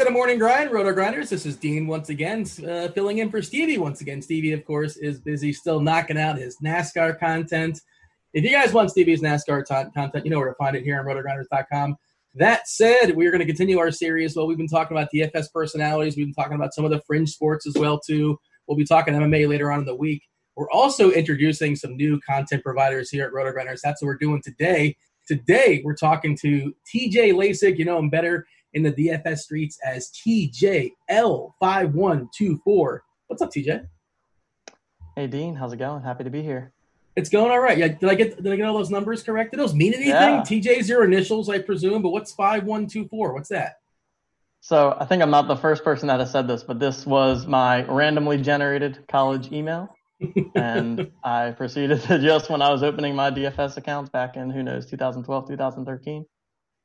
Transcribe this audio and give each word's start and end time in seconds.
To 0.00 0.04
the 0.04 0.10
morning 0.10 0.38
grind, 0.38 0.70
RotoGrinders. 0.70 1.28
This 1.28 1.44
is 1.44 1.56
Dean 1.56 1.86
once 1.86 2.08
again, 2.08 2.46
uh, 2.66 2.88
filling 2.88 3.18
in 3.18 3.30
for 3.30 3.42
Stevie 3.42 3.76
once 3.76 4.00
again. 4.00 4.22
Stevie, 4.22 4.52
of 4.54 4.64
course, 4.64 4.96
is 4.96 5.20
busy 5.20 5.52
still 5.52 5.78
knocking 5.78 6.16
out 6.16 6.38
his 6.38 6.56
NASCAR 6.64 7.20
content. 7.20 7.82
If 8.32 8.42
you 8.42 8.50
guys 8.50 8.72
want 8.72 8.90
Stevie's 8.90 9.20
NASCAR 9.20 9.66
t- 9.66 9.90
content, 9.90 10.24
you 10.24 10.30
know 10.30 10.38
where 10.38 10.48
to 10.48 10.54
find 10.54 10.74
it 10.74 10.84
here 10.84 10.98
on 10.98 11.04
rotogrinders.com. 11.04 11.96
That 12.36 12.66
said, 12.66 13.14
we're 13.14 13.30
going 13.30 13.40
to 13.40 13.46
continue 13.46 13.78
our 13.78 13.90
series. 13.90 14.34
Well, 14.34 14.46
we've 14.46 14.56
been 14.56 14.68
talking 14.68 14.96
about 14.96 15.10
DFS 15.14 15.52
personalities. 15.52 16.16
We've 16.16 16.28
been 16.28 16.34
talking 16.34 16.56
about 16.56 16.72
some 16.72 16.86
of 16.86 16.90
the 16.90 17.02
fringe 17.06 17.28
sports 17.28 17.66
as 17.66 17.74
well 17.74 18.00
too. 18.00 18.38
We'll 18.66 18.78
be 18.78 18.86
talking 18.86 19.12
MMA 19.12 19.50
later 19.50 19.70
on 19.70 19.80
in 19.80 19.84
the 19.84 19.94
week. 19.94 20.22
We're 20.56 20.70
also 20.70 21.10
introducing 21.10 21.76
some 21.76 21.98
new 21.98 22.18
content 22.26 22.64
providers 22.64 23.10
here 23.10 23.26
at 23.26 23.34
RotoGrinders. 23.34 23.80
That's 23.84 24.00
what 24.00 24.06
we're 24.06 24.16
doing 24.16 24.40
today. 24.42 24.96
Today, 25.28 25.82
we're 25.84 25.94
talking 25.94 26.38
to 26.38 26.74
TJ 26.90 27.34
Laessig. 27.34 27.76
You 27.76 27.84
know 27.84 27.98
him 27.98 28.08
better 28.08 28.46
in 28.72 28.82
the 28.82 28.92
DFS 28.92 29.38
streets 29.38 29.78
as 29.84 30.10
TJL5124. 30.10 32.98
What's 33.26 33.42
up, 33.42 33.50
TJ? 33.50 33.86
Hey, 35.16 35.26
Dean. 35.26 35.56
How's 35.56 35.72
it 35.72 35.78
going? 35.78 36.02
Happy 36.02 36.24
to 36.24 36.30
be 36.30 36.42
here. 36.42 36.72
It's 37.16 37.28
going 37.28 37.50
all 37.50 37.60
right. 37.60 37.76
Yeah, 37.76 37.88
did 37.88 38.08
I 38.08 38.14
get 38.14 38.42
did 38.42 38.52
I 38.52 38.56
get 38.56 38.66
all 38.66 38.78
those 38.78 38.90
numbers 38.90 39.22
correct? 39.22 39.50
Did 39.50 39.60
those 39.60 39.74
mean 39.74 39.92
anything? 39.92 40.12
Yeah. 40.12 40.42
TJ's 40.42 40.88
your 40.88 41.04
initials, 41.04 41.48
I 41.48 41.58
presume, 41.58 42.02
but 42.02 42.10
what's 42.10 42.32
five 42.32 42.64
one 42.64 42.86
two 42.86 43.08
four? 43.08 43.34
What's 43.34 43.48
that? 43.48 43.78
So 44.60 44.96
I 44.98 45.06
think 45.06 45.22
I'm 45.22 45.30
not 45.30 45.48
the 45.48 45.56
first 45.56 45.84
person 45.84 46.08
that 46.08 46.20
has 46.20 46.30
said 46.30 46.46
this, 46.46 46.62
but 46.62 46.78
this 46.78 47.06
was 47.06 47.46
my 47.46 47.82
randomly 47.84 48.40
generated 48.40 49.04
college 49.08 49.50
email. 49.52 49.94
and 50.54 51.10
I 51.24 51.52
proceeded 51.52 52.02
to 52.02 52.18
just 52.18 52.50
when 52.50 52.62
I 52.62 52.70
was 52.70 52.82
opening 52.82 53.16
my 53.16 53.30
DFS 53.30 53.78
accounts 53.78 54.10
back 54.10 54.36
in 54.36 54.50
who 54.50 54.62
knows 54.62 54.86
2012, 54.86 55.48
2013, 55.48 56.26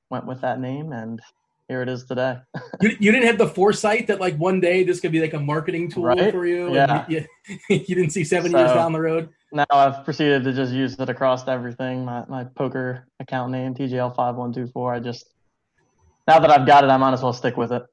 went 0.10 0.26
with 0.26 0.42
that 0.42 0.60
name 0.60 0.94
and 0.94 1.22
here 1.68 1.82
it 1.82 1.90
is 1.90 2.06
today. 2.06 2.38
you, 2.82 2.90
you 3.00 3.12
didn't 3.12 3.28
have 3.28 3.38
the 3.38 3.48
foresight 3.48 4.08
that 4.08 4.20
like 4.20 4.36
one 4.38 4.60
day 4.60 4.84
this 4.84 5.00
could 5.00 5.12
be 5.12 5.22
like 5.22 5.34
a 5.34 5.40
marketing 5.40 5.90
tool 5.90 6.04
right? 6.04 6.32
for 6.32 6.46
you. 6.46 6.74
Yeah. 6.74 7.06
You, 7.08 7.26
you, 7.70 7.80
you, 7.88 7.96
didn't 7.96 8.12
see 8.12 8.24
seven 8.24 8.52
so, 8.52 8.60
years 8.60 8.72
down 8.72 8.92
the 8.92 9.02
road. 9.02 9.30
Now 9.52 9.66
I've 9.72 10.04
proceeded 10.04 10.44
to 10.44 10.54
just 10.54 10.74
use 10.74 11.00
it 11.00 11.10
across 11.10 11.48
everything. 11.48 12.06
My 12.06 12.26
my 12.28 12.44
poker 12.44 13.08
account 13.20 13.52
name 13.52 13.74
TJL 13.74 14.16
five 14.16 14.36
one 14.36 14.54
two 14.54 14.68
four. 14.68 14.94
I 14.94 15.00
just 15.00 15.34
now 16.28 16.40
that 16.40 16.50
I've 16.50 16.66
got 16.66 16.84
it, 16.84 16.90
I 16.90 16.98
might 16.98 17.14
as 17.14 17.22
well 17.22 17.34
stick 17.34 17.58
with 17.58 17.72
it. 17.72 17.84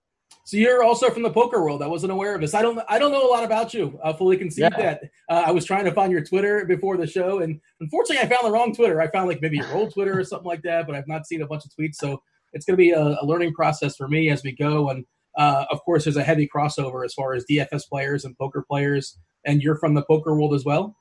So 0.45 0.57
you're 0.57 0.83
also 0.83 1.09
from 1.11 1.23
the 1.23 1.31
poker 1.31 1.62
world. 1.62 1.83
I 1.83 1.86
wasn't 1.86 2.12
aware 2.12 2.34
of 2.34 2.41
this. 2.41 2.53
I 2.53 2.62
don't. 2.62 2.81
I 2.89 2.98
don't 2.98 3.12
know 3.12 3.27
a 3.27 3.31
lot 3.31 3.45
about 3.45 3.73
you. 3.73 3.98
I 4.05 4.12
fully 4.12 4.36
concede 4.36 4.73
yeah. 4.73 4.77
that. 4.77 5.03
Uh, 5.29 5.45
I 5.47 5.51
was 5.53 5.64
trying 5.64 5.84
to 5.84 5.92
find 5.92 6.11
your 6.11 6.25
Twitter 6.25 6.64
before 6.64 6.97
the 6.97 7.07
show, 7.07 7.41
and 7.41 7.61
unfortunately, 7.81 8.27
I 8.27 8.29
found 8.29 8.47
the 8.47 8.51
wrong 8.51 8.75
Twitter. 8.75 9.01
I 9.01 9.09
found 9.11 9.29
like 9.29 9.41
maybe 9.41 9.59
your 9.59 9.73
old 9.73 9.92
Twitter 9.95 10.19
or 10.19 10.25
something 10.25 10.47
like 10.47 10.62
that, 10.62 10.86
but 10.86 10.97
I've 10.97 11.07
not 11.07 11.27
seen 11.27 11.42
a 11.42 11.47
bunch 11.47 11.64
of 11.64 11.70
tweets. 11.70 11.95
So 11.95 12.23
it's 12.53 12.64
going 12.64 12.77
to 12.77 12.83
be 12.83 12.91
a, 12.91 13.03
a, 13.20 13.25
learning 13.25 13.53
process 13.55 13.97
for 13.97 14.08
me 14.08 14.31
as 14.31 14.42
we 14.42 14.53
go. 14.53 14.91
And 14.91 15.05
uh, 15.36 15.64
of 15.70 15.83
course, 15.84 16.05
there's 16.05 16.17
a 16.17 16.22
heavy 16.22 16.48
crossover 16.48 17.05
as 17.05 17.14
far 17.14 17.34
as 17.34 17.45
DFS 17.50 17.89
players 17.89 18.25
and 18.25 18.36
poker 18.36 18.64
players. 18.69 19.19
And 19.45 19.62
you're 19.62 19.77
from 19.77 19.95
the 19.95 20.03
poker 20.03 20.34
world 20.34 20.55
as 20.55 20.64
well. 20.64 20.97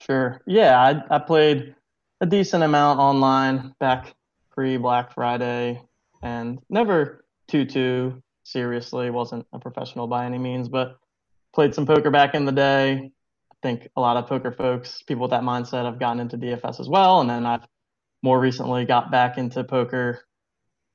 Sure. 0.00 0.40
Yeah, 0.46 0.80
I, 0.80 1.16
I 1.16 1.18
played 1.18 1.74
a 2.20 2.26
decent 2.26 2.62
amount 2.62 2.98
online 2.98 3.74
back 3.80 4.14
pre 4.50 4.76
Black 4.76 5.14
Friday, 5.14 5.80
and 6.22 6.58
never 6.68 7.24
too 7.48 7.64
too 7.64 8.22
seriously. 8.42 9.10
wasn't 9.10 9.46
a 9.52 9.58
professional 9.58 10.06
by 10.06 10.26
any 10.26 10.38
means, 10.38 10.68
but 10.68 10.96
played 11.54 11.74
some 11.74 11.86
poker 11.86 12.10
back 12.10 12.34
in 12.34 12.44
the 12.44 12.52
day. 12.52 13.10
I 13.52 13.56
think 13.62 13.88
a 13.96 14.00
lot 14.00 14.16
of 14.16 14.26
poker 14.26 14.52
folks, 14.52 15.02
people 15.02 15.22
with 15.22 15.32
that 15.32 15.42
mindset, 15.42 15.84
have 15.84 16.00
gotten 16.00 16.20
into 16.20 16.38
DFS 16.38 16.80
as 16.80 16.88
well, 16.88 17.20
and 17.20 17.28
then 17.28 17.46
I've 17.46 17.66
more 18.22 18.40
recently 18.40 18.84
got 18.84 19.10
back 19.10 19.38
into 19.38 19.64
poker 19.64 20.20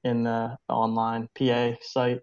in 0.05 0.23
the 0.23 0.57
online 0.69 1.27
PA 1.37 1.71
site 1.81 2.21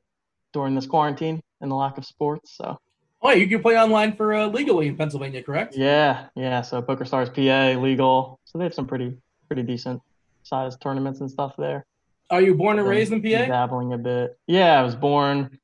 during 0.53 0.75
this 0.75 0.87
quarantine 0.87 1.43
and 1.61 1.71
the 1.71 1.75
lack 1.75 1.99
of 1.99 2.07
sports. 2.07 2.57
So. 2.57 2.79
Oh, 3.21 3.31
you 3.31 3.47
can 3.47 3.61
play 3.61 3.79
online 3.79 4.17
for 4.17 4.33
uh, 4.35 4.47
legally 4.47 4.89
in 4.89 4.97
Pennsylvania, 4.97 5.43
correct? 5.43 5.77
Yeah, 5.77 6.27
yeah. 6.35 6.63
So 6.63 6.81
Poker 6.81 7.05
PokerStars 7.05 7.35
PA 7.35 7.79
legal, 7.81 8.41
so 8.45 8.59
they 8.59 8.65
have 8.65 8.75
some 8.75 8.87
pretty 8.87 9.17
pretty 9.47 9.63
decent 9.63 10.01
sized 10.43 10.81
tournaments 10.81 11.21
and 11.21 11.31
stuff 11.31 11.55
there. 11.57 11.87
Are 12.31 12.41
you 12.41 12.55
born 12.55 12.79
and 12.79 12.89
raised 12.89 13.13
in 13.13 13.23
PA? 13.23 13.47
Dabbling 13.47 13.93
a 13.93 13.99
bit. 13.99 14.39
Yeah, 14.47 14.81
I 14.81 14.83
was 14.83 14.97
born 14.97 15.59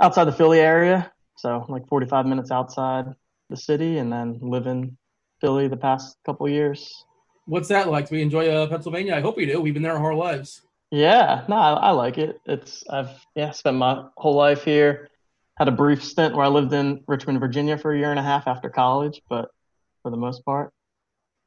outside 0.00 0.24
the 0.24 0.32
Philly 0.32 0.60
area, 0.60 1.10
so 1.36 1.64
like 1.68 1.88
45 1.88 2.26
minutes 2.26 2.50
outside 2.50 3.06
the 3.50 3.56
city, 3.56 3.98
and 3.98 4.12
then 4.12 4.38
live 4.40 4.66
in 4.66 4.96
Philly 5.40 5.66
the 5.66 5.76
past 5.76 6.16
couple 6.24 6.48
years. 6.48 7.04
What's 7.46 7.68
that 7.68 7.88
like? 7.88 8.08
Do 8.08 8.16
we 8.16 8.22
enjoy 8.22 8.48
uh, 8.48 8.66
Pennsylvania? 8.68 9.16
I 9.16 9.20
hope 9.20 9.36
we 9.36 9.46
do. 9.46 9.60
We've 9.60 9.74
been 9.74 9.82
there 9.82 9.94
our 9.94 9.98
whole 9.98 10.18
lives. 10.18 10.62
Yeah, 10.94 11.42
no, 11.48 11.56
I, 11.56 11.72
I, 11.72 11.90
like 11.90 12.18
it. 12.18 12.40
It's 12.46 12.84
I've 12.88 13.10
yeah 13.34 13.50
spent 13.50 13.76
my 13.76 14.04
whole 14.16 14.36
life 14.36 14.62
here. 14.62 15.08
Had 15.58 15.66
a 15.66 15.72
brief 15.72 16.04
stint 16.04 16.36
where 16.36 16.44
I 16.44 16.48
lived 16.48 16.72
in 16.72 17.02
Richmond, 17.08 17.40
Virginia 17.40 17.76
for 17.76 17.92
a 17.92 17.98
year 17.98 18.10
and 18.10 18.18
a 18.18 18.22
half 18.22 18.46
after 18.46 18.70
college, 18.70 19.20
but 19.28 19.50
for 20.02 20.12
the 20.12 20.16
most 20.16 20.44
part, 20.44 20.72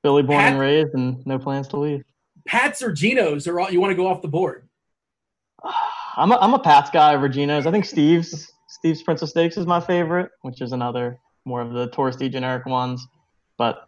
Philly 0.02 0.22
born 0.22 0.40
Pat, 0.40 0.52
and 0.52 0.60
raised, 0.60 0.94
and 0.96 1.26
no 1.26 1.40
plans 1.40 1.70
to 1.70 1.78
leave. 1.78 2.04
Pat's 2.46 2.82
or 2.82 2.92
Geno's 2.92 3.48
are 3.48 3.58
all 3.58 3.72
you 3.72 3.80
want 3.80 3.92
to 3.92 3.96
go 3.96 4.08
off 4.08 4.22
the 4.22 4.28
board? 4.28 4.68
I'm 6.18 6.34
a, 6.34 6.38
I'm 6.40 6.54
a 6.54 6.60
Pat's 6.60 6.90
guy 6.90 7.16
over 7.16 7.30
Geno's. 7.30 7.66
I 7.66 7.72
think 7.72 7.86
Steve's 7.86 8.52
Steve's 8.68 9.02
Prince 9.02 9.22
of 9.22 9.30
Steaks 9.30 9.56
is 9.56 9.66
my 9.66 9.80
favorite, 9.80 10.30
which 10.42 10.60
is 10.60 10.74
another 10.74 11.20
more 11.46 11.62
of 11.62 11.72
the 11.72 11.88
touristy 11.88 12.30
generic 12.30 12.66
ones. 12.66 13.08
But 13.58 13.88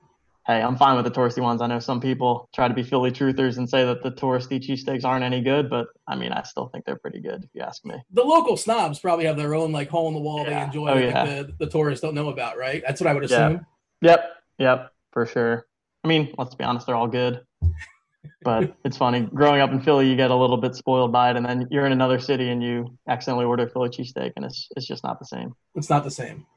hey, 0.50 0.64
I'm 0.64 0.76
fine 0.78 0.96
with 0.96 1.06
the 1.06 1.12
touristy 1.12 1.44
ones. 1.44 1.62
I 1.62 1.68
know 1.68 1.78
some 1.78 2.02
people 2.02 2.50
try 2.56 2.68
to 2.68 2.74
be 2.74 2.82
Philly 2.82 3.12
truthers 3.12 3.58
and 3.58 3.70
say 3.70 3.86
that 3.86 4.02
the 4.02 4.10
touristy 4.10 4.60
cheesesteaks 4.60 5.06
aren't 5.06 5.24
any 5.24 5.42
good, 5.42 5.70
but 5.70 5.88
I 6.08 6.16
mean, 6.16 6.32
I 6.32 6.42
still 6.42 6.70
think 6.70 6.86
they're 6.86 6.98
pretty 6.98 7.22
good 7.22 7.44
if 7.44 7.50
you 7.54 7.62
ask 7.62 7.86
me. 7.86 7.96
The 8.12 8.24
local 8.24 8.58
snobs 8.58 8.98
probably 9.00 9.26
have 9.26 9.38
their 9.38 9.54
own 9.54 9.72
like 9.72 9.90
hole 9.90 10.08
in 10.08 10.16
the 10.16 10.20
wall 10.20 10.44
yeah. 10.44 10.50
they 10.50 10.66
enjoy 10.66 10.90
oh, 10.90 10.98
yeah. 10.98 11.24
the, 11.24 11.54
the 11.60 11.68
tourists 11.68 12.02
don't 12.02 12.16
know 12.16 12.30
about, 12.30 12.58
right? 12.58 12.82
That's 12.86 13.00
what 13.00 13.08
I 13.08 13.14
would 13.14 13.26
assume. 13.26 13.64
Yeah. 14.02 14.10
Yep, 14.10 14.30
yep, 14.58 14.92
for 15.12 15.28
sure. 15.28 15.68
I 16.04 16.08
mean, 16.08 16.34
let's 16.40 16.56
be 16.56 16.64
honest, 16.64 16.88
they're 16.88 16.96
all 16.96 17.08
good. 17.08 17.42
but 18.42 18.76
it's 18.84 18.98
funny. 18.98 19.30
Growing 19.32 19.62
up 19.62 19.70
in 19.70 19.82
Philly, 19.82 20.10
you 20.10 20.16
get 20.16 20.32
a 20.32 20.36
little 20.36 20.58
bit 20.58 20.74
spoiled 20.74 21.12
by 21.12 21.30
it, 21.30 21.36
and 21.36 21.46
then 21.46 21.68
you're 21.70 21.86
in 21.86 21.92
another 21.92 22.18
city 22.18 22.50
and 22.50 22.64
you 22.64 22.98
accidentally 23.08 23.46
order 23.46 23.68
a 23.68 23.70
Philly 23.70 23.90
cheesesteak, 23.90 24.32
and 24.36 24.46
it's 24.46 24.68
it's 24.76 24.88
just 24.88 25.04
not 25.04 25.20
the 25.20 25.26
same. 25.26 25.54
It's 25.76 25.92
not 25.92 26.04
the 26.04 26.12
same. 26.12 26.48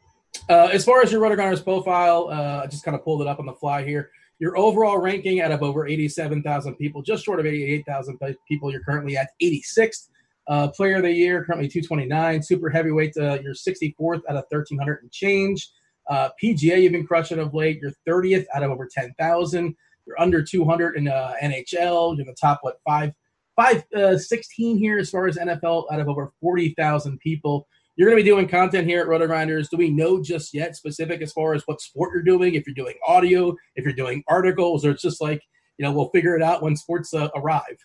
Uh, 0.48 0.68
as 0.72 0.84
far 0.84 1.02
as 1.02 1.12
your 1.12 1.20
RotoGrinders 1.20 1.62
profile, 1.62 2.28
uh, 2.30 2.62
I 2.64 2.66
just 2.66 2.84
kind 2.84 2.94
of 2.94 3.04
pulled 3.04 3.22
it 3.22 3.28
up 3.28 3.38
on 3.38 3.46
the 3.46 3.52
fly 3.52 3.84
here. 3.84 4.10
Your 4.38 4.56
overall 4.56 4.98
ranking 4.98 5.40
out 5.40 5.52
of 5.52 5.62
over 5.62 5.86
87,000 5.86 6.74
people, 6.76 7.02
just 7.02 7.24
short 7.24 7.38
of 7.38 7.46
88,000 7.46 8.18
people, 8.48 8.70
you're 8.72 8.82
currently 8.82 9.16
at 9.16 9.30
86th. 9.40 10.08
Uh, 10.48 10.68
player 10.68 10.96
of 10.96 11.02
the 11.02 11.12
year, 11.12 11.44
currently 11.44 11.68
229. 11.68 12.42
Super 12.42 12.68
heavyweight, 12.68 13.16
uh, 13.16 13.38
you're 13.42 13.54
64th 13.54 14.22
out 14.28 14.36
of 14.36 14.44
1,300 14.50 15.02
and 15.02 15.12
change. 15.12 15.70
Uh, 16.08 16.30
PGA, 16.42 16.82
you've 16.82 16.92
been 16.92 17.06
crushing 17.06 17.38
of 17.38 17.54
late. 17.54 17.80
You're 17.80 17.92
30th 18.08 18.46
out 18.52 18.64
of 18.64 18.70
over 18.72 18.88
10,000. 18.92 19.76
You're 20.06 20.20
under 20.20 20.42
200 20.42 20.96
in 20.96 21.06
uh, 21.06 21.34
NHL. 21.40 22.16
You're 22.16 22.22
in 22.22 22.26
the 22.26 22.34
top, 22.34 22.58
what, 22.62 22.80
five, 22.84 23.12
five, 23.54 23.84
uh, 23.94 24.18
16 24.18 24.78
here 24.78 24.98
as 24.98 25.10
far 25.10 25.28
as 25.28 25.36
NFL 25.36 25.84
out 25.92 26.00
of 26.00 26.08
over 26.08 26.32
40,000 26.40 27.20
people 27.20 27.68
you're 28.02 28.10
going 28.10 28.20
to 28.20 28.24
be 28.24 28.30
doing 28.30 28.48
content 28.48 28.88
here 28.88 29.00
at 29.00 29.06
RotoGrinders. 29.06 29.70
Do 29.70 29.76
we 29.76 29.88
know 29.88 30.20
just 30.20 30.52
yet 30.52 30.74
specific 30.74 31.22
as 31.22 31.32
far 31.32 31.54
as 31.54 31.62
what 31.66 31.80
sport 31.80 32.10
you're 32.12 32.24
doing? 32.24 32.56
If 32.56 32.66
you're 32.66 32.74
doing 32.74 32.96
audio, 33.06 33.54
if 33.76 33.84
you're 33.84 33.92
doing 33.92 34.24
articles, 34.26 34.84
or 34.84 34.90
it's 34.90 35.02
just 35.02 35.20
like 35.20 35.40
you 35.78 35.84
know 35.84 35.92
we'll 35.92 36.08
figure 36.08 36.34
it 36.34 36.42
out 36.42 36.64
when 36.64 36.74
sports 36.74 37.14
uh, 37.14 37.28
arrive. 37.36 37.76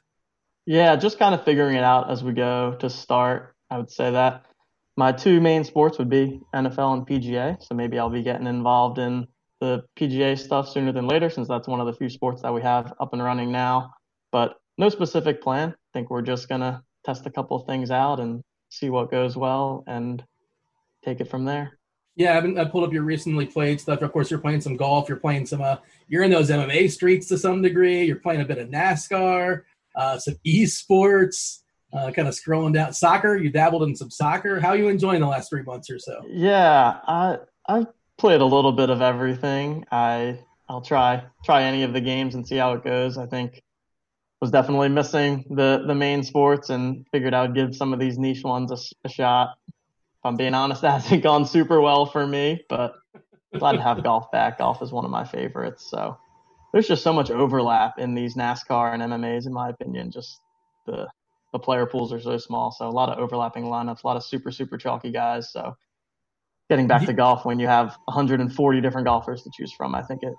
Yeah, 0.66 0.96
just 0.96 1.20
kind 1.20 1.36
of 1.36 1.46
figuring 1.46 1.76
it 1.76 1.84
out 1.84 2.10
as 2.10 2.24
we 2.24 2.34
go 2.34 2.76
to 2.80 2.90
start. 2.90 3.54
I 3.70 3.78
would 3.78 3.92
say 3.92 4.10
that 4.10 4.48
my 4.96 5.12
two 5.12 5.40
main 5.40 5.64
sports 5.64 6.00
would 6.00 6.10
be 6.10 6.42
NFL 6.52 6.94
and 6.94 7.06
PGA. 7.06 7.64
So 7.64 7.76
maybe 7.76 8.00
I'll 8.00 8.10
be 8.10 8.24
getting 8.24 8.48
involved 8.48 8.98
in 8.98 9.28
the 9.62 9.84
PGA 10.00 10.36
stuff 10.36 10.68
sooner 10.68 10.92
than 10.92 11.08
later, 11.08 11.30
since 11.30 11.48
that's 11.48 11.68
one 11.68 11.80
of 11.80 11.86
the 11.86 11.94
few 11.94 12.10
sports 12.10 12.42
that 12.42 12.52
we 12.52 12.64
have 12.64 12.92
up 13.00 13.14
and 13.14 13.24
running 13.24 13.52
now. 13.52 13.92
But 14.32 14.56
no 14.80 14.90
specific 14.90 15.44
plan. 15.44 15.76
I 15.78 15.90
think 15.94 16.10
we're 16.10 16.24
just 16.24 16.50
gonna 16.50 16.82
test 17.06 17.28
a 17.28 17.30
couple 17.30 17.56
of 17.56 17.68
things 17.68 17.92
out 17.92 18.20
and 18.20 18.42
see 18.70 18.90
what 18.90 19.12
goes 19.12 19.36
well, 19.38 19.84
and 19.88 20.24
take 21.04 21.22
it 21.22 21.30
from 21.30 21.46
there. 21.46 21.78
Yeah, 22.16 22.38
I've, 22.38 22.58
I 22.58 22.66
pulled 22.66 22.84
up 22.84 22.94
your 22.94 23.04
recently 23.04 23.46
played 23.46 23.80
stuff. 23.80 24.02
Of 24.02 24.12
course, 24.12 24.32
you're 24.32 24.40
playing 24.40 24.62
some 24.62 24.76
golf. 24.76 25.08
You're 25.08 25.20
playing 25.20 25.46
some. 25.46 25.62
Uh, 25.62 25.78
you're 26.08 26.24
in 26.24 26.32
those 26.32 26.50
MMA 26.50 26.90
streets 26.90 27.28
to 27.28 27.38
some 27.38 27.62
degree. 27.62 28.06
You're 28.06 28.18
playing 28.18 28.42
a 28.42 28.46
bit 28.46 28.58
of 28.58 28.70
NASCAR, 28.70 29.64
uh, 29.96 30.18
some 30.18 30.36
esports. 30.46 31.60
Uh, 31.94 32.12
kind 32.12 32.28
of 32.28 32.34
scrolling 32.34 32.74
down 32.74 32.92
soccer. 32.92 33.38
You 33.38 33.50
dabbled 33.50 33.84
in 33.84 33.96
some 33.96 34.10
soccer. 34.12 34.60
How 34.60 34.70
are 34.70 34.78
you 34.78 34.90
enjoying 34.90 35.22
the 35.22 35.28
last 35.28 35.50
three 35.50 35.62
months 35.62 35.90
or 35.90 35.98
so? 35.98 36.22
Yeah, 36.28 37.00
I 37.08 37.38
I 37.70 37.86
played 38.18 38.42
a 38.42 38.46
little 38.46 38.74
bit 38.74 38.90
of 38.90 39.02
everything. 39.02 39.86
I 39.90 40.40
I'll 40.68 40.82
try 40.82 41.24
try 41.46 41.64
any 41.64 41.84
of 41.84 41.94
the 41.94 42.02
games 42.02 42.36
and 42.36 42.46
see 42.46 42.58
how 42.58 42.74
it 42.74 42.84
goes. 42.84 43.18
I 43.18 43.26
think 43.26 43.64
was 44.42 44.52
definitely 44.52 44.90
missing 44.90 45.46
the 45.50 45.84
the 45.88 45.96
main 45.96 46.24
sports 46.24 46.70
and 46.70 47.06
figured 47.12 47.34
I 47.34 47.42
would 47.42 47.56
give 47.56 47.76
some 47.76 47.94
of 47.94 48.00
these 48.00 48.18
niche 48.18 48.44
ones 48.44 48.72
a, 48.72 49.08
a 49.08 49.10
shot. 49.10 49.58
If 49.68 50.26
I'm 50.26 50.36
being 50.36 50.54
honest, 50.54 50.82
that 50.84 51.02
hasn't 51.02 51.24
gone 51.24 51.46
super 51.46 51.82
well 51.82 52.06
for 52.06 52.26
me, 52.26 52.64
but 52.70 52.96
glad 53.58 53.74
to 53.74 53.82
have 53.82 54.04
golf 54.04 54.32
back. 54.32 54.60
Golf 54.60 54.82
is 54.82 54.92
one 54.92 55.06
of 55.06 55.12
my 55.12 55.26
favorites. 55.26 55.90
So 55.90 56.18
there's 56.72 56.88
just 56.88 57.04
so 57.04 57.14
much 57.14 57.32
overlap 57.32 57.98
in 57.98 58.14
these 58.14 58.36
NASCAR 58.36 58.94
and 58.94 59.02
MMAs, 59.02 59.48
in 59.48 59.54
my 59.54 59.70
opinion. 59.70 60.12
Just 60.12 60.40
the 60.86 61.08
the 61.54 61.60
player 61.60 61.86
pools 61.86 62.14
are 62.14 62.20
so 62.20 62.38
small. 62.38 62.72
So 62.72 62.88
a 62.88 62.92
lot 62.92 63.10
of 63.10 63.20
overlapping 63.20 63.64
lineups, 63.64 64.04
a 64.04 64.08
lot 64.08 64.18
of 64.18 64.24
super, 64.24 64.52
super 64.52 64.78
chalky 64.78 65.12
guys. 65.12 65.52
So 65.52 65.76
getting 66.70 66.88
back 66.88 67.06
to 67.06 67.14
golf 67.14 67.46
when 67.46 67.58
you 67.58 67.68
have 67.68 67.98
140 68.06 68.82
different 68.82 69.08
golfers 69.08 69.44
to 69.44 69.50
choose 69.58 69.72
from, 69.72 69.96
I 69.96 70.04
think 70.04 70.24
it 70.24 70.34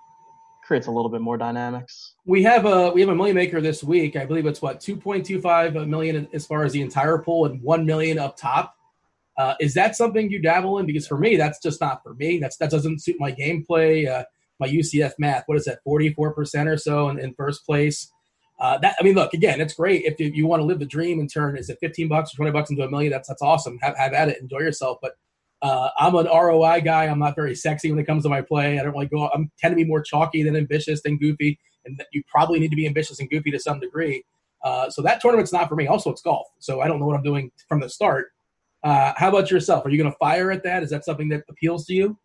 creates 0.68 0.86
a 0.86 0.90
little 0.90 1.10
bit 1.10 1.22
more 1.22 1.38
dynamics. 1.38 2.12
We 2.26 2.42
have 2.42 2.66
a 2.66 2.90
we 2.90 3.00
have 3.00 3.08
a 3.08 3.14
million 3.14 3.34
maker 3.34 3.60
this 3.60 3.82
week. 3.82 4.16
I 4.16 4.26
believe 4.26 4.44
it's 4.44 4.60
what 4.60 4.80
2.25 4.80 5.88
million 5.88 6.28
as 6.34 6.46
far 6.46 6.62
as 6.62 6.72
the 6.72 6.82
entire 6.82 7.18
pool 7.18 7.46
and 7.46 7.60
1 7.62 7.86
million 7.86 8.18
up 8.18 8.36
top. 8.36 8.76
Uh, 9.38 9.54
is 9.60 9.72
that 9.74 9.96
something 9.96 10.30
you 10.30 10.38
dabble 10.40 10.78
in? 10.78 10.86
Because 10.86 11.08
for 11.08 11.16
me, 11.16 11.36
that's 11.36 11.58
just 11.60 11.80
not 11.80 12.02
for 12.02 12.12
me. 12.14 12.38
That's 12.38 12.58
that 12.58 12.70
doesn't 12.70 13.00
suit 13.00 13.16
my 13.18 13.32
gameplay. 13.32 14.06
Uh, 14.06 14.24
my 14.60 14.68
UCF 14.68 15.12
math. 15.18 15.44
What 15.46 15.56
is 15.56 15.64
that? 15.64 15.82
44 15.84 16.34
percent 16.34 16.68
or 16.68 16.76
so 16.76 17.08
in, 17.08 17.18
in 17.18 17.32
first 17.34 17.64
place. 17.64 18.12
Uh, 18.60 18.76
that 18.78 18.96
I 19.00 19.02
mean, 19.02 19.14
look 19.14 19.32
again, 19.32 19.60
it's 19.60 19.72
great 19.72 20.04
if 20.04 20.20
you, 20.20 20.30
you 20.34 20.46
want 20.46 20.60
to 20.60 20.66
live 20.66 20.80
the 20.80 20.86
dream 20.86 21.18
and 21.18 21.32
turn 21.32 21.56
is 21.56 21.70
it 21.70 21.78
15 21.80 22.08
bucks 22.08 22.34
or 22.34 22.36
20 22.36 22.50
bucks 22.50 22.70
into 22.70 22.84
a 22.84 22.90
million. 22.90 23.10
That's 23.10 23.28
that's 23.28 23.42
awesome. 23.42 23.78
Have, 23.78 23.96
have 23.96 24.12
at 24.12 24.28
it, 24.28 24.42
enjoy 24.42 24.58
yourself. 24.58 24.98
But 25.00 25.12
uh, 25.62 25.90
I'm 25.98 26.14
an 26.14 26.26
ROI 26.26 26.80
guy. 26.80 27.04
I'm 27.04 27.18
not 27.18 27.34
very 27.34 27.54
sexy 27.54 27.90
when 27.90 27.98
it 27.98 28.06
comes 28.06 28.22
to 28.22 28.28
my 28.28 28.40
play. 28.40 28.78
I 28.78 28.82
don't 28.82 28.94
like 28.94 29.10
go. 29.10 29.28
I'm 29.34 29.50
tend 29.58 29.72
to 29.72 29.76
be 29.76 29.84
more 29.84 30.02
chalky 30.02 30.42
than 30.42 30.56
ambitious 30.56 31.02
than 31.02 31.18
goofy, 31.18 31.58
and 31.84 32.02
you 32.12 32.22
probably 32.30 32.60
need 32.60 32.70
to 32.70 32.76
be 32.76 32.86
ambitious 32.86 33.18
and 33.20 33.28
goofy 33.28 33.50
to 33.50 33.58
some 33.58 33.80
degree. 33.80 34.24
Uh, 34.62 34.90
so 34.90 35.02
that 35.02 35.20
tournament's 35.20 35.52
not 35.52 35.68
for 35.68 35.76
me. 35.76 35.86
Also, 35.86 36.10
it's 36.10 36.22
golf, 36.22 36.46
so 36.58 36.80
I 36.80 36.88
don't 36.88 37.00
know 37.00 37.06
what 37.06 37.16
I'm 37.16 37.22
doing 37.22 37.50
from 37.68 37.80
the 37.80 37.88
start. 37.88 38.28
Uh, 38.84 39.12
how 39.16 39.28
about 39.28 39.50
yourself? 39.50 39.84
Are 39.84 39.90
you 39.90 39.98
going 39.98 40.10
to 40.10 40.16
fire 40.18 40.50
at 40.50 40.62
that? 40.64 40.82
Is 40.82 40.90
that 40.90 41.04
something 41.04 41.28
that 41.30 41.42
appeals 41.48 41.86
to 41.86 41.94
you? 41.94 42.16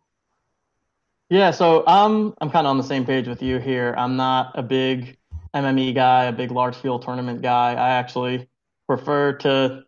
Yeah, 1.30 1.50
so 1.50 1.86
um, 1.86 2.34
I'm 2.40 2.50
kind 2.50 2.66
of 2.66 2.70
on 2.70 2.76
the 2.76 2.84
same 2.84 3.04
page 3.04 3.26
with 3.26 3.42
you 3.42 3.58
here. 3.58 3.94
I'm 3.96 4.16
not 4.16 4.52
a 4.54 4.62
big 4.62 5.16
MME 5.54 5.94
guy, 5.94 6.24
a 6.24 6.32
big 6.32 6.50
large 6.50 6.76
field 6.76 7.02
tournament 7.02 7.42
guy. 7.42 7.72
I 7.72 7.90
actually 7.90 8.48
prefer 8.86 9.32
to. 9.38 9.84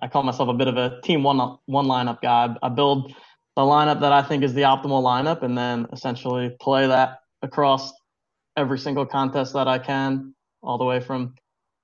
I 0.00 0.08
call 0.08 0.22
myself 0.22 0.48
a 0.48 0.54
bit 0.54 0.68
of 0.68 0.76
a 0.76 1.00
team 1.02 1.22
one 1.22 1.58
one 1.66 1.86
lineup 1.86 2.20
guy. 2.20 2.54
I 2.62 2.68
build 2.68 3.12
the 3.56 3.62
lineup 3.62 4.00
that 4.00 4.12
I 4.12 4.22
think 4.22 4.42
is 4.42 4.54
the 4.54 4.62
optimal 4.62 5.02
lineup, 5.02 5.42
and 5.42 5.56
then 5.56 5.86
essentially 5.92 6.56
play 6.60 6.86
that 6.86 7.18
across 7.42 7.92
every 8.56 8.78
single 8.78 9.04
contest 9.04 9.52
that 9.54 9.68
I 9.68 9.78
can, 9.78 10.34
all 10.62 10.78
the 10.78 10.84
way 10.84 11.00
from 11.00 11.34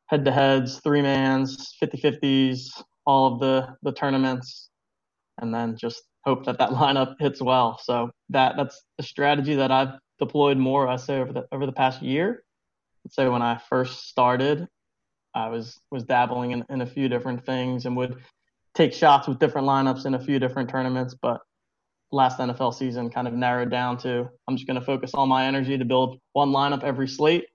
head 0.07 0.25
to 0.25 0.33
heads, 0.33 0.81
three 0.81 1.03
mans, 1.03 1.75
50 1.81 1.99
50s, 1.99 2.83
all 3.07 3.35
of 3.35 3.41
the 3.41 3.77
the 3.83 3.93
tournaments, 3.93 4.71
and 5.41 5.55
then 5.55 5.77
just 5.77 6.03
hope 6.25 6.45
that 6.47 6.59
that 6.59 6.71
lineup 6.83 7.17
hits 7.19 7.43
well. 7.43 7.79
So 7.83 8.11
that 8.31 8.57
that's 8.57 8.83
a 8.99 9.03
strategy 9.03 9.55
that 9.57 9.71
I've 9.71 9.99
deployed 10.19 10.57
more, 10.57 10.89
I 10.89 10.97
say, 10.97 11.19
over 11.19 11.33
the 11.33 11.47
over 11.53 11.67
the 11.67 11.73
past 11.73 12.03
year. 12.03 12.45
So 13.11 13.33
when 13.33 13.43
I 13.43 13.59
first 13.69 14.09
started, 14.09 14.69
I 15.35 15.49
was 15.49 15.81
was 15.91 16.05
dabbling 16.05 16.53
in, 16.53 16.65
in 16.69 16.81
a 16.81 16.87
few 16.87 17.09
different 17.09 17.45
things 17.45 17.87
and 17.87 17.97
would 17.97 18.17
take 18.75 18.93
shots 18.93 19.29
with 19.29 19.39
different 19.39 19.67
lineups 19.67 20.07
in 20.07 20.15
a 20.15 20.21
few 20.21 20.39
different 20.39 20.71
tournaments. 20.71 21.15
But 21.21 21.41
last 22.11 22.39
NFL 22.39 22.75
season 22.75 23.11
kind 23.11 23.29
of 23.29 23.35
narrowed 23.35 23.71
down 23.71 23.99
to 23.99 24.29
I'm 24.47 24.57
just 24.57 24.67
going 24.67 24.79
to 24.79 24.85
focus 24.85 25.13
all 25.15 25.27
my 25.27 25.47
energy 25.47 25.77
to 25.77 25.85
build 25.85 26.19
one 26.33 26.51
lineup 26.51 26.83
every 26.83 27.09
slate, 27.09 27.47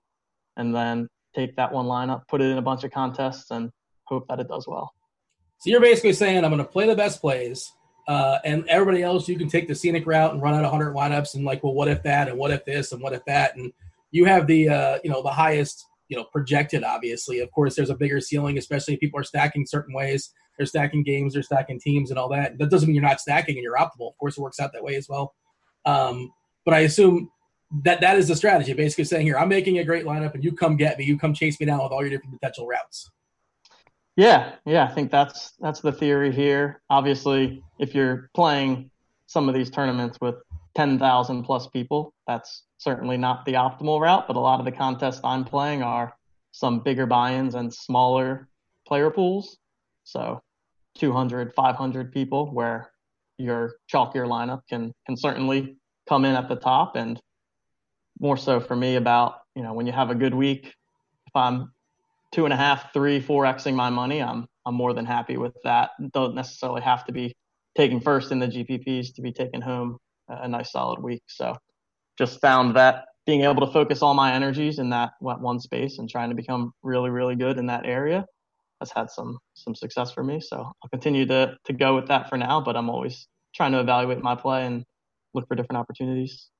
and 0.56 0.74
then 0.74 1.08
take 1.34 1.56
that 1.56 1.72
one 1.72 1.86
lineup, 1.86 2.22
put 2.28 2.40
it 2.40 2.50
in 2.50 2.58
a 2.58 2.62
bunch 2.62 2.84
of 2.84 2.92
contests, 2.92 3.50
and 3.50 3.70
hope 4.04 4.26
that 4.28 4.40
it 4.40 4.48
does 4.48 4.66
well. 4.68 4.92
So 5.58 5.70
you're 5.70 5.80
basically 5.80 6.12
saying 6.12 6.44
I'm 6.44 6.50
going 6.50 6.58
to 6.58 6.64
play 6.64 6.86
the 6.86 6.94
best 6.94 7.20
plays, 7.20 7.72
uh, 8.06 8.38
and 8.44 8.68
everybody 8.68 9.02
else 9.02 9.28
you 9.28 9.38
can 9.38 9.48
take 9.48 9.66
the 9.66 9.74
scenic 9.74 10.06
route 10.06 10.32
and 10.32 10.42
run 10.42 10.54
out 10.54 10.62
100 10.62 10.94
lineups 10.94 11.34
and 11.34 11.44
like, 11.44 11.64
well, 11.64 11.74
what 11.74 11.88
if 11.88 12.02
that 12.02 12.28
and 12.28 12.38
what 12.38 12.50
if 12.50 12.64
this 12.64 12.92
and 12.92 13.02
what 13.02 13.12
if 13.12 13.24
that, 13.24 13.56
and 13.56 13.72
you 14.10 14.24
have 14.26 14.46
the 14.46 14.68
uh, 14.68 14.98
you 15.02 15.10
know 15.10 15.22
the 15.22 15.30
highest 15.30 15.86
you 16.08 16.16
know 16.16 16.24
projected. 16.32 16.84
Obviously, 16.84 17.40
of 17.40 17.50
course, 17.52 17.74
there's 17.74 17.90
a 17.90 17.96
bigger 17.96 18.20
ceiling, 18.20 18.58
especially 18.58 18.94
if 18.94 19.00
people 19.00 19.20
are 19.20 19.24
stacking 19.24 19.66
certain 19.66 19.94
ways. 19.94 20.30
They're 20.56 20.66
stacking 20.66 21.02
games, 21.02 21.34
they're 21.34 21.42
stacking 21.42 21.80
teams, 21.80 22.10
and 22.10 22.18
all 22.18 22.28
that. 22.28 22.58
That 22.58 22.70
doesn't 22.70 22.86
mean 22.86 22.94
you're 22.94 23.02
not 23.02 23.20
stacking 23.20 23.56
and 23.56 23.62
you're 23.62 23.76
optimal. 23.76 24.10
Of 24.10 24.18
course, 24.18 24.38
it 24.38 24.40
works 24.40 24.60
out 24.60 24.72
that 24.72 24.84
way 24.84 24.94
as 24.94 25.08
well. 25.08 25.34
Um, 25.84 26.32
but 26.64 26.74
I 26.74 26.80
assume 26.80 27.30
that 27.82 28.00
that 28.00 28.16
is 28.16 28.28
the 28.28 28.36
strategy. 28.36 28.72
Basically, 28.72 29.04
saying 29.04 29.26
here, 29.26 29.36
I'm 29.36 29.48
making 29.48 29.78
a 29.78 29.84
great 29.84 30.04
lineup, 30.04 30.34
and 30.34 30.44
you 30.44 30.52
come 30.52 30.76
get 30.76 30.98
me. 30.98 31.04
You 31.04 31.18
come 31.18 31.34
chase 31.34 31.58
me 31.58 31.66
down 31.66 31.82
with 31.82 31.92
all 31.92 32.02
your 32.02 32.10
different 32.10 32.38
potential 32.40 32.66
routes. 32.66 33.10
Yeah, 34.16 34.52
yeah, 34.64 34.84
I 34.84 34.94
think 34.94 35.10
that's 35.10 35.52
that's 35.60 35.80
the 35.80 35.90
theory 35.90 36.32
here. 36.32 36.80
Obviously, 36.88 37.62
if 37.80 37.94
you're 37.94 38.30
playing 38.34 38.90
some 39.26 39.48
of 39.48 39.54
these 39.54 39.70
tournaments 39.70 40.18
with 40.20 40.36
10,000 40.76 41.42
plus 41.42 41.66
people, 41.68 42.14
that's 42.26 42.62
certainly 42.84 43.16
not 43.16 43.46
the 43.46 43.54
optimal 43.54 43.98
route, 43.98 44.26
but 44.28 44.36
a 44.36 44.40
lot 44.40 44.60
of 44.60 44.66
the 44.66 44.72
contests 44.72 45.20
I'm 45.24 45.44
playing 45.44 45.82
are 45.82 46.14
some 46.52 46.80
bigger 46.80 47.06
buy-ins 47.06 47.54
and 47.54 47.72
smaller 47.72 48.48
player 48.86 49.10
pools. 49.10 49.56
So 50.04 50.40
200, 50.98 51.54
500 51.54 52.12
people 52.12 52.52
where 52.52 52.92
your 53.38 53.72
chalkier 53.92 54.28
lineup 54.28 54.60
can 54.68 54.92
can 55.06 55.16
certainly 55.16 55.76
come 56.08 56.24
in 56.24 56.36
at 56.36 56.48
the 56.48 56.56
top 56.56 56.94
and 56.94 57.20
more 58.20 58.36
so 58.36 58.60
for 58.60 58.76
me 58.76 58.94
about, 58.94 59.40
you 59.56 59.62
know, 59.62 59.72
when 59.72 59.86
you 59.86 59.92
have 59.92 60.10
a 60.10 60.14
good 60.14 60.34
week, 60.34 60.66
if 60.66 61.34
I'm 61.34 61.72
two 62.32 62.44
and 62.44 62.52
a 62.52 62.56
half, 62.56 62.92
three, 62.92 63.18
four 63.20 63.44
xing 63.44 63.74
my 63.74 63.90
money, 63.90 64.22
I'm 64.22 64.46
I'm 64.66 64.74
more 64.74 64.92
than 64.92 65.06
happy 65.06 65.36
with 65.36 65.54
that. 65.64 65.90
Don't 66.12 66.34
necessarily 66.34 66.82
have 66.82 67.04
to 67.06 67.12
be 67.12 67.34
taking 67.76 68.00
first 68.00 68.30
in 68.30 68.38
the 68.38 68.46
GPPs 68.46 69.14
to 69.14 69.22
be 69.22 69.32
taken 69.32 69.60
home 69.60 69.98
a 70.28 70.46
nice 70.46 70.70
solid 70.70 71.02
week. 71.02 71.22
So 71.26 71.56
just 72.18 72.40
found 72.40 72.76
that 72.76 73.06
being 73.26 73.42
able 73.42 73.66
to 73.66 73.72
focus 73.72 74.02
all 74.02 74.14
my 74.14 74.32
energies 74.32 74.78
in 74.78 74.90
that 74.90 75.12
one 75.20 75.58
space 75.58 75.98
and 75.98 76.08
trying 76.08 76.28
to 76.28 76.34
become 76.34 76.72
really, 76.82 77.10
really 77.10 77.36
good 77.36 77.58
in 77.58 77.66
that 77.66 77.86
area 77.86 78.26
has 78.80 78.90
had 78.90 79.10
some 79.10 79.38
some 79.54 79.74
success 79.74 80.12
for 80.12 80.22
me. 80.22 80.40
So 80.40 80.58
I'll 80.58 80.90
continue 80.90 81.26
to 81.26 81.56
to 81.64 81.72
go 81.72 81.94
with 81.94 82.08
that 82.08 82.28
for 82.28 82.36
now, 82.36 82.60
but 82.60 82.76
I'm 82.76 82.90
always 82.90 83.26
trying 83.54 83.72
to 83.72 83.80
evaluate 83.80 84.22
my 84.22 84.34
play 84.34 84.66
and 84.66 84.84
look 85.32 85.48
for 85.48 85.54
different 85.54 85.78
opportunities 85.78 86.50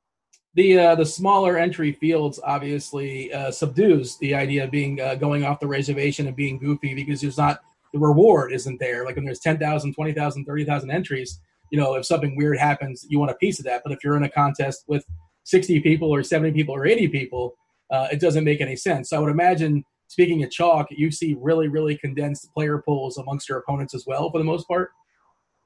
the 0.54 0.78
uh, 0.78 0.94
the 0.94 1.04
smaller 1.04 1.58
entry 1.58 1.92
fields 1.92 2.40
obviously 2.44 3.32
uh, 3.32 3.50
subdues 3.50 4.16
the 4.18 4.34
idea 4.34 4.64
of 4.64 4.70
being 4.70 5.00
uh, 5.00 5.16
going 5.16 5.44
off 5.44 5.61
the 5.61 5.66
reservation 5.66 6.26
and 6.26 6.37
being 6.37 6.58
goofy 6.58 6.94
because 6.94 7.20
there's 7.20 7.38
not 7.38 7.61
the 7.92 7.99
reward 7.99 8.52
isn't 8.52 8.78
there. 8.80 9.04
Like 9.04 9.14
when 9.16 9.25
there's 9.25 9.38
10,000, 9.38 9.94
20,000, 9.94 10.44
30,000 10.44 10.90
entries, 10.90 11.40
you 11.70 11.78
know, 11.78 11.94
if 11.94 12.04
something 12.04 12.37
weird 12.37 12.58
happens, 12.58 13.06
you 13.08 13.20
want 13.20 13.30
a 13.30 13.37
piece 13.37 13.61
of 13.61 13.64
that. 13.66 13.82
But 13.84 13.92
if 13.92 14.02
you're 14.02 14.16
in 14.16 14.25
a 14.25 14.28
contest 14.28 14.84
with 14.88 15.04
60 15.44 15.80
people 15.80 16.14
or 16.14 16.22
70 16.22 16.52
people 16.52 16.74
or 16.74 16.86
80 16.86 17.08
people, 17.08 17.54
uh, 17.90 18.08
it 18.10 18.20
doesn't 18.20 18.44
make 18.44 18.60
any 18.60 18.76
sense. 18.76 19.10
So 19.10 19.16
I 19.16 19.20
would 19.20 19.30
imagine, 19.30 19.84
speaking 20.08 20.42
of 20.42 20.50
chalk, 20.50 20.88
you 20.90 21.10
see 21.10 21.36
really, 21.38 21.68
really 21.68 21.96
condensed 21.96 22.52
player 22.52 22.82
pools 22.84 23.18
amongst 23.18 23.48
your 23.48 23.58
opponents 23.58 23.94
as 23.94 24.04
well 24.06 24.30
for 24.30 24.38
the 24.38 24.44
most 24.44 24.66
part. 24.66 24.90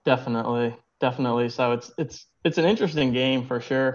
Definitely, 0.04 0.76
definitely. 1.00 1.48
So 1.48 1.72
it's 1.72 1.90
it's 1.98 2.26
it's 2.44 2.58
an 2.58 2.64
interesting 2.64 3.12
game 3.12 3.46
for 3.46 3.60
sure 3.60 3.92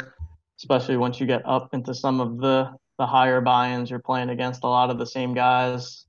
especially 0.60 0.98
once 0.98 1.20
you 1.20 1.26
get 1.26 1.42
up 1.46 1.74
into 1.74 1.94
some 1.94 2.20
of 2.22 2.40
the 2.40 2.72
the 3.00 3.06
higher 3.06 3.42
buy-ins. 3.42 3.90
You're 3.90 4.00
playing 4.00 4.30
against 4.30 4.64
a 4.64 4.68
lot 4.68 4.90
of 4.90 4.98
the 4.98 5.06
same 5.06 5.34
guys 5.34 6.06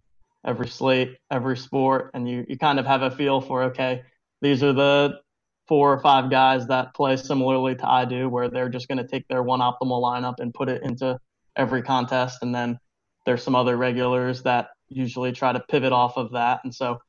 every 0.46 0.68
slate, 0.68 1.16
every 1.30 1.56
sport, 1.56 2.10
and 2.14 2.28
you 2.28 2.44
you 2.48 2.58
kind 2.58 2.78
of 2.78 2.86
have 2.86 3.02
a 3.02 3.10
feel 3.10 3.40
for 3.40 3.64
okay, 3.64 4.02
these 4.42 4.62
are 4.62 4.72
the 4.72 5.20
four 5.66 5.92
or 5.92 6.00
five 6.00 6.30
guys 6.30 6.66
that 6.66 6.94
play 6.94 7.16
similarly 7.16 7.74
to 7.76 7.88
I 7.88 8.04
do, 8.04 8.28
where 8.28 8.48
they're 8.48 8.68
just 8.68 8.88
going 8.88 8.98
to 8.98 9.06
take 9.06 9.26
their 9.28 9.42
one 9.42 9.60
optimal 9.60 10.02
lineup 10.02 10.40
and 10.40 10.52
put 10.52 10.68
it 10.68 10.82
into 10.82 11.18
every 11.56 11.82
contest, 11.82 12.38
and 12.42 12.54
then 12.54 12.78
there's 13.26 13.42
some 13.42 13.54
other 13.54 13.76
regulars 13.76 14.42
that 14.42 14.68
usually 14.88 15.32
try 15.32 15.52
to 15.52 15.60
pivot 15.60 15.92
off 15.92 16.16
of 16.16 16.32
that, 16.32 16.60
and 16.64 16.74
so 16.74 17.00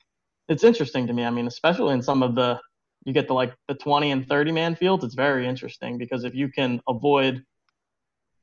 it's 0.47 0.63
interesting 0.63 1.07
to 1.07 1.13
me. 1.13 1.23
I 1.23 1.29
mean, 1.31 1.47
especially 1.47 1.93
in 1.93 2.01
some 2.01 2.23
of 2.23 2.35
the 2.35 2.59
you 3.05 3.13
get 3.13 3.27
to 3.27 3.33
like 3.33 3.53
the 3.67 3.75
20 3.75 4.11
and 4.11 4.27
30 4.27 4.51
man 4.51 4.75
fields, 4.75 5.03
it's 5.03 5.13
very 5.13 5.47
interesting 5.47 5.97
because 5.97 6.23
if 6.23 6.33
you 6.33 6.49
can 6.49 6.81
avoid, 6.87 7.43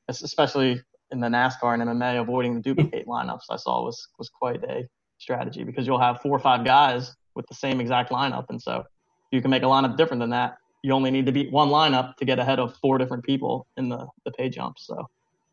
especially 0.09 0.81
in 1.11 1.21
the 1.21 1.27
NASCAR 1.27 1.75
and 1.75 1.83
MMA, 1.83 2.21
avoiding 2.21 2.55
the 2.55 2.61
duplicate 2.61 3.07
lineups, 3.09 3.47
I 3.51 3.57
saw 3.57 3.85
was 3.85 4.09
was 4.19 4.29
quite 4.29 4.63
a 4.65 4.89
strategy 5.19 5.65
because 5.65 5.87
you'll 5.87 6.01
have 6.01 6.21
four 6.21 6.37
or 6.37 6.41
five 6.41 6.65
guys 6.65 7.15
with 7.35 7.47
the 7.49 7.55
same 7.55 7.81
exact 7.81 8.11
lineup, 8.11 8.47
and 8.51 8.61
so 8.61 8.85
you 9.33 9.41
can 9.41 9.51
make 9.51 9.63
a 9.63 9.67
lineup 9.67 9.97
different 9.97 10.21
than 10.21 10.31
that. 10.31 10.59
You 10.83 10.93
only 10.93 11.11
need 11.11 11.27
to 11.27 11.33
beat 11.33 11.51
one 11.51 11.69
lineup 11.69 12.17
to 12.17 12.25
get 12.25 12.39
ahead 12.39 12.59
of 12.59 12.77
four 12.77 12.99
different 12.99 13.25
people 13.25 13.67
in 13.77 13.89
the 13.89 14.07
the 14.25 14.31
pay 14.31 14.49
jumps. 14.49 14.87
So 14.87 15.09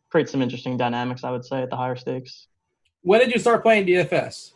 create 0.09 0.29
some 0.29 0.41
interesting 0.41 0.77
dynamics, 0.77 1.23
I 1.23 1.31
would 1.31 1.45
say, 1.45 1.61
at 1.61 1.69
the 1.69 1.75
higher 1.75 1.95
stakes. 1.95 2.47
When 3.01 3.19
did 3.19 3.31
you 3.31 3.39
start 3.39 3.63
playing 3.63 3.87
DFS? 3.87 4.53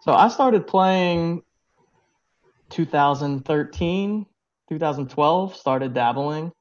So 0.00 0.12
I 0.12 0.28
started 0.28 0.66
playing 0.66 1.42
2013, 2.70 4.26
2012, 4.68 5.56
started 5.56 5.94
dabbling. 5.94 6.52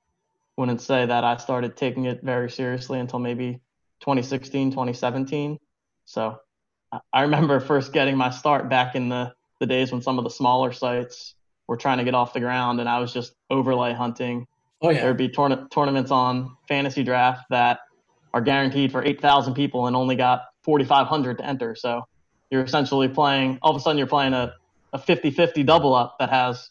Wouldn't 0.57 0.81
say 0.81 1.05
that 1.05 1.23
I 1.23 1.37
started 1.37 1.77
taking 1.77 2.05
it 2.05 2.21
very 2.23 2.49
seriously 2.49 2.99
until 2.99 3.19
maybe 3.19 3.61
2016, 4.01 4.71
2017. 4.71 5.59
So 6.05 6.39
I 7.13 7.21
remember 7.21 7.59
first 7.61 7.93
getting 7.93 8.17
my 8.17 8.29
start 8.29 8.69
back 8.69 8.95
in 8.95 9.09
the, 9.09 9.33
the 9.59 9.65
days 9.65 9.91
when 9.91 10.01
some 10.01 10.17
of 10.17 10.23
the 10.23 10.29
smaller 10.29 10.71
sites 10.71 11.35
were 11.67 11.77
trying 11.77 11.97
to 11.97 12.03
get 12.03 12.15
off 12.15 12.33
the 12.33 12.39
ground 12.39 12.79
and 12.79 12.87
I 12.87 12.99
was 12.99 13.13
just 13.13 13.33
overlay 13.49 13.93
hunting. 13.93 14.47
Oh, 14.81 14.89
yeah. 14.89 15.01
There'd 15.01 15.17
be 15.17 15.29
tourna- 15.29 15.69
tournaments 15.71 16.11
on 16.11 16.55
FantasyDraft 16.69 17.43
that 17.49 17.79
are 18.33 18.41
guaranteed 18.41 18.91
for 18.91 19.03
8,000 19.03 19.53
people 19.53 19.87
and 19.87 19.95
only 19.95 20.15
got 20.15 20.43
4,500 20.63 21.39
to 21.39 21.45
enter. 21.45 21.75
So 21.75 22.03
you're 22.51 22.63
essentially 22.63 23.07
playing. 23.07 23.59
All 23.61 23.71
of 23.71 23.77
a 23.77 23.79
sudden, 23.79 23.97
you're 23.97 24.07
playing 24.07 24.33
a 24.33 24.53
a 24.93 24.99
50-50 24.99 25.65
double 25.65 25.93
up 25.93 26.17
that 26.19 26.29
has 26.29 26.69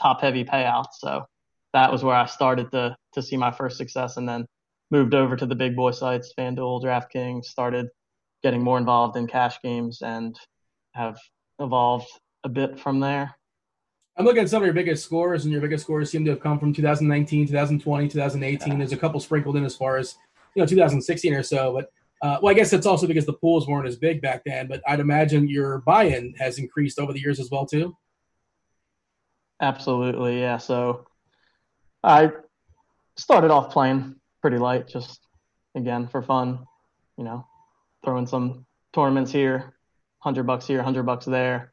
top 0.00 0.20
heavy 0.20 0.44
payouts. 0.44 0.94
So 0.98 1.26
that 1.72 1.92
was 1.92 2.02
where 2.02 2.14
I 2.14 2.26
started 2.26 2.70
to 2.72 2.96
to 3.14 3.22
see 3.22 3.36
my 3.36 3.50
first 3.50 3.76
success, 3.76 4.16
and 4.16 4.28
then 4.28 4.46
moved 4.90 5.14
over 5.14 5.36
to 5.36 5.46
the 5.46 5.54
big 5.56 5.74
boy 5.74 5.90
sites, 5.90 6.32
FanDuel, 6.38 6.82
DraftKings, 6.82 7.44
started 7.44 7.88
getting 8.42 8.62
more 8.62 8.78
involved 8.78 9.16
in 9.16 9.26
cash 9.26 9.56
games, 9.62 10.00
and 10.00 10.38
have 10.94 11.18
evolved 11.58 12.06
a 12.44 12.48
bit 12.48 12.78
from 12.78 13.00
there. 13.00 13.36
I'm 14.20 14.26
looking 14.26 14.42
at 14.42 14.50
some 14.50 14.62
of 14.62 14.66
your 14.66 14.74
biggest 14.74 15.02
scores, 15.02 15.44
and 15.44 15.52
your 15.52 15.62
biggest 15.62 15.84
scores 15.84 16.10
seem 16.10 16.26
to 16.26 16.32
have 16.32 16.40
come 16.40 16.58
from 16.58 16.74
2019, 16.74 17.46
2020, 17.46 18.06
2018. 18.06 18.68
Yeah. 18.68 18.76
There's 18.76 18.92
a 18.92 18.96
couple 18.98 19.18
sprinkled 19.18 19.56
in 19.56 19.64
as 19.64 19.74
far 19.74 19.96
as 19.96 20.16
you 20.54 20.60
know 20.60 20.66
2016 20.66 21.32
or 21.32 21.42
so, 21.42 21.72
but 21.72 21.90
uh, 22.20 22.38
well, 22.42 22.50
I 22.50 22.54
guess 22.54 22.74
it's 22.74 22.84
also 22.84 23.06
because 23.06 23.24
the 23.24 23.32
pools 23.32 23.66
weren't 23.66 23.88
as 23.88 23.96
big 23.96 24.20
back 24.20 24.42
then. 24.44 24.66
But 24.66 24.82
I'd 24.86 25.00
imagine 25.00 25.48
your 25.48 25.78
buy-in 25.78 26.34
has 26.38 26.58
increased 26.58 26.98
over 26.98 27.14
the 27.14 27.18
years 27.18 27.40
as 27.40 27.48
well 27.50 27.64
too. 27.64 27.96
Absolutely, 29.62 30.38
yeah. 30.38 30.58
So 30.58 31.06
I 32.04 32.32
started 33.16 33.50
off 33.50 33.72
playing 33.72 34.16
pretty 34.42 34.58
light, 34.58 34.86
just 34.86 35.18
again 35.74 36.08
for 36.08 36.20
fun, 36.20 36.66
you 37.16 37.24
know, 37.24 37.46
throwing 38.04 38.26
some 38.26 38.66
tournaments 38.92 39.32
here, 39.32 39.72
hundred 40.18 40.42
bucks 40.42 40.66
here, 40.66 40.82
hundred 40.82 41.04
bucks 41.04 41.24
there. 41.24 41.69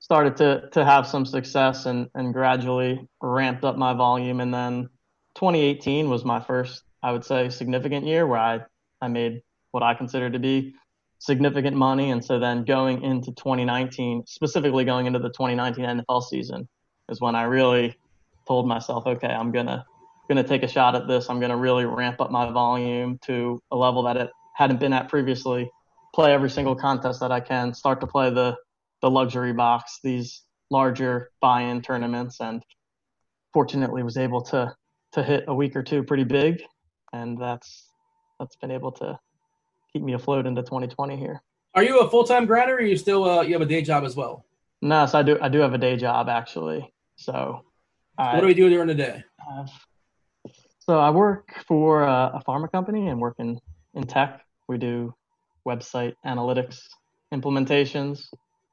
Started 0.00 0.36
to 0.38 0.68
to 0.72 0.84
have 0.84 1.06
some 1.06 1.26
success 1.26 1.86
and 1.86 2.08
and 2.14 2.32
gradually 2.32 3.06
ramped 3.20 3.64
up 3.64 3.76
my 3.76 3.92
volume. 3.92 4.40
And 4.40 4.52
then 4.52 4.88
2018 5.34 6.08
was 6.08 6.24
my 6.24 6.40
first, 6.40 6.82
I 7.02 7.12
would 7.12 7.24
say, 7.24 7.50
significant 7.50 8.06
year 8.06 8.26
where 8.26 8.38
I 8.38 8.60
I 9.00 9.08
made 9.08 9.42
what 9.70 9.82
I 9.82 9.94
consider 9.94 10.30
to 10.30 10.38
be 10.38 10.74
significant 11.18 11.76
money. 11.76 12.10
And 12.10 12.24
so 12.24 12.38
then 12.38 12.64
going 12.64 13.02
into 13.02 13.32
2019, 13.32 14.24
specifically 14.26 14.84
going 14.84 15.06
into 15.06 15.18
the 15.18 15.28
2019 15.28 15.84
NFL 15.84 16.22
season, 16.24 16.66
is 17.08 17.20
when 17.20 17.34
I 17.34 17.42
really 17.42 17.94
told 18.48 18.66
myself, 18.66 19.06
okay, 19.06 19.28
I'm 19.28 19.52
gonna 19.52 19.84
gonna 20.28 20.44
take 20.44 20.62
a 20.62 20.68
shot 20.68 20.96
at 20.96 21.06
this. 21.06 21.28
I'm 21.28 21.40
gonna 21.40 21.56
really 21.56 21.84
ramp 21.84 22.20
up 22.20 22.30
my 22.30 22.50
volume 22.50 23.18
to 23.26 23.62
a 23.70 23.76
level 23.76 24.02
that 24.04 24.16
it 24.16 24.30
hadn't 24.54 24.80
been 24.80 24.92
at 24.92 25.08
previously. 25.08 25.70
Play 26.14 26.32
every 26.32 26.50
single 26.50 26.74
contest 26.74 27.20
that 27.20 27.30
I 27.30 27.40
can. 27.40 27.74
Start 27.74 28.00
to 28.00 28.06
play 28.06 28.30
the 28.30 28.56
the 29.02 29.10
luxury 29.10 29.52
box, 29.52 29.98
these 30.02 30.42
larger 30.70 31.30
buy-in 31.40 31.82
tournaments, 31.82 32.40
and 32.40 32.62
fortunately 33.52 34.02
was 34.02 34.16
able 34.16 34.42
to 34.42 34.74
to 35.12 35.22
hit 35.22 35.44
a 35.48 35.54
week 35.54 35.74
or 35.74 35.82
two 35.82 36.02
pretty 36.02 36.24
big, 36.24 36.62
and 37.12 37.38
that's 37.38 37.88
that's 38.38 38.56
been 38.56 38.70
able 38.70 38.92
to 38.92 39.18
keep 39.92 40.02
me 40.02 40.12
afloat 40.12 40.46
into 40.46 40.62
2020 40.62 41.16
here. 41.16 41.42
Are 41.74 41.82
you 41.82 42.00
a 42.00 42.10
full 42.10 42.24
time 42.24 42.46
grinder, 42.46 42.76
or 42.76 42.80
you 42.80 42.96
still 42.96 43.24
uh, 43.24 43.42
you 43.42 43.52
have 43.52 43.62
a 43.62 43.66
day 43.66 43.82
job 43.82 44.04
as 44.04 44.16
well? 44.16 44.44
No, 44.82 45.06
so 45.06 45.18
I 45.18 45.22
do 45.22 45.38
I 45.40 45.48
do 45.48 45.58
have 45.60 45.74
a 45.74 45.78
day 45.78 45.96
job 45.96 46.28
actually. 46.28 46.92
So 47.16 47.64
I, 48.18 48.34
what 48.34 48.40
do 48.40 48.46
we 48.46 48.54
do 48.54 48.68
during 48.68 48.88
the 48.88 48.94
day? 48.94 49.22
Uh, 49.50 49.66
so 50.78 50.98
I 50.98 51.10
work 51.10 51.54
for 51.68 52.02
a, 52.02 52.32
a 52.34 52.42
pharma 52.46 52.70
company 52.70 53.08
and 53.08 53.20
work 53.20 53.36
in, 53.38 53.60
in 53.94 54.02
tech. 54.04 54.40
We 54.68 54.78
do 54.78 55.14
website 55.66 56.14
analytics 56.26 56.80
implementations. 57.32 58.26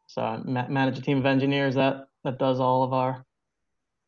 So 0.07 0.21
I 0.21 0.37
ma- 0.43 0.67
manage 0.67 0.97
a 0.97 1.01
team 1.01 1.17
of 1.17 1.25
engineers 1.25 1.75
that 1.75 2.07
that 2.23 2.39
does 2.39 2.59
all 2.59 2.83
of 2.83 2.93
our 2.93 3.25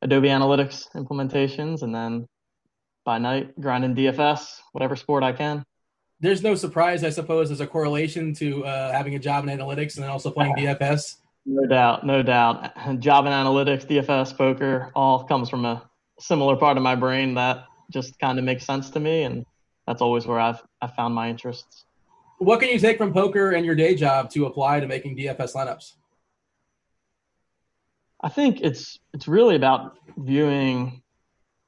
Adobe 0.02 0.30
Analytics 0.30 0.92
implementations, 0.96 1.84
and 1.84 1.94
then 1.94 2.28
by 3.06 3.18
night 3.18 3.60
grinding 3.60 3.96
DFS, 3.96 4.60
whatever 4.72 4.96
sport 4.96 5.24
I 5.24 5.34
can 5.34 5.66
there's 6.20 6.44
no 6.44 6.56
surprise, 6.56 7.04
I 7.04 7.10
suppose, 7.10 7.50
there's 7.50 7.62
a 7.62 7.68
correlation 7.68 8.34
to 8.36 8.66
uh, 8.66 8.92
having 8.92 9.16
a 9.16 9.20
job 9.20 9.48
in 9.48 9.58
analytics 9.58 9.96
and 9.96 10.04
then 10.04 10.10
also 10.10 10.32
playing 10.32 10.56
DFS. 10.56 11.18
No 11.46 11.66
doubt, 11.68 12.06
no 12.06 12.22
doubt. 12.22 12.76
Job 13.00 13.26
in 13.26 13.32
analytics, 13.32 13.86
DFS, 13.86 14.38
poker, 14.38 14.92
all 14.94 15.24
comes 15.24 15.50
from 15.50 15.66
a 15.66 15.90
similar 16.20 16.58
part 16.58 16.76
of 16.76 16.84
my 16.84 16.96
brain 16.96 17.34
that 17.36 17.64
just 17.92 18.20
kind 18.20 18.38
of 18.38 18.46
makes 18.46 18.66
sense 18.66 18.90
to 18.92 19.00
me, 19.00 19.24
and 19.24 19.46
that's 19.88 20.02
always 20.02 20.28
where 20.28 20.40
I've 20.40 20.62
I 20.82 20.88
found 20.88 21.16
my 21.16 21.30
interests. 21.30 21.86
What 22.40 22.60
can 22.62 22.70
you 22.70 22.80
take 22.80 22.98
from 22.98 23.14
poker 23.14 23.52
and 23.52 23.66
your 23.66 23.76
day 23.76 23.96
job 23.96 24.30
to 24.32 24.46
apply 24.46 24.80
to 24.80 24.88
making 24.88 25.18
DFS 25.18 25.54
lineups? 25.54 25.94
I 28.22 28.30
think 28.30 28.62
it's 28.62 29.00
it's 29.14 29.28
really 29.28 29.56
about 29.56 29.98
viewing 30.18 31.02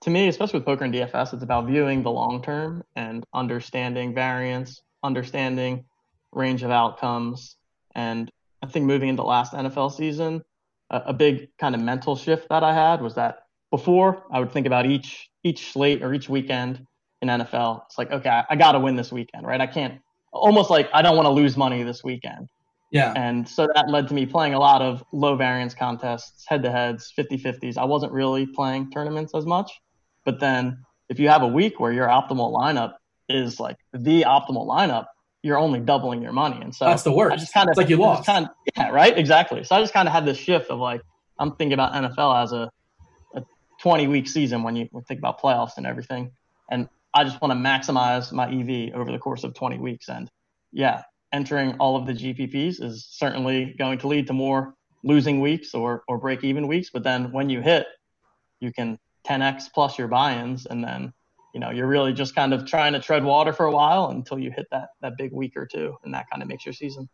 to 0.01 0.09
me, 0.09 0.27
especially 0.27 0.59
with 0.59 0.65
poker 0.65 0.83
and 0.83 0.93
DFS, 0.93 1.33
it's 1.33 1.43
about 1.43 1.67
viewing 1.67 2.03
the 2.03 2.11
long 2.11 2.41
term 2.41 2.83
and 2.95 3.25
understanding 3.33 4.13
variance, 4.13 4.81
understanding 5.03 5.85
range 6.31 6.63
of 6.63 6.71
outcomes. 6.71 7.55
And 7.93 8.31
I 8.63 8.67
think 8.67 8.85
moving 8.85 9.09
into 9.09 9.23
last 9.23 9.53
NFL 9.53 9.93
season, 9.93 10.43
a, 10.89 11.01
a 11.07 11.13
big 11.13 11.49
kind 11.57 11.75
of 11.75 11.81
mental 11.81 12.15
shift 12.15 12.49
that 12.49 12.63
I 12.63 12.73
had 12.73 13.01
was 13.01 13.15
that 13.15 13.43
before 13.69 14.23
I 14.31 14.39
would 14.39 14.51
think 14.51 14.67
about 14.67 14.85
each 14.85 15.29
each 15.43 15.71
slate 15.71 16.03
or 16.03 16.13
each 16.13 16.29
weekend 16.29 16.85
in 17.21 17.27
NFL. 17.27 17.83
It's 17.85 17.97
like, 17.97 18.11
okay, 18.11 18.29
I, 18.29 18.45
I 18.49 18.55
got 18.55 18.73
to 18.73 18.79
win 18.79 18.95
this 18.95 19.11
weekend, 19.11 19.45
right? 19.45 19.61
I 19.61 19.67
can't 19.67 20.01
almost 20.31 20.69
like 20.69 20.89
I 20.93 21.01
don't 21.01 21.15
want 21.15 21.25
to 21.27 21.31
lose 21.31 21.57
money 21.57 21.83
this 21.83 22.03
weekend. 22.03 22.49
Yeah. 22.91 23.13
And 23.15 23.47
so 23.47 23.67
that 23.73 23.89
led 23.89 24.09
to 24.09 24.13
me 24.13 24.25
playing 24.25 24.53
a 24.53 24.59
lot 24.59 24.81
of 24.81 25.03
low 25.13 25.35
variance 25.35 25.73
contests, 25.73 26.45
head 26.47 26.61
to 26.63 26.71
heads, 26.71 27.11
50 27.15 27.37
50s. 27.37 27.77
I 27.77 27.85
wasn't 27.85 28.11
really 28.11 28.45
playing 28.45 28.91
tournaments 28.91 29.33
as 29.33 29.45
much. 29.45 29.71
But 30.25 30.39
then 30.39 30.83
if 31.09 31.17
you 31.17 31.29
have 31.29 31.41
a 31.41 31.47
week 31.47 31.79
where 31.79 31.93
your 31.93 32.07
optimal 32.07 32.53
lineup 32.53 32.95
is 33.29 33.59
like 33.59 33.77
the 33.93 34.23
optimal 34.23 34.67
lineup, 34.67 35.05
you're 35.41 35.57
only 35.57 35.79
doubling 35.79 36.21
your 36.21 36.33
money. 36.33 36.59
And 36.61 36.75
so 36.75 36.85
that's 36.85 37.03
the 37.03 37.13
worst. 37.13 37.33
I 37.33 37.37
just 37.37 37.53
kind 37.53 37.67
of 37.67 37.71
it's 37.71 37.77
like 37.77 37.89
you 37.89 37.97
lost. 37.97 38.25
Kind 38.25 38.45
of, 38.45 38.51
yeah, 38.75 38.89
right. 38.89 39.17
Exactly. 39.17 39.63
So 39.63 39.75
I 39.75 39.81
just 39.81 39.93
kind 39.93 40.07
of 40.07 40.13
had 40.13 40.25
this 40.25 40.37
shift 40.37 40.69
of 40.69 40.79
like 40.79 41.01
I'm 41.39 41.55
thinking 41.55 41.73
about 41.73 41.93
NFL 41.93 42.43
as 42.43 42.51
a, 42.51 42.69
a 43.35 43.43
20 43.81 44.07
week 44.07 44.27
season 44.27 44.63
when 44.63 44.75
you 44.75 44.87
think 45.07 45.19
about 45.19 45.41
playoffs 45.41 45.77
and 45.77 45.87
everything, 45.87 46.31
and 46.69 46.89
I 47.13 47.23
just 47.23 47.41
want 47.41 47.51
to 47.51 47.57
maximize 47.57 48.31
my 48.31 48.47
EV 48.47 48.93
over 48.95 49.11
the 49.11 49.19
course 49.19 49.43
of 49.43 49.53
20 49.53 49.77
weeks. 49.79 50.09
And 50.09 50.29
yeah, 50.71 51.03
entering 51.33 51.75
all 51.77 51.95
of 51.95 52.05
the 52.05 52.13
GPPs 52.13 52.81
is 52.81 53.07
certainly 53.09 53.75
going 53.77 53.97
to 53.99 54.07
lead 54.07 54.27
to 54.27 54.33
more 54.33 54.75
losing 55.03 55.41
weeks 55.41 55.73
or 55.73 56.03
or 56.07 56.17
break 56.17 56.43
even 56.43 56.67
weeks. 56.67 56.89
But 56.91 57.03
then 57.03 57.31
when 57.31 57.49
you 57.49 57.61
hit, 57.61 57.85
you 58.59 58.71
can 58.71 58.97
10x 59.27 59.65
plus 59.73 59.97
your 59.97 60.07
buy-ins. 60.07 60.65
And 60.65 60.83
then 60.83 61.13
you 61.53 61.59
know 61.59 61.69
you're 61.69 61.87
really 61.87 62.13
just 62.13 62.33
kind 62.35 62.53
of 62.53 62.65
trying 62.65 62.93
to 62.93 62.99
tread 62.99 63.23
water 63.23 63.51
for 63.51 63.65
a 63.65 63.71
while 63.71 64.07
until 64.07 64.39
you 64.39 64.51
hit 64.51 64.67
that 64.71 64.89
that 65.01 65.17
big 65.17 65.33
week 65.33 65.57
or 65.57 65.65
two. 65.65 65.95
And 66.03 66.13
that 66.13 66.29
kind 66.29 66.41
of 66.41 66.47
makes 66.47 66.65
your 66.65 66.73
season. 66.73 67.09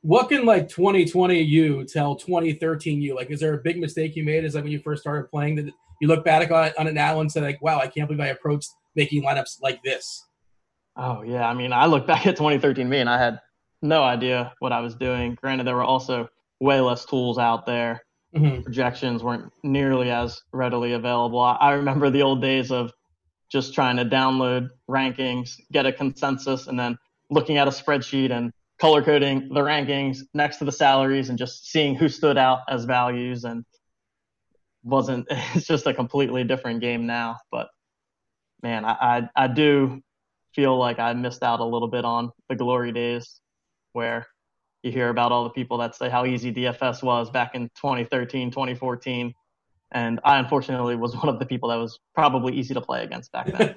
What 0.00 0.28
can 0.28 0.44
like 0.44 0.68
2020 0.68 1.40
you 1.40 1.84
tell 1.84 2.14
2013 2.14 3.00
you? 3.00 3.14
Like 3.14 3.30
is 3.30 3.40
there 3.40 3.54
a 3.54 3.58
big 3.58 3.78
mistake 3.78 4.16
you 4.16 4.24
made? 4.24 4.44
Is 4.44 4.54
like 4.54 4.64
when 4.64 4.72
you 4.72 4.80
first 4.80 5.02
started 5.02 5.28
playing 5.30 5.56
that 5.56 5.72
you 6.00 6.08
look 6.08 6.24
back 6.24 6.50
on, 6.50 6.70
on 6.78 6.86
it 6.86 6.94
now 6.94 7.20
and 7.20 7.30
say 7.30 7.40
like 7.40 7.60
wow 7.62 7.78
i 7.78 7.86
can't 7.86 8.08
believe 8.08 8.20
i 8.20 8.28
approached 8.28 8.70
making 8.94 9.22
lineups 9.22 9.60
like 9.62 9.82
this 9.82 10.26
oh 10.96 11.22
yeah 11.22 11.48
i 11.48 11.54
mean 11.54 11.72
i 11.72 11.86
look 11.86 12.06
back 12.06 12.26
at 12.26 12.36
2013 12.36 12.88
me 12.88 12.98
and 12.98 13.10
i 13.10 13.18
had 13.18 13.40
no 13.82 14.02
idea 14.02 14.52
what 14.60 14.72
i 14.72 14.80
was 14.80 14.94
doing 14.94 15.36
granted 15.40 15.66
there 15.66 15.76
were 15.76 15.84
also 15.84 16.28
way 16.60 16.80
less 16.80 17.04
tools 17.04 17.38
out 17.38 17.66
there 17.66 18.02
mm-hmm. 18.34 18.62
projections 18.62 19.22
weren't 19.22 19.52
nearly 19.62 20.10
as 20.10 20.42
readily 20.52 20.92
available. 20.92 21.40
I 21.40 21.72
remember 21.72 22.10
the 22.10 22.22
old 22.22 22.42
days 22.42 22.70
of 22.70 22.92
just 23.50 23.74
trying 23.74 23.96
to 23.96 24.04
download 24.04 24.70
rankings, 24.90 25.52
get 25.72 25.86
a 25.86 25.92
consensus, 25.92 26.66
and 26.66 26.78
then 26.78 26.98
looking 27.30 27.58
at 27.58 27.68
a 27.68 27.70
spreadsheet 27.70 28.30
and 28.30 28.52
color 28.80 29.02
coding 29.02 29.48
the 29.50 29.60
rankings 29.60 30.20
next 30.34 30.56
to 30.58 30.64
the 30.64 30.72
salaries 30.72 31.28
and 31.28 31.38
just 31.38 31.70
seeing 31.70 31.94
who 31.94 32.08
stood 32.08 32.36
out 32.36 32.60
as 32.68 32.84
values 32.84 33.44
and 33.44 33.64
wasn't 34.82 35.26
it's 35.54 35.66
just 35.66 35.86
a 35.86 35.94
completely 35.94 36.42
different 36.44 36.80
game 36.80 37.06
now 37.06 37.36
but 37.52 37.68
man 38.64 38.84
I, 38.84 38.96
I, 39.00 39.44
I 39.44 39.46
do 39.46 40.02
feel 40.54 40.76
like 40.76 40.98
i 40.98 41.12
missed 41.12 41.44
out 41.44 41.60
a 41.60 41.64
little 41.64 41.88
bit 41.88 42.04
on 42.04 42.32
the 42.48 42.56
glory 42.56 42.90
days 42.90 43.40
where 43.92 44.26
you 44.84 44.92
hear 44.92 45.08
about 45.08 45.32
all 45.32 45.44
the 45.44 45.50
people 45.50 45.78
that 45.78 45.96
say 45.96 46.10
how 46.10 46.26
easy 46.26 46.52
DFS 46.52 47.02
was 47.02 47.30
back 47.30 47.54
in 47.54 47.70
2013, 47.76 48.50
2014. 48.50 49.34
And 49.92 50.20
I 50.24 50.38
unfortunately 50.38 50.94
was 50.94 51.16
one 51.22 51.28
of 51.28 51.38
the 51.38 51.46
people 51.46 51.70
that 51.70 51.76
was 51.76 51.98
probably 52.14 52.54
easy 52.54 52.74
to 52.74 52.80
play 52.80 53.02
against 53.02 53.32
back 53.32 53.46
then. 53.46 53.74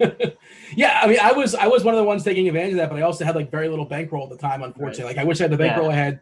yeah, 0.75 0.99
I 1.01 1.07
mean, 1.07 1.19
I 1.21 1.31
was 1.31 1.55
I 1.55 1.67
was 1.67 1.83
one 1.83 1.93
of 1.93 1.99
the 1.99 2.03
ones 2.03 2.23
taking 2.23 2.47
advantage 2.47 2.73
of 2.73 2.77
that, 2.77 2.89
but 2.89 2.99
I 2.99 3.03
also 3.03 3.23
had 3.23 3.35
like 3.35 3.49
very 3.49 3.69
little 3.69 3.85
bankroll 3.85 4.25
at 4.25 4.29
the 4.29 4.37
time. 4.37 4.61
Unfortunately, 4.63 5.05
right. 5.05 5.15
like 5.15 5.17
I 5.17 5.23
wish 5.23 5.39
I 5.39 5.45
had 5.45 5.51
the 5.51 5.57
bankroll 5.57 5.87
yeah. 5.87 5.93
I 5.93 5.95
had 5.95 6.19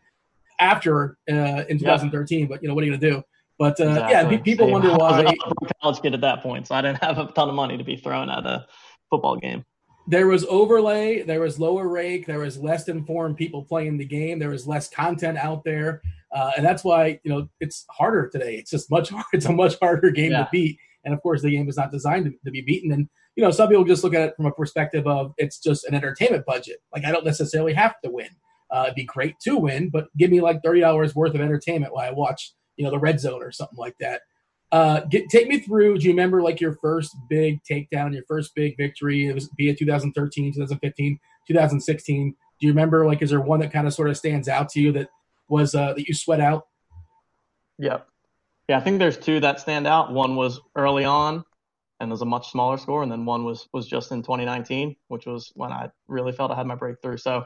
after 0.59 1.17
uh, 1.29 1.63
in 1.67 1.79
2013. 1.79 2.39
Yeah. 2.39 2.45
But 2.45 2.61
you 2.61 2.67
know, 2.67 2.75
what 2.75 2.83
are 2.83 2.87
you 2.87 2.97
gonna 2.97 3.11
do? 3.11 3.23
But 3.57 3.79
uh, 3.79 3.85
exactly. 3.85 4.35
yeah, 4.35 4.41
people 4.41 4.65
Same. 4.65 4.73
wonder 4.73 4.93
why. 4.93 5.19
I 5.21 5.23
was 5.23 5.69
a 5.69 5.73
college 5.81 6.01
kid 6.01 6.13
at 6.13 6.21
that 6.21 6.41
point, 6.41 6.67
so 6.67 6.75
I 6.75 6.81
didn't 6.81 7.03
have 7.03 7.17
a 7.17 7.27
ton 7.27 7.49
of 7.49 7.55
money 7.55 7.77
to 7.77 7.83
be 7.83 7.95
thrown 7.95 8.29
at 8.29 8.45
a 8.45 8.65
football 9.09 9.37
game 9.37 9.63
there 10.07 10.27
was 10.27 10.45
overlay, 10.45 11.23
there 11.23 11.41
was 11.41 11.59
lower 11.59 11.87
rake, 11.87 12.25
there 12.25 12.39
was 12.39 12.57
less 12.57 12.87
informed 12.87 13.37
people 13.37 13.63
playing 13.63 13.97
the 13.97 14.05
game, 14.05 14.37
there 14.39 14.49
was 14.49 14.67
less 14.67 14.87
content 14.87 15.37
out 15.37 15.63
there, 15.63 16.01
uh, 16.33 16.51
and 16.55 16.65
that's 16.65 16.83
why 16.83 17.19
you 17.23 17.31
know 17.31 17.47
it's 17.59 17.85
harder 17.89 18.29
today. 18.29 18.55
It's 18.55 18.69
just 18.69 18.91
much 18.91 19.09
harder. 19.09 19.25
It's 19.33 19.45
a 19.45 19.51
much 19.51 19.75
harder 19.79 20.11
game 20.11 20.31
yeah. 20.31 20.43
to 20.43 20.49
beat, 20.51 20.77
and 21.03 21.13
of 21.13 21.21
course 21.21 21.41
the 21.41 21.49
game 21.49 21.67
is 21.67 21.77
not 21.77 21.91
designed 21.91 22.25
to, 22.25 22.31
to, 22.45 22.51
be 22.51 22.61
beaten. 22.61 22.91
And 22.91 23.09
you 23.35 23.43
know 23.43 23.51
some 23.51 23.67
people 23.67 23.83
just 23.83 24.03
look 24.03 24.13
at 24.13 24.29
it 24.29 24.35
from 24.35 24.45
a 24.45 24.51
perspective 24.51 25.07
of 25.07 25.33
it's 25.37 25.59
just 25.59 25.85
an 25.85 25.95
entertainment 25.95 26.45
budget. 26.45 26.77
Like 26.93 27.05
I 27.05 27.11
don't 27.11 27.25
necessarily 27.25 27.73
have 27.73 27.95
to 28.03 28.11
win. 28.11 28.29
Uh, 28.71 28.83
it'd 28.85 28.95
be 28.95 29.05
great 29.05 29.35
to 29.41 29.57
win, 29.57 29.89
but 29.89 30.07
give 30.17 30.29
me 30.29 30.41
like 30.41 30.61
thirty 30.63 30.81
dollars 30.81 31.15
worth 31.15 31.33
of 31.33 31.41
entertainment 31.41 31.93
while 31.93 32.07
I 32.07 32.11
watch, 32.11 32.53
you 32.77 32.85
know, 32.85 32.91
the 32.91 32.99
red 32.99 33.19
zone 33.19 33.41
or 33.41 33.51
something 33.51 33.77
like 33.77 33.97
that. 33.99 34.21
Uh, 34.71 35.01
get, 35.01 35.29
take 35.29 35.47
me 35.47 35.59
through. 35.59 35.97
Do 35.97 36.05
you 36.05 36.11
remember 36.11 36.41
like 36.41 36.59
your 36.59 36.73
first 36.81 37.15
big 37.29 37.61
takedown, 37.63 38.13
your 38.13 38.23
first 38.27 38.55
big 38.55 38.75
victory? 38.77 39.27
It 39.27 39.33
was 39.33 39.47
be 39.49 39.69
it 39.69 39.77
2013, 39.77 40.53
2015, 40.53 41.19
2016. 41.47 42.35
Do 42.59 42.67
you 42.67 42.71
remember 42.71 43.05
like 43.05 43.21
is 43.21 43.29
there 43.29 43.41
one 43.41 43.59
that 43.59 43.71
kind 43.71 43.87
of 43.87 43.93
sort 43.93 44.09
of 44.09 44.17
stands 44.17 44.47
out 44.47 44.69
to 44.69 44.81
you 44.81 44.91
that 44.93 45.09
was 45.47 45.75
uh, 45.75 45.93
that 45.93 46.07
you 46.07 46.13
sweat 46.13 46.41
out? 46.41 46.67
Yep. 47.77 48.07
Yeah, 48.67 48.77
I 48.77 48.81
think 48.81 48.99
there's 48.99 49.17
two 49.17 49.39
that 49.41 49.59
stand 49.59 49.85
out. 49.85 50.11
One 50.11 50.35
was 50.35 50.59
early 50.75 51.05
on, 51.05 51.45
and 51.99 52.09
was 52.09 52.21
a 52.21 52.25
much 52.25 52.51
smaller 52.51 52.77
score, 52.77 53.03
and 53.03 53.11
then 53.11 53.25
one 53.25 53.43
was 53.43 53.67
was 53.73 53.87
just 53.87 54.11
in 54.11 54.21
2019, 54.21 54.95
which 55.07 55.25
was 55.25 55.51
when 55.55 55.71
I 55.71 55.89
really 56.07 56.31
felt 56.31 56.51
I 56.51 56.55
had 56.55 56.67
my 56.67 56.75
breakthrough. 56.75 57.17
So 57.17 57.45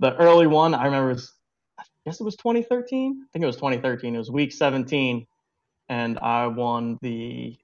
the 0.00 0.16
early 0.16 0.46
one 0.46 0.74
I 0.74 0.84
remember 0.84 1.12
was, 1.12 1.32
guess 2.06 2.20
it 2.20 2.24
was 2.24 2.36
2013. 2.36 3.20
I 3.22 3.26
think 3.32 3.42
it 3.42 3.46
was 3.46 3.56
2013. 3.56 4.14
It 4.14 4.18
was 4.18 4.30
week 4.30 4.52
17, 4.52 5.26
and 5.88 6.18
I 6.20 6.46
won 6.46 6.98
the 7.02 7.56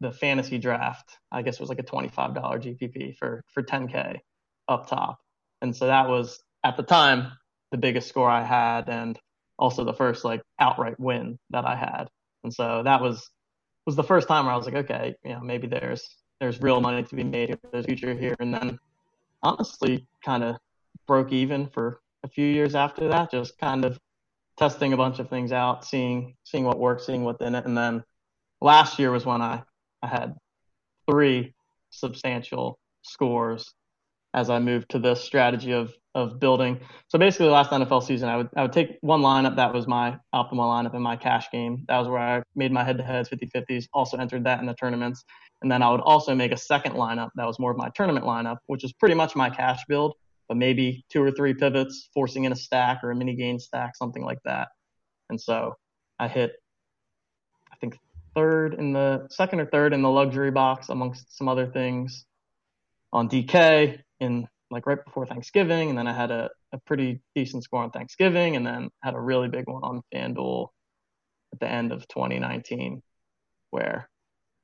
the 0.00 0.08
FantasyDraft. 0.08 1.04
I 1.30 1.42
guess 1.42 1.56
it 1.56 1.60
was 1.60 1.68
like 1.68 1.78
a 1.78 1.82
$25 1.82 2.34
GPP 2.34 3.18
for 3.18 3.44
for 3.52 3.62
10k 3.62 4.18
up 4.66 4.88
top, 4.88 5.18
and 5.60 5.76
so 5.76 5.86
that 5.86 6.08
was 6.08 6.40
at 6.64 6.76
the 6.76 6.82
time 6.82 7.32
the 7.70 7.78
biggest 7.78 8.08
score 8.08 8.28
I 8.28 8.42
had, 8.42 8.88
and 8.88 9.18
also 9.58 9.84
the 9.84 9.94
first 9.94 10.24
like 10.24 10.42
outright 10.58 10.98
win 10.98 11.38
that 11.50 11.66
I 11.66 11.76
had. 11.76 12.08
And 12.42 12.52
so 12.52 12.82
that 12.82 13.02
was 13.02 13.28
was 13.84 13.94
the 13.94 14.02
first 14.02 14.26
time 14.26 14.46
where 14.46 14.54
I 14.54 14.56
was 14.56 14.66
like, 14.66 14.76
okay, 14.76 15.14
you 15.22 15.32
know, 15.32 15.40
maybe 15.40 15.66
there's 15.66 16.08
there's 16.40 16.62
real 16.62 16.80
money 16.80 17.02
to 17.02 17.14
be 17.14 17.24
made, 17.24 17.58
there's 17.70 17.84
future 17.84 18.14
here. 18.14 18.34
And 18.40 18.54
then 18.54 18.78
honestly, 19.42 20.06
kind 20.24 20.42
of 20.42 20.56
broke 21.06 21.32
even 21.32 21.68
for 21.68 22.00
a 22.22 22.28
few 22.28 22.46
years 22.46 22.74
after 22.74 23.08
that, 23.08 23.30
just 23.30 23.58
kind 23.58 23.84
of 23.84 23.98
testing 24.58 24.92
a 24.92 24.96
bunch 24.96 25.18
of 25.18 25.28
things 25.28 25.52
out, 25.52 25.84
seeing 25.84 26.34
seeing 26.44 26.64
what 26.64 26.78
works, 26.78 27.06
seeing 27.06 27.24
what's 27.24 27.40
in 27.40 27.54
it. 27.54 27.64
And 27.64 27.76
then 27.76 28.04
last 28.60 28.98
year 28.98 29.10
was 29.10 29.26
when 29.26 29.42
I 29.42 29.62
I 30.02 30.06
had 30.06 30.34
three 31.10 31.54
substantial 31.90 32.78
scores 33.02 33.74
as 34.34 34.48
I 34.48 34.58
moved 34.58 34.90
to 34.90 34.98
this 34.98 35.22
strategy 35.22 35.72
of 35.72 35.94
of 36.14 36.40
building. 36.40 36.80
So 37.08 37.18
basically, 37.18 37.48
last 37.48 37.70
NFL 37.70 38.02
season, 38.02 38.28
I 38.28 38.36
would 38.36 38.48
I 38.56 38.62
would 38.62 38.72
take 38.72 38.98
one 39.00 39.20
lineup 39.22 39.56
that 39.56 39.72
was 39.72 39.86
my 39.86 40.18
optimal 40.34 40.66
lineup 40.66 40.94
in 40.94 41.02
my 41.02 41.16
cash 41.16 41.50
game. 41.50 41.84
That 41.88 41.98
was 41.98 42.08
where 42.08 42.18
I 42.18 42.42
made 42.54 42.72
my 42.72 42.82
head-to-heads, 42.82 43.28
50-50s. 43.28 43.86
Also 43.92 44.16
entered 44.16 44.44
that 44.44 44.60
in 44.60 44.66
the 44.66 44.74
tournaments, 44.74 45.24
and 45.62 45.70
then 45.70 45.82
I 45.82 45.90
would 45.90 46.00
also 46.00 46.34
make 46.34 46.52
a 46.52 46.56
second 46.56 46.94
lineup 46.94 47.30
that 47.36 47.46
was 47.46 47.58
more 47.58 47.70
of 47.70 47.76
my 47.76 47.90
tournament 47.90 48.26
lineup, 48.26 48.58
which 48.66 48.82
is 48.84 48.92
pretty 48.92 49.14
much 49.14 49.36
my 49.36 49.50
cash 49.50 49.84
build, 49.88 50.14
but 50.50 50.56
maybe 50.56 51.04
two 51.08 51.22
or 51.22 51.30
three 51.30 51.54
pivots, 51.54 52.10
forcing 52.12 52.42
in 52.42 52.50
a 52.50 52.56
stack 52.56 53.04
or 53.04 53.12
a 53.12 53.14
mini 53.14 53.36
game 53.36 53.60
stack, 53.60 53.94
something 53.94 54.24
like 54.24 54.40
that. 54.44 54.66
And 55.28 55.40
so 55.40 55.76
I 56.18 56.26
hit, 56.26 56.54
I 57.72 57.76
think 57.76 57.96
third 58.34 58.74
in 58.74 58.92
the 58.92 59.28
second 59.30 59.60
or 59.60 59.66
third 59.66 59.92
in 59.92 60.02
the 60.02 60.10
luxury 60.10 60.50
box 60.50 60.88
amongst 60.88 61.38
some 61.38 61.48
other 61.48 61.68
things 61.68 62.26
on 63.12 63.28
DK 63.28 64.00
in 64.18 64.48
like 64.72 64.88
right 64.88 65.04
before 65.04 65.24
Thanksgiving, 65.24 65.88
and 65.88 65.96
then 65.96 66.08
I 66.08 66.12
had 66.12 66.32
a, 66.32 66.50
a 66.72 66.78
pretty 66.78 67.20
decent 67.36 67.62
score 67.62 67.84
on 67.84 67.92
Thanksgiving, 67.92 68.56
and 68.56 68.66
then 68.66 68.90
had 69.04 69.14
a 69.14 69.20
really 69.20 69.48
big 69.48 69.68
one 69.68 69.84
on 69.84 70.02
FanDuel 70.12 70.66
at 71.52 71.60
the 71.60 71.68
end 71.68 71.92
of 71.92 72.08
2019, 72.08 73.02
where 73.70 74.08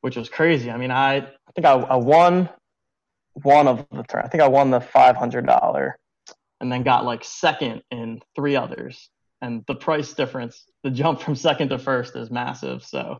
which 0.01 0.17
was 0.17 0.29
crazy. 0.29 0.69
I 0.69 0.79
mean, 0.79 0.91
I 0.91 1.19
I 1.19 1.53
think 1.55 1.65
I, 1.65 1.75
I 1.75 1.97
won 1.97 2.49
one 3.43 3.69
of 3.69 3.87
the 3.93 4.03
turn. 4.05 4.23
I 4.25 4.29
think 4.29 4.43
I 4.43 4.49
won 4.49 4.71
the 4.71 4.81
five 4.81 5.17
hundred 5.17 5.47
dollar, 5.47 5.99
and 6.61 6.71
then 6.71 6.83
got 6.83 7.05
like 7.05 7.25
second 7.25 7.83
in 7.91 8.21
three 8.35 8.57
others. 8.57 9.11
And 9.43 9.65
the 9.67 9.75
price 9.75 10.15
difference, 10.15 10.65
the 10.83 10.91
jump 10.91 11.21
from 11.21 11.35
second 11.35 11.69
to 11.69 11.79
first, 11.79 12.17
is 12.17 12.31
massive. 12.31 12.83
So, 12.83 13.19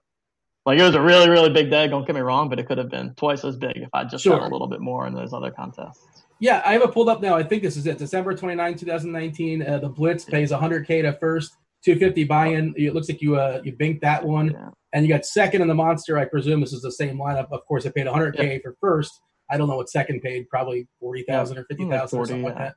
like, 0.65 0.79
it 0.79 0.83
was 0.83 0.95
a 0.95 1.01
really, 1.01 1.29
really 1.29 1.51
big 1.51 1.71
day. 1.71 1.87
Don't 1.89 2.07
get 2.07 2.15
me 2.15 2.23
wrong, 2.23 2.49
but 2.49 2.59
it 2.59 2.67
could 2.67 2.79
have 2.79 2.89
been 2.89 3.15
twice 3.15 3.45
as 3.45 3.57
big 3.57 3.77
if 3.77 3.91
I 3.93 4.05
just 4.05 4.25
sure. 4.25 4.39
a 4.39 4.49
little 4.49 4.67
bit 4.67 4.81
more 4.81 5.07
in 5.07 5.15
those 5.15 5.35
other 5.35 5.51
contests. 5.51 6.05
Yeah, 6.39 6.63
I 6.65 6.73
have 6.73 6.83
it 6.83 6.93
pulled 6.93 7.09
up 7.09 7.21
now. 7.21 7.37
I 7.37 7.43
think 7.43 7.63
this 7.63 7.77
is 7.77 7.87
it. 7.87 7.99
December 7.99 8.35
29, 8.35 8.77
2019. 8.77 9.63
Uh, 9.63 9.79
the 9.79 9.89
Blitz 9.89 10.25
pays 10.25 10.51
100K 10.51 11.03
to 11.03 11.13
first, 11.19 11.57
250 11.85 12.25
buy-in. 12.25 12.75
It 12.77 12.95
looks 12.95 13.09
like 13.09 13.23
you 13.23 13.37
uh, 13.37 13.61
you 13.63 13.73
binked 13.73 14.01
that 14.01 14.25
one. 14.25 14.51
Yeah. 14.53 14.71
And 14.93 15.07
you 15.07 15.13
got 15.13 15.27
second 15.27 15.63
in 15.63 15.69
the 15.69 15.75
Monster. 15.75 16.19
I 16.19 16.25
presume 16.25 16.61
this 16.61 16.73
is 16.73 16.83
the 16.83 16.93
same 16.93 17.19
lineup. 17.19 17.53
Of 17.53 17.65
course, 17.67 17.87
I 17.87 17.91
paid 17.91 18.07
100K 18.07 18.39
yeah. 18.39 18.59
for 18.63 18.77
first. 18.81 19.21
I 19.51 19.57
don't 19.57 19.69
know 19.69 19.77
what 19.77 19.89
second 19.89 20.21
paid, 20.23 20.49
probably 20.49 20.89
40,000 21.01 21.55
yeah. 21.55 21.61
or 21.61 21.65
50,000 21.67 21.91
like 21.91 22.03
or 22.13 22.27
something 22.27 22.43
like 22.43 22.59
that. 22.59 22.75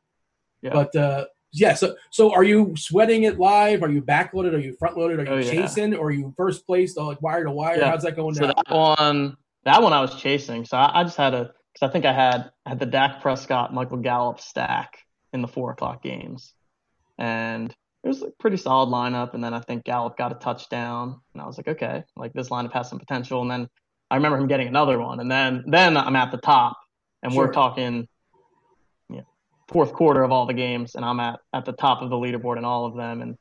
Yeah. 0.61 0.71
But 0.73 0.95
uh, 0.95 1.25
yeah, 1.51 1.73
so 1.73 1.95
so 2.11 2.31
are 2.31 2.43
you 2.43 2.73
sweating 2.77 3.23
it 3.23 3.39
live? 3.39 3.81
Are 3.81 3.89
you 3.89 4.01
backloaded? 4.01 4.53
Are 4.53 4.59
you 4.59 4.75
front 4.77 4.97
loaded? 4.97 5.19
Are 5.19 5.41
you 5.41 5.47
oh, 5.47 5.51
chasing? 5.51 5.95
Or 5.95 6.07
are 6.07 6.11
you 6.11 6.33
first 6.37 6.65
place, 6.65 6.95
like 6.95 7.21
wire 7.21 7.43
to 7.43 7.51
wire? 7.51 7.83
How's 7.83 8.03
that 8.03 8.15
going 8.15 8.35
so 8.35 8.47
down? 8.47 8.53
that 8.55 8.75
one, 8.75 9.37
that 9.65 9.81
one 9.81 9.93
I 9.93 10.01
was 10.01 10.15
chasing. 10.15 10.65
So 10.65 10.77
I, 10.77 11.01
I 11.01 11.03
just 11.03 11.17
had 11.17 11.33
a 11.33 11.51
because 11.73 11.89
I 11.89 11.91
think 11.91 12.05
I 12.05 12.13
had 12.13 12.51
I 12.65 12.69
had 12.69 12.79
the 12.79 12.85
Dak 12.85 13.21
Prescott 13.21 13.73
Michael 13.73 13.97
Gallup 13.97 14.39
stack 14.39 14.99
in 15.33 15.41
the 15.41 15.47
four 15.47 15.71
o'clock 15.71 16.03
games, 16.03 16.53
and 17.17 17.73
it 18.03 18.07
was 18.07 18.21
a 18.21 18.29
pretty 18.39 18.57
solid 18.57 18.89
lineup. 18.89 19.33
And 19.33 19.43
then 19.43 19.53
I 19.53 19.59
think 19.59 19.85
Gallup 19.85 20.17
got 20.17 20.31
a 20.31 20.35
touchdown, 20.35 21.19
and 21.33 21.41
I 21.41 21.47
was 21.47 21.57
like, 21.57 21.67
okay, 21.67 22.03
like 22.15 22.33
this 22.33 22.49
lineup 22.49 22.73
has 22.73 22.89
some 22.89 22.99
potential. 22.99 23.41
And 23.41 23.49
then 23.49 23.69
I 24.11 24.15
remember 24.15 24.37
him 24.37 24.47
getting 24.47 24.67
another 24.67 24.99
one, 24.99 25.19
and 25.19 25.31
then 25.31 25.63
then 25.67 25.97
I'm 25.97 26.15
at 26.15 26.31
the 26.31 26.37
top, 26.37 26.77
and 27.21 27.31
sure. 27.31 27.47
we're 27.47 27.53
talking, 27.53 28.07
you 29.09 29.17
know, 29.17 29.27
fourth 29.67 29.93
quarter 29.93 30.23
of 30.23 30.31
all 30.31 30.45
the 30.45 30.53
games, 30.53 30.95
and 30.95 31.05
I'm 31.05 31.19
at 31.19 31.39
at 31.53 31.65
the 31.65 31.73
top 31.73 32.01
of 32.01 32.09
the 32.09 32.15
leaderboard 32.15 32.57
in 32.57 32.65
all 32.65 32.85
of 32.85 32.95
them, 32.95 33.21
and 33.21 33.37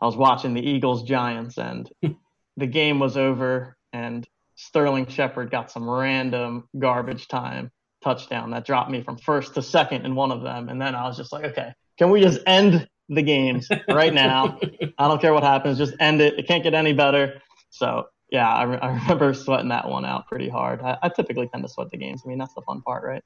I 0.00 0.06
was 0.06 0.16
watching 0.16 0.54
the 0.54 0.62
Eagles 0.62 1.02
Giants, 1.04 1.58
and 1.58 1.90
the 2.56 2.66
game 2.66 2.98
was 2.98 3.16
over, 3.16 3.76
and 3.92 4.26
Sterling 4.56 5.06
Shepard 5.06 5.50
got 5.50 5.70
some 5.70 5.88
random 5.88 6.68
garbage 6.78 7.28
time 7.28 7.70
touchdown 8.02 8.50
that 8.50 8.66
dropped 8.66 8.90
me 8.90 9.02
from 9.02 9.16
first 9.16 9.54
to 9.54 9.62
second 9.62 10.04
in 10.04 10.14
one 10.14 10.30
of 10.30 10.42
them. 10.42 10.68
And 10.68 10.80
then 10.80 10.94
I 10.94 11.06
was 11.06 11.16
just 11.16 11.32
like, 11.32 11.44
okay, 11.44 11.72
can 11.98 12.10
we 12.10 12.20
just 12.20 12.40
end 12.46 12.86
the 13.08 13.22
games 13.22 13.68
right 13.88 14.12
now? 14.12 14.58
I 14.98 15.08
don't 15.08 15.20
care 15.20 15.32
what 15.32 15.42
happens, 15.42 15.78
just 15.78 15.94
end 15.98 16.20
it. 16.20 16.38
It 16.38 16.46
can't 16.46 16.62
get 16.62 16.74
any 16.74 16.92
better. 16.92 17.40
So 17.70 18.04
yeah, 18.34 18.52
I, 18.52 18.62
re- 18.64 18.78
I 18.82 18.88
remember 19.02 19.32
sweating 19.32 19.68
that 19.68 19.88
one 19.88 20.04
out 20.04 20.26
pretty 20.26 20.48
hard. 20.48 20.82
I, 20.82 20.98
I 21.02 21.08
typically 21.08 21.46
tend 21.46 21.62
to 21.62 21.68
sweat 21.68 21.90
the 21.90 21.96
games. 21.96 22.22
I 22.24 22.28
mean, 22.28 22.38
that's 22.38 22.52
the 22.54 22.62
fun 22.62 22.82
part, 22.82 23.04
right? 23.04 23.22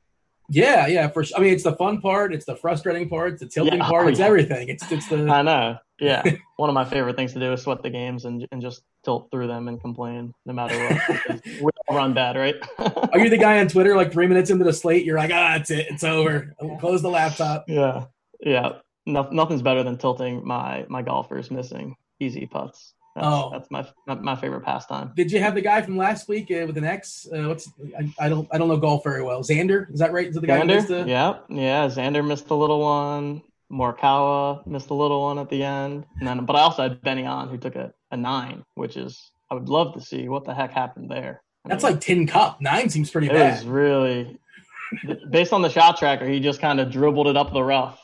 Yeah, 0.50 0.86
yeah. 0.86 1.08
For 1.08 1.24
sure. 1.24 1.38
I 1.38 1.40
mean, 1.40 1.54
it's 1.54 1.64
the 1.64 1.76
fun 1.76 2.02
part, 2.02 2.34
it's 2.34 2.44
the 2.44 2.56
frustrating 2.56 3.08
part, 3.08 3.32
it's 3.32 3.40
the 3.40 3.48
tilting 3.48 3.78
yeah, 3.78 3.88
part, 3.88 4.04
oh, 4.04 4.08
it's 4.08 4.18
yeah. 4.18 4.26
everything. 4.26 4.68
It's 4.68 4.90
it's 4.92 5.08
the. 5.08 5.16
I 5.30 5.42
know. 5.42 5.78
Yeah, 5.98 6.22
one 6.56 6.68
of 6.68 6.74
my 6.74 6.84
favorite 6.84 7.16
things 7.16 7.32
to 7.32 7.40
do 7.40 7.52
is 7.54 7.62
sweat 7.62 7.82
the 7.82 7.90
games 7.90 8.26
and 8.26 8.46
and 8.52 8.60
just 8.60 8.82
tilt 9.04 9.28
through 9.30 9.46
them 9.46 9.68
and 9.68 9.80
complain 9.80 10.34
no 10.46 10.52
matter 10.52 10.78
what. 10.78 11.40
we 11.62 11.70
all 11.88 11.96
run 11.96 12.14
bad, 12.14 12.36
right? 12.36 12.54
Are 13.12 13.18
you 13.18 13.30
the 13.30 13.38
guy 13.38 13.60
on 13.60 13.68
Twitter 13.68 13.96
like 13.96 14.12
three 14.12 14.26
minutes 14.26 14.50
into 14.50 14.64
the 14.64 14.72
slate? 14.72 15.04
You're 15.04 15.18
like, 15.18 15.32
ah, 15.32 15.56
it's 15.56 15.70
it, 15.70 15.86
it's 15.90 16.04
over. 16.04 16.54
Close 16.80 17.02
the 17.02 17.10
laptop. 17.10 17.64
Yeah, 17.66 18.04
yeah. 18.40 18.72
No, 19.06 19.28
nothing's 19.32 19.62
better 19.62 19.82
than 19.82 19.98
tilting 19.98 20.46
my 20.46 20.86
my 20.88 21.02
golfers 21.02 21.50
missing 21.50 21.96
easy 22.20 22.46
putts. 22.46 22.94
That's, 23.18 23.28
oh, 23.28 23.50
that's 23.52 23.70
my, 23.70 23.86
my, 24.06 24.14
my 24.14 24.36
favorite 24.36 24.60
pastime. 24.60 25.12
Did 25.16 25.32
you 25.32 25.40
have 25.40 25.54
the 25.54 25.60
guy 25.60 25.82
from 25.82 25.96
last 25.96 26.28
week 26.28 26.50
uh, 26.50 26.66
with 26.66 26.78
an 26.78 26.84
X? 26.84 27.26
Uh, 27.32 27.48
what's 27.48 27.68
I, 27.98 28.26
I, 28.26 28.28
don't 28.28 28.48
I 28.52 28.58
don't 28.58 28.68
know 28.68 28.76
golf 28.76 29.02
very 29.02 29.22
well. 29.22 29.42
Xander, 29.42 29.92
is 29.92 29.98
that 29.98 30.12
right? 30.12 30.28
Is 30.28 30.34
that 30.34 30.40
the 30.42 30.46
guy 30.46 30.60
Xander? 30.60 30.86
The... 30.86 31.04
Yeah, 31.08 31.38
yeah. 31.48 31.88
Xander 31.88 32.26
missed 32.26 32.46
the 32.46 32.56
little 32.56 32.80
one. 32.80 33.42
Morikawa 33.70 34.66
missed 34.66 34.88
the 34.88 34.94
little 34.94 35.20
one 35.20 35.38
at 35.38 35.50
the 35.50 35.62
end, 35.62 36.06
and 36.18 36.28
then 36.28 36.46
but 36.46 36.56
I 36.56 36.60
also 36.60 36.82
had 36.84 37.02
Benny 37.02 37.26
on 37.26 37.48
who 37.48 37.58
took 37.58 37.76
a, 37.76 37.92
a 38.10 38.16
nine, 38.16 38.64
which 38.76 38.96
is 38.96 39.30
I 39.50 39.54
would 39.54 39.68
love 39.68 39.94
to 39.94 40.00
see 40.00 40.28
what 40.28 40.44
the 40.44 40.54
heck 40.54 40.72
happened 40.72 41.10
there. 41.10 41.42
I 41.64 41.70
That's 41.70 41.84
mean, 41.84 41.92
like 41.92 42.00
tin 42.00 42.26
cup. 42.26 42.60
Nine 42.60 42.88
seems 42.88 43.10
pretty 43.10 43.26
it 43.26 43.34
bad. 43.34 43.54
It 43.54 43.64
was 43.64 43.66
really 43.66 44.38
based 45.30 45.52
on 45.52 45.60
the 45.60 45.68
shot 45.68 45.98
tracker. 45.98 46.26
He 46.26 46.40
just 46.40 46.60
kind 46.60 46.80
of 46.80 46.90
dribbled 46.90 47.26
it 47.26 47.36
up 47.36 47.52
the 47.52 47.62
rough 47.62 48.00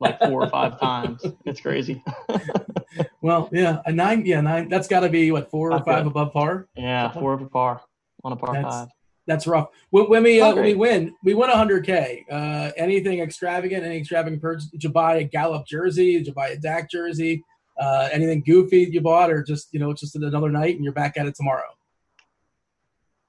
like 0.00 0.18
four 0.20 0.42
or 0.42 0.48
five 0.48 0.78
times. 0.80 1.24
It's 1.44 1.60
crazy. 1.60 2.02
well, 3.20 3.48
yeah, 3.52 3.80
a 3.86 3.92
nine, 3.92 4.24
yeah, 4.24 4.40
nine. 4.40 4.68
That's 4.68 4.88
got 4.88 5.00
to 5.00 5.08
be 5.08 5.30
what 5.32 5.50
four 5.50 5.72
or 5.72 5.82
five 5.84 6.06
above 6.06 6.32
par. 6.32 6.68
Yeah, 6.76 7.10
four 7.12 7.32
over 7.32 7.46
par 7.46 7.82
on 8.24 8.32
a 8.32 8.36
par 8.36 8.54
that's, 8.54 8.74
five. 8.74 8.88
That's 9.26 9.46
rough. 9.46 9.68
When, 9.90 10.08
when 10.08 10.22
we 10.22 10.40
uh, 10.40 10.54
when 10.54 10.64
we 10.64 10.74
win, 10.74 11.14
we 11.22 11.34
win 11.34 11.50
100k. 11.50 12.24
Uh, 12.30 12.70
anything 12.76 13.20
extravagant? 13.20 13.84
Any 13.84 13.98
extravagant 13.98 14.40
purchase? 14.40 14.66
Did 14.66 14.84
you 14.84 14.90
buy 14.90 15.16
a 15.16 15.24
Gallup 15.24 15.66
jersey? 15.66 16.18
Did 16.18 16.28
you 16.28 16.32
buy 16.32 16.48
a 16.48 16.56
Dak 16.56 16.90
jersey? 16.90 17.44
Uh, 17.78 18.08
anything 18.12 18.42
goofy 18.44 18.88
you 18.90 19.00
bought, 19.00 19.30
or 19.30 19.42
just 19.42 19.68
you 19.72 19.80
know, 19.80 19.90
it's 19.90 20.00
just 20.00 20.16
another 20.16 20.50
night 20.50 20.74
and 20.76 20.84
you're 20.84 20.92
back 20.92 21.16
at 21.16 21.26
it 21.26 21.34
tomorrow? 21.34 21.68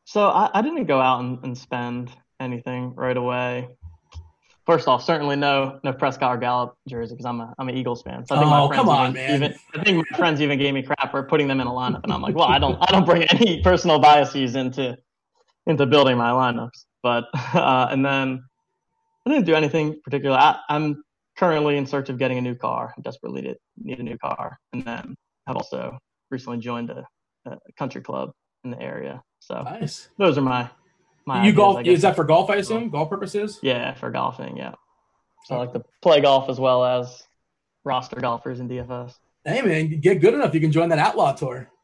So 0.05 0.29
I, 0.29 0.49
I 0.53 0.62
didn't 0.62 0.86
go 0.86 0.99
out 0.99 1.19
and, 1.19 1.38
and 1.43 1.58
spend 1.58 2.10
anything 2.39 2.95
right 2.95 3.17
away 3.17 3.67
first 4.69 4.88
off, 4.88 5.03
certainly 5.03 5.36
no 5.36 5.79
no 5.84 5.91
Prescott 5.91 6.36
or 6.36 6.38
Gallup 6.38 6.77
jersey 6.88 7.15
because 7.15 7.25
I'm 7.25 7.41
a 7.41 7.53
I'm 7.58 7.69
an 7.69 7.75
Eagles 7.75 8.03
fan. 8.03 8.25
So 8.27 8.36
I 8.36 8.39
think 8.39 8.51
oh, 8.51 8.67
my 8.67 8.67
friends 8.67 8.79
come 8.79 8.89
on, 8.89 9.10
even, 9.10 9.13
man. 9.13 9.36
Even, 9.36 9.55
I 9.75 9.84
think 9.84 10.05
my 10.12 10.17
friends 10.17 10.41
even 10.41 10.60
gave 10.60 10.73
me 10.75 10.84
crap 10.84 11.10
for 11.10 11.23
putting 11.23 11.47
them 11.47 11.60
in 11.60 11.65
a 11.65 11.71
lineup, 11.71 12.03
and 12.03 12.13
I'm 12.13 12.21
like, 12.21 12.36
well, 12.36 12.47
I 12.47 12.60
don't 12.60 12.77
I 12.79 12.91
don't 12.91 13.05
bring 13.05 13.23
any 13.23 13.62
personal 13.63 13.97
biases 13.97 14.55
into 14.55 14.95
into 15.65 15.86
building 15.88 16.17
my 16.17 16.32
lineups. 16.32 16.86
But 17.01 17.25
uh, 17.34 17.88
and 17.89 18.05
then 18.05 18.43
I 19.25 19.29
didn't 19.32 19.45
do 19.45 19.55
anything 19.55 19.99
particular. 20.03 20.38
I, 20.38 20.60
I'm 20.69 21.03
currently 21.36 21.75
in 21.75 21.88
search 21.88 22.10
of 22.10 22.19
getting 22.19 22.38
a 22.38 22.41
new 22.41 22.55
car. 22.55 22.93
I 22.95 23.01
desperately 23.01 23.41
need, 23.41 23.58
need 23.77 23.99
a 23.99 24.03
new 24.03 24.17
car, 24.19 24.60
and 24.71 24.84
then 24.84 25.15
I've 25.47 25.55
also 25.55 25.97
recently 26.29 26.60
joined 26.60 26.91
a, 26.91 27.08
a 27.47 27.58
country 27.75 28.01
club 28.01 28.32
in 28.63 28.69
the 28.69 28.79
area. 28.79 29.23
So 29.39 29.63
nice. 29.63 30.10
Those 30.19 30.38
are 30.38 30.41
my 30.41 30.69
my. 31.30 31.46
You 31.46 31.54
golf? 31.54 31.86
Is 31.86 32.02
that 32.02 32.15
for 32.15 32.26
golf? 32.26 32.50
I 32.50 32.56
assume 32.56 32.89
golf 32.89 33.10
purposes. 33.10 33.60
Yeah, 33.62 33.94
for 33.94 34.10
golfing. 34.10 34.58
Yeah. 34.58 34.74
So 35.46 35.56
I 35.56 35.60
like 35.60 35.74
to 35.74 35.84
play 36.02 36.20
golf 36.22 36.50
as 36.50 36.60
well 36.60 36.84
as 36.84 37.24
roster 37.86 38.20
golfers 38.20 38.60
in 38.60 38.68
DFS. 38.68 39.13
Hey 39.46 39.62
man, 39.62 40.00
get 40.02 40.20
good 40.22 40.34
enough, 40.34 40.54
you 40.54 40.60
can 40.60 40.72
join 40.72 40.89
that 40.89 41.00
outlaw 41.00 41.34
tour. 41.34 41.70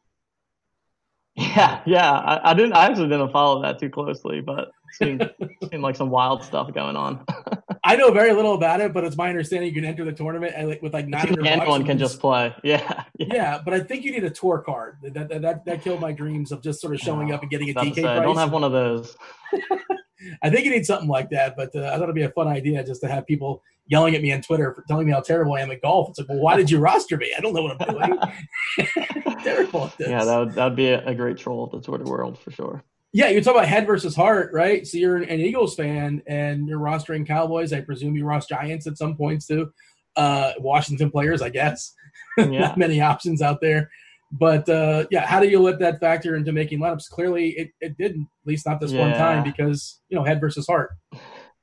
Yeah, 1.38 1.82
yeah. 1.84 2.10
I, 2.10 2.52
I, 2.52 2.54
didn't. 2.54 2.72
I 2.72 2.86
actually 2.86 3.10
didn't 3.10 3.30
follow 3.30 3.60
that 3.60 3.78
too 3.78 3.90
closely, 3.90 4.40
but 4.40 4.70
seemed 4.92 5.30
seemed 5.70 5.82
like 5.82 5.94
some 5.94 6.08
wild 6.08 6.42
stuff 6.42 6.72
going 6.72 6.96
on. 6.96 7.26
I 7.86 7.94
know 7.94 8.10
very 8.10 8.32
little 8.32 8.54
about 8.54 8.80
it, 8.80 8.92
but 8.92 9.04
it's 9.04 9.16
my 9.16 9.28
understanding 9.28 9.68
you 9.68 9.74
can 9.74 9.84
enter 9.84 10.04
the 10.04 10.12
tournament 10.12 10.82
with 10.82 10.92
like 10.92 11.06
nine. 11.06 11.46
Anyone 11.46 11.84
can 11.84 11.98
just 11.98 12.20
play. 12.20 12.54
Yeah, 12.62 13.04
yeah, 13.18 13.26
yeah. 13.32 13.60
But 13.64 13.74
I 13.74 13.80
think 13.80 14.04
you 14.04 14.10
need 14.10 14.24
a 14.24 14.30
tour 14.30 14.58
card. 14.58 14.98
That 15.02 15.28
that 15.28 15.42
that, 15.42 15.64
that 15.64 15.82
killed 15.82 16.00
my 16.00 16.10
dreams 16.10 16.50
of 16.50 16.62
just 16.62 16.80
sort 16.80 16.94
of 16.94 17.00
showing 17.00 17.32
up 17.32 17.42
and 17.42 17.50
getting 17.50 17.70
a 17.70 17.74
DK 17.74 17.94
say, 17.94 18.02
price. 18.02 18.18
I 18.18 18.24
don't 18.24 18.36
have 18.36 18.52
one 18.52 18.64
of 18.64 18.72
those. 18.72 19.16
I 20.42 20.50
think 20.50 20.64
you 20.64 20.70
need 20.70 20.84
something 20.84 21.08
like 21.08 21.30
that, 21.30 21.56
but 21.56 21.74
uh, 21.76 21.86
I 21.86 21.92
thought 21.92 22.04
it'd 22.04 22.14
be 22.14 22.22
a 22.22 22.30
fun 22.30 22.48
idea 22.48 22.82
just 22.82 23.00
to 23.02 23.08
have 23.08 23.26
people 23.26 23.62
yelling 23.86 24.16
at 24.16 24.22
me 24.22 24.32
on 24.32 24.42
Twitter 24.42 24.74
for 24.74 24.82
telling 24.88 25.06
me 25.06 25.12
how 25.12 25.20
terrible 25.20 25.54
I 25.54 25.60
am 25.60 25.70
at 25.70 25.80
golf. 25.82 26.08
It's 26.08 26.18
like, 26.18 26.28
well, 26.28 26.38
why 26.38 26.56
did 26.56 26.70
you 26.70 26.78
roster 26.78 27.16
me? 27.16 27.32
I 27.36 27.40
don't 27.40 27.54
know 27.54 27.62
what 27.62 27.80
I'm 27.80 27.94
doing. 27.94 29.38
terrible 29.44 29.84
at 29.84 29.96
this. 29.98 30.08
Yeah, 30.08 30.24
that 30.24 30.38
would 30.38 30.52
that'd 30.54 30.76
be 30.76 30.88
a, 30.88 31.06
a 31.06 31.14
great 31.14 31.36
troll 31.36 31.64
of 31.64 31.70
the 31.70 31.80
Twitter 31.80 32.04
world 32.04 32.38
for 32.38 32.50
sure. 32.50 32.82
Yeah, 33.12 33.28
you're 33.28 33.40
talking 33.40 33.60
about 33.60 33.68
head 33.68 33.86
versus 33.86 34.14
heart, 34.14 34.52
right? 34.52 34.86
So 34.86 34.98
you're 34.98 35.16
an 35.16 35.40
Eagles 35.40 35.74
fan 35.74 36.22
and 36.26 36.68
you're 36.68 36.80
rostering 36.80 37.26
Cowboys. 37.26 37.72
I 37.72 37.80
presume 37.80 38.14
you 38.14 38.26
roster 38.26 38.54
Giants 38.54 38.86
at 38.86 38.98
some 38.98 39.16
points 39.16 39.46
too. 39.46 39.72
Uh, 40.16 40.52
Washington 40.58 41.10
players, 41.10 41.42
I 41.42 41.50
guess. 41.50 41.92
Yeah. 42.38 42.60
Not 42.60 42.76
many 42.76 43.00
options 43.00 43.40
out 43.40 43.62
there. 43.62 43.90
But 44.32 44.68
uh, 44.68 45.06
yeah, 45.10 45.26
how 45.26 45.40
do 45.40 45.48
you 45.48 45.60
let 45.60 45.78
that 45.78 46.00
factor 46.00 46.36
into 46.36 46.52
making 46.52 46.80
lineups? 46.80 47.08
Clearly, 47.08 47.50
it, 47.50 47.70
it 47.80 47.96
didn't, 47.96 48.22
at 48.22 48.46
least 48.46 48.66
not 48.66 48.80
this 48.80 48.92
yeah. 48.92 49.00
one 49.00 49.12
time, 49.12 49.44
because 49.44 50.00
you 50.08 50.16
know 50.16 50.24
head 50.24 50.40
versus 50.40 50.66
heart. 50.66 50.90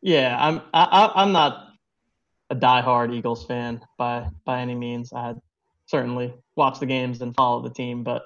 Yeah, 0.01 0.37
I'm 0.39 0.61
I, 0.73 1.11
I'm 1.15 1.31
not 1.31 1.67
a 2.49 2.55
diehard 2.55 3.13
Eagles 3.13 3.45
fan 3.45 3.81
by 3.97 4.27
by 4.45 4.61
any 4.61 4.75
means. 4.75 5.11
I 5.13 5.35
certainly 5.87 6.33
watch 6.55 6.79
the 6.79 6.85
games 6.85 7.21
and 7.21 7.35
follow 7.35 7.61
the 7.61 7.73
team, 7.73 8.03
but 8.03 8.23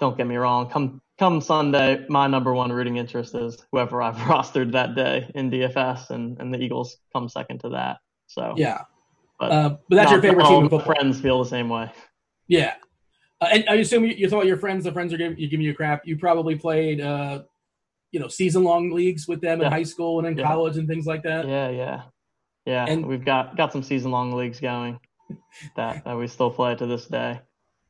don't 0.00 0.16
get 0.16 0.26
me 0.26 0.36
wrong. 0.36 0.68
Come 0.68 1.00
come 1.22 1.40
Sunday, 1.40 2.04
my 2.08 2.26
number 2.26 2.52
one 2.52 2.72
rooting 2.72 2.96
interest 2.96 3.36
is 3.36 3.64
whoever 3.70 4.02
I've 4.02 4.16
rostered 4.30 4.72
that 4.72 4.96
day 4.96 5.30
in 5.36 5.52
DFS, 5.52 6.10
and 6.10 6.36
and 6.40 6.52
the 6.52 6.58
Eagles 6.58 6.96
come 7.12 7.28
second 7.28 7.60
to 7.60 7.68
that. 7.70 7.98
So 8.26 8.54
yeah, 8.56 8.82
but, 9.38 9.52
uh, 9.52 9.76
but 9.88 9.96
that's 9.96 10.10
your 10.10 10.20
favorite 10.20 10.46
team. 10.46 10.68
Friends 10.80 11.20
feel 11.20 11.38
the 11.38 11.48
same 11.48 11.68
way. 11.68 11.92
Yeah, 12.48 12.74
uh, 13.40 13.48
and 13.52 13.64
I 13.68 13.74
assume 13.74 14.04
you, 14.04 14.14
you 14.14 14.28
thought 14.28 14.46
your 14.46 14.56
friends, 14.56 14.82
the 14.82 14.90
friends 14.90 15.12
are 15.12 15.16
giving 15.16 15.38
you 15.38 15.48
giving 15.48 15.64
you 15.64 15.74
crap. 15.74 16.02
You 16.04 16.18
probably 16.18 16.56
played, 16.56 17.00
uh, 17.00 17.42
you 18.10 18.18
know, 18.18 18.26
season 18.26 18.64
long 18.64 18.90
leagues 18.90 19.28
with 19.28 19.40
them 19.40 19.60
in 19.60 19.70
high 19.70 19.84
school 19.84 20.18
and 20.18 20.26
in 20.26 20.36
yeah. 20.36 20.44
college 20.44 20.76
and 20.76 20.88
things 20.88 21.06
like 21.06 21.22
that. 21.22 21.46
Yeah, 21.46 21.68
yeah, 21.68 22.02
yeah. 22.66 22.84
And 22.88 23.06
we've 23.06 23.24
got 23.24 23.56
got 23.56 23.72
some 23.72 23.84
season 23.84 24.10
long 24.10 24.32
leagues 24.32 24.58
going 24.58 24.98
that 25.76 26.04
that 26.04 26.18
we 26.18 26.26
still 26.26 26.50
play 26.50 26.74
to 26.74 26.86
this 26.86 27.06
day. 27.06 27.40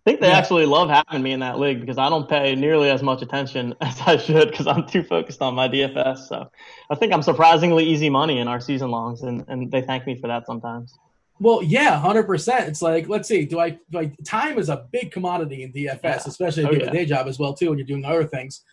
I 0.04 0.10
think 0.10 0.20
they 0.20 0.28
yeah. 0.28 0.38
actually 0.38 0.66
love 0.66 0.88
having 0.88 1.22
me 1.22 1.30
in 1.30 1.40
that 1.40 1.60
league 1.60 1.80
because 1.80 1.96
I 1.96 2.08
don't 2.08 2.28
pay 2.28 2.56
nearly 2.56 2.90
as 2.90 3.04
much 3.04 3.22
attention 3.22 3.72
as 3.80 4.00
I 4.00 4.16
should 4.16 4.50
because 4.50 4.66
I'm 4.66 4.84
too 4.84 5.04
focused 5.04 5.40
on 5.40 5.54
my 5.54 5.68
DFS. 5.68 6.26
So 6.26 6.50
I 6.90 6.94
think 6.96 7.12
I'm 7.12 7.22
surprisingly 7.22 7.84
easy 7.84 8.10
money 8.10 8.38
in 8.38 8.48
our 8.48 8.60
season 8.60 8.90
longs, 8.90 9.22
and, 9.22 9.44
and 9.46 9.70
they 9.70 9.80
thank 9.80 10.04
me 10.06 10.20
for 10.20 10.26
that 10.26 10.44
sometimes. 10.46 10.98
Well, 11.38 11.62
yeah, 11.62 11.98
hundred 12.00 12.24
percent. 12.24 12.68
It's 12.68 12.82
like, 12.82 13.08
let's 13.08 13.28
see, 13.28 13.44
do 13.44 13.60
I, 13.60 13.78
I? 13.94 14.12
Time 14.26 14.58
is 14.58 14.68
a 14.68 14.86
big 14.90 15.12
commodity 15.12 15.62
in 15.62 15.72
DFS, 15.72 16.02
yeah. 16.02 16.22
especially 16.26 16.64
if 16.64 16.68
oh, 16.68 16.72
you 16.72 16.78
have 16.80 16.94
yeah. 16.94 17.00
a 17.00 17.04
day 17.04 17.04
job 17.04 17.28
as 17.28 17.38
well 17.38 17.54
too, 17.54 17.68
when 17.68 17.78
you're 17.78 17.86
doing 17.86 18.04
other 18.04 18.24
things. 18.24 18.64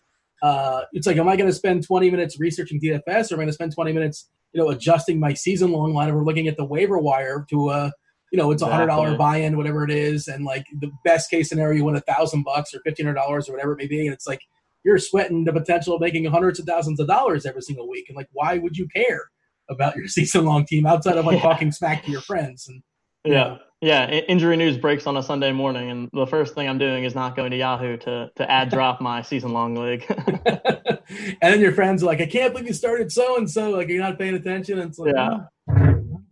Uh, 0.42 0.82
it's 0.92 1.06
like, 1.06 1.16
am 1.16 1.28
I 1.28 1.36
going 1.36 1.48
to 1.48 1.54
spend 1.54 1.86
20 1.86 2.10
minutes 2.10 2.40
researching 2.40 2.80
DFS, 2.80 3.30
or 3.30 3.34
am 3.34 3.40
I 3.40 3.42
going 3.42 3.46
to 3.48 3.52
spend 3.52 3.74
20 3.74 3.92
minutes, 3.92 4.30
you 4.52 4.60
know, 4.60 4.70
adjusting 4.70 5.20
my 5.20 5.32
season 5.32 5.70
long 5.70 5.94
line, 5.94 6.10
or 6.10 6.24
looking 6.24 6.48
at 6.48 6.56
the 6.56 6.64
waiver 6.64 6.98
wire 6.98 7.46
to, 7.50 7.68
uh, 7.68 7.90
you 8.30 8.38
know, 8.38 8.50
it's 8.50 8.62
a 8.62 8.66
hundred 8.66 8.86
dollar 8.86 9.16
buy-in, 9.16 9.56
whatever 9.56 9.84
it 9.84 9.90
is, 9.90 10.28
and 10.28 10.44
like 10.44 10.64
the 10.78 10.90
best 11.04 11.30
case 11.30 11.48
scenario, 11.48 11.76
you 11.76 11.84
win 11.84 11.96
a 11.96 12.00
thousand 12.00 12.44
bucks 12.44 12.72
or 12.74 12.80
fifteen 12.80 13.06
hundred 13.06 13.16
dollars 13.18 13.48
or 13.48 13.52
whatever 13.52 13.72
it 13.72 13.78
may 13.78 13.86
be, 13.86 14.06
and 14.06 14.14
it's 14.14 14.26
like 14.26 14.42
you're 14.84 14.98
sweating 14.98 15.44
the 15.44 15.52
potential 15.52 15.94
of 15.94 16.00
making 16.00 16.24
hundreds 16.24 16.58
of 16.58 16.66
thousands 16.66 17.00
of 17.00 17.06
dollars 17.06 17.44
every 17.44 17.62
single 17.62 17.88
week, 17.88 18.06
and 18.08 18.16
like, 18.16 18.28
why 18.32 18.58
would 18.58 18.76
you 18.76 18.86
care 18.94 19.30
about 19.68 19.96
your 19.96 20.06
season 20.08 20.44
long 20.44 20.64
team 20.64 20.86
outside 20.86 21.16
of 21.16 21.26
like 21.26 21.36
yeah. 21.36 21.42
talking 21.42 21.72
smack 21.72 22.04
to 22.04 22.10
your 22.10 22.22
friends? 22.22 22.68
And 22.68 22.82
yeah. 23.24 23.58
Yeah, 23.82 24.10
injury 24.10 24.58
news 24.58 24.76
breaks 24.76 25.06
on 25.06 25.16
a 25.16 25.22
Sunday 25.22 25.52
morning, 25.52 25.90
and 25.90 26.10
the 26.12 26.26
first 26.26 26.54
thing 26.54 26.68
I'm 26.68 26.76
doing 26.76 27.04
is 27.04 27.14
not 27.14 27.34
going 27.34 27.50
to 27.50 27.56
Yahoo 27.56 27.96
to 27.96 28.30
to 28.36 28.50
add 28.50 28.68
drop 28.70 29.00
my 29.00 29.22
season 29.22 29.54
long 29.54 29.74
league. 29.74 30.04
and 30.08 31.38
then 31.40 31.60
your 31.60 31.72
friends 31.72 32.02
are 32.02 32.06
like, 32.06 32.20
"I 32.20 32.26
can't 32.26 32.52
believe 32.52 32.68
you 32.68 32.74
started 32.74 33.10
so 33.10 33.38
and 33.38 33.50
so." 33.50 33.70
Like 33.70 33.88
you're 33.88 34.02
not 34.02 34.18
paying 34.18 34.34
attention. 34.34 34.80
And 34.80 34.90
it's 34.90 34.98
like, 34.98 35.14
yeah. 35.14 35.30
Oh, 35.30 35.46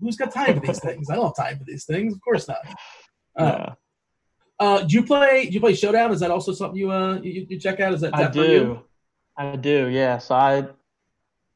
who's 0.08 0.16
got 0.16 0.32
time 0.32 0.58
for 0.58 0.66
these 0.66 0.80
things? 0.80 1.10
I 1.10 1.16
don't 1.16 1.26
have 1.26 1.36
time 1.36 1.58
for 1.58 1.64
these 1.64 1.84
things. 1.84 2.14
Of 2.14 2.20
course 2.22 2.48
not. 2.48 2.58
Uh, 3.38 3.44
yeah. 3.44 3.74
Uh, 4.58 4.82
do 4.82 4.96
you 4.96 5.02
play? 5.04 5.44
Do 5.44 5.52
you 5.52 5.60
play 5.60 5.74
Showdown? 5.74 6.10
Is 6.12 6.20
that 6.20 6.30
also 6.30 6.52
something 6.52 6.78
you 6.78 6.90
uh 6.90 7.20
you, 7.20 7.46
you 7.48 7.60
check 7.60 7.78
out? 7.78 7.92
Is 7.92 8.00
that, 8.00 8.14
is 8.14 8.18
that 8.18 8.30
I 8.30 8.32
do. 8.32 8.80
I 9.36 9.56
do. 9.56 9.88
Yeah. 9.88 10.18
So 10.18 10.34
I 10.34 10.66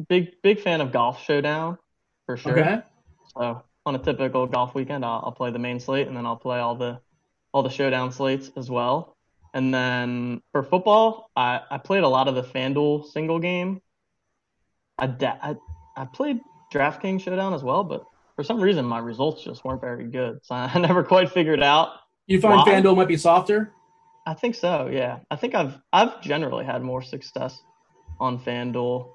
big 0.09 0.41
big 0.43 0.61
fan 0.61 0.81
of 0.81 0.93
Golf 0.93 1.25
Showdown 1.25 1.79
for 2.27 2.37
sure. 2.37 2.59
Okay. 2.59 2.83
So 3.35 3.63
on 3.87 3.95
a 3.95 3.99
typical 3.99 4.47
golf 4.47 4.75
weekend, 4.75 5.05
I'll, 5.05 5.23
I'll, 5.25 5.33
play 5.33 5.51
the 5.51 5.59
main 5.59 5.81
slate 5.81 6.07
and 6.07 6.17
then 6.17 6.27
I'll 6.27 6.37
play 6.37 6.61
all 6.61 6.77
the 6.77 7.01
all 7.53 7.63
the 7.63 7.71
showdown 7.71 8.13
slates 8.13 8.51
as 8.57 8.71
well. 8.71 9.17
And 9.55 9.73
then 9.75 10.43
for 10.53 10.63
football, 10.63 11.31
I, 11.37 11.61
I 11.71 11.79
played 11.79 12.05
a 12.05 12.09
lot 12.09 12.29
of 12.29 12.35
the 12.35 12.43
FanDuel 12.43 13.11
single 13.13 13.39
game. 13.39 13.83
I, 14.99 15.15
I, 15.21 15.57
I 15.97 16.05
played 16.07 16.41
DraftKings 16.73 17.23
showdown 17.23 17.53
as 17.53 17.63
well, 17.63 17.85
but 17.85 18.05
for 18.43 18.47
some 18.47 18.61
reason 18.61 18.85
my 18.85 18.99
results 18.99 19.45
just 19.45 19.65
weren't 19.65 19.81
very 19.81 20.09
good. 20.09 20.41
So 20.43 20.55
I 20.57 20.77
never 20.79 21.05
quite 21.05 21.31
figured 21.31 21.63
out. 21.63 21.91
You 22.27 22.41
find 22.41 22.59
why. 22.59 22.73
FanDuel 22.73 22.97
might 22.97 23.09
be 23.09 23.17
softer? 23.17 23.73
I 24.27 24.35
think 24.35 24.57
so. 24.57 24.89
Yeah, 24.93 25.21
I 25.31 25.37
think 25.37 25.55
I've 25.55 25.79
I've 25.93 26.21
generally 26.21 26.65
had 26.65 26.83
more 26.83 27.03
success 27.03 27.61
on 28.19 28.41
FanDuel. 28.41 29.09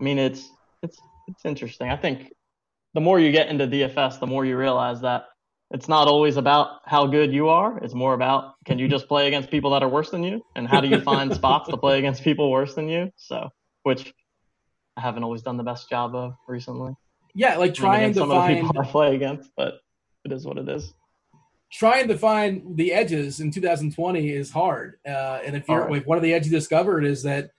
I 0.00 0.04
mean, 0.04 0.18
it's 0.18 0.50
it's 0.82 0.98
it's 1.26 1.44
interesting. 1.44 1.90
I 1.90 1.96
think 1.96 2.32
the 2.94 3.00
more 3.00 3.20
you 3.20 3.32
get 3.32 3.48
into 3.48 3.66
DFS, 3.66 4.18
the 4.18 4.26
more 4.26 4.46
you 4.46 4.56
realize 4.56 5.02
that 5.02 5.24
it's 5.70 5.88
not 5.88 6.08
always 6.08 6.38
about 6.38 6.80
how 6.86 7.06
good 7.06 7.32
you 7.32 7.48
are. 7.48 7.78
It's 7.78 7.94
more 7.94 8.14
about 8.14 8.54
can 8.64 8.78
you 8.78 8.88
just 8.88 9.08
play 9.08 9.26
against 9.28 9.50
people 9.50 9.70
that 9.72 9.82
are 9.82 9.88
worse 9.88 10.10
than 10.10 10.22
you, 10.22 10.42
and 10.56 10.66
how 10.66 10.80
do 10.80 10.88
you 10.88 11.00
find 11.00 11.34
spots 11.40 11.68
to 11.68 11.76
play 11.76 11.98
against 11.98 12.22
people 12.22 12.50
worse 12.50 12.74
than 12.74 12.88
you? 12.88 13.10
So, 13.16 13.50
which 13.82 14.12
I 14.96 15.02
haven't 15.02 15.22
always 15.22 15.42
done 15.42 15.58
the 15.58 15.64
best 15.64 15.90
job 15.90 16.14
of 16.14 16.34
recently. 16.46 16.94
Yeah, 17.34 17.56
like 17.56 17.74
trying 17.74 18.12
to 18.14 18.20
some 18.20 18.30
find 18.30 18.58
of 18.58 18.64
the 18.64 18.72
people 18.72 18.82
I 18.82 18.86
play 18.90 19.14
against, 19.14 19.50
but 19.56 19.80
it 20.24 20.32
is 20.32 20.46
what 20.46 20.58
it 20.58 20.68
is. 20.68 20.94
Trying 21.70 22.08
to 22.08 22.16
find 22.16 22.76
the 22.76 22.92
edges 22.92 23.40
in 23.40 23.50
2020 23.50 24.30
is 24.30 24.50
hard, 24.50 24.98
uh, 25.06 25.40
and 25.44 25.54
if 25.54 25.68
you're 25.68 25.90
like 25.90 26.06
one 26.06 26.16
of 26.16 26.22
the 26.22 26.32
edges 26.32 26.50
you 26.50 26.58
discovered 26.58 27.04
is 27.04 27.22
that 27.24 27.50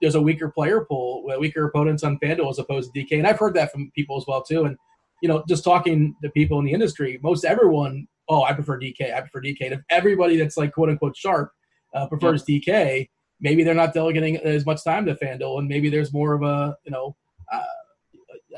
there's 0.00 0.14
a 0.14 0.20
weaker 0.20 0.48
player 0.48 0.84
pool, 0.84 1.24
weaker 1.38 1.64
opponents 1.64 2.02
on 2.04 2.18
FanDuel 2.18 2.50
as 2.50 2.58
opposed 2.58 2.92
to 2.92 3.00
DK. 3.00 3.18
And 3.18 3.26
I've 3.26 3.38
heard 3.38 3.54
that 3.54 3.72
from 3.72 3.90
people 3.94 4.16
as 4.16 4.24
well 4.26 4.42
too. 4.42 4.64
And 4.64 4.76
you 5.22 5.28
know, 5.28 5.44
just 5.48 5.64
talking 5.64 6.14
to 6.22 6.30
people 6.30 6.58
in 6.58 6.64
the 6.64 6.72
industry, 6.72 7.18
most 7.22 7.44
everyone, 7.44 8.08
oh, 8.28 8.42
I 8.42 8.52
prefer 8.52 8.78
DK. 8.78 9.14
I 9.14 9.20
prefer 9.20 9.40
DK. 9.40 9.58
And 9.62 9.74
if 9.74 9.80
everybody 9.88 10.36
that's 10.36 10.56
like 10.56 10.72
quote 10.72 10.88
unquote 10.88 11.16
sharp 11.16 11.52
uh, 11.94 12.06
prefers 12.08 12.44
yep. 12.48 12.62
DK, 12.62 13.08
maybe 13.40 13.62
they're 13.62 13.74
not 13.74 13.94
delegating 13.94 14.36
as 14.38 14.66
much 14.66 14.82
time 14.84 15.06
to 15.06 15.14
FanDuel, 15.14 15.58
and 15.58 15.68
maybe 15.68 15.90
there's 15.90 16.12
more 16.12 16.34
of 16.34 16.42
a 16.42 16.76
you 16.84 16.90
know, 16.90 17.16
uh, 17.52 17.62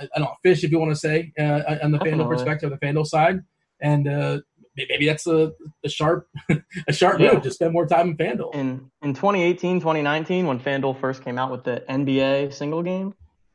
I 0.01 0.07
don't 0.17 0.25
know, 0.25 0.35
fish 0.43 0.65
if 0.65 0.71
you 0.71 0.79
want 0.79 0.93
to 0.93 0.97
say 0.97 1.33
uh, 1.39 1.77
on 1.83 1.93
the. 1.93 1.99
FanDuel 1.99 2.29
perspective, 2.29 2.71
the 2.71 2.77
FanDuel 2.77 3.07
side, 3.07 3.41
and 3.81 4.09
uh, 4.09 4.39
maybe 4.77 5.07
that's 5.07 5.27
a, 5.27 5.53
a 5.85 5.89
sharp 5.89 6.29
a 6.89 6.93
sharp 6.93 7.21
yeah. 7.21 7.33
move 7.33 7.43
to 7.43 7.51
spend 7.51 7.73
more 7.73 7.87
time 7.87 8.11
in 8.11 8.17
FanDuel. 8.17 8.55
In 8.55 8.91
in 9.03 9.15
2018, 9.15 9.81
2019, 9.81 10.47
when 10.47 10.59
FanDuel 10.61 10.99
first 11.01 11.25
came 11.25 11.39
out 11.39 11.51
with 11.51 11.65
the 11.65 11.85
NBA 11.89 12.53
single 12.53 12.83
game, 12.83 13.15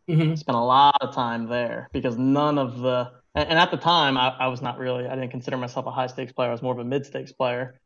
mm-hmm. 0.10 0.36
spent 0.36 0.56
a 0.56 0.62
lot 0.62 0.98
of 1.02 1.14
time 1.14 1.48
there 1.48 1.90
because 1.94 2.18
none 2.18 2.58
of 2.58 2.80
the 2.80 3.12
and, 3.36 3.50
and 3.50 3.60
at 3.60 3.72
the 3.72 3.78
time 3.78 4.18
I, 4.18 4.30
I, 4.40 4.48
was 4.48 4.62
not 4.62 4.78
really 4.78 5.08
I 5.08 5.16
didn't 5.16 5.32
consider 5.32 5.58
myself 5.58 5.86
a 5.86 5.92
high 5.92 6.08
stakes 6.08 6.32
player. 6.32 6.50
I 6.50 6.52
was 6.52 6.62
more 6.62 6.74
of 6.74 6.80
a 6.80 6.86
mid 6.86 7.06
stakes 7.06 7.32
player, 7.32 7.80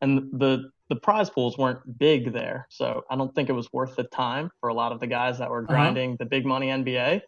and 0.00 0.30
the 0.32 0.70
the 0.88 0.96
prize 0.96 1.28
pools 1.28 1.58
weren't 1.58 1.98
big 1.98 2.32
there, 2.32 2.66
so 2.70 3.04
I 3.10 3.16
don't 3.16 3.34
think 3.34 3.50
it 3.50 3.54
was 3.54 3.70
worth 3.72 3.96
the 3.96 4.04
time 4.04 4.50
for 4.60 4.70
a 4.70 4.74
lot 4.74 4.92
of 4.92 5.00
the 5.00 5.06
guys 5.06 5.38
that 5.38 5.50
were 5.50 5.62
uh-huh. 5.62 5.72
grinding 5.72 6.10
uh-huh. 6.12 6.16
the 6.20 6.26
big 6.26 6.46
money 6.46 6.68
NBA. 6.68 7.22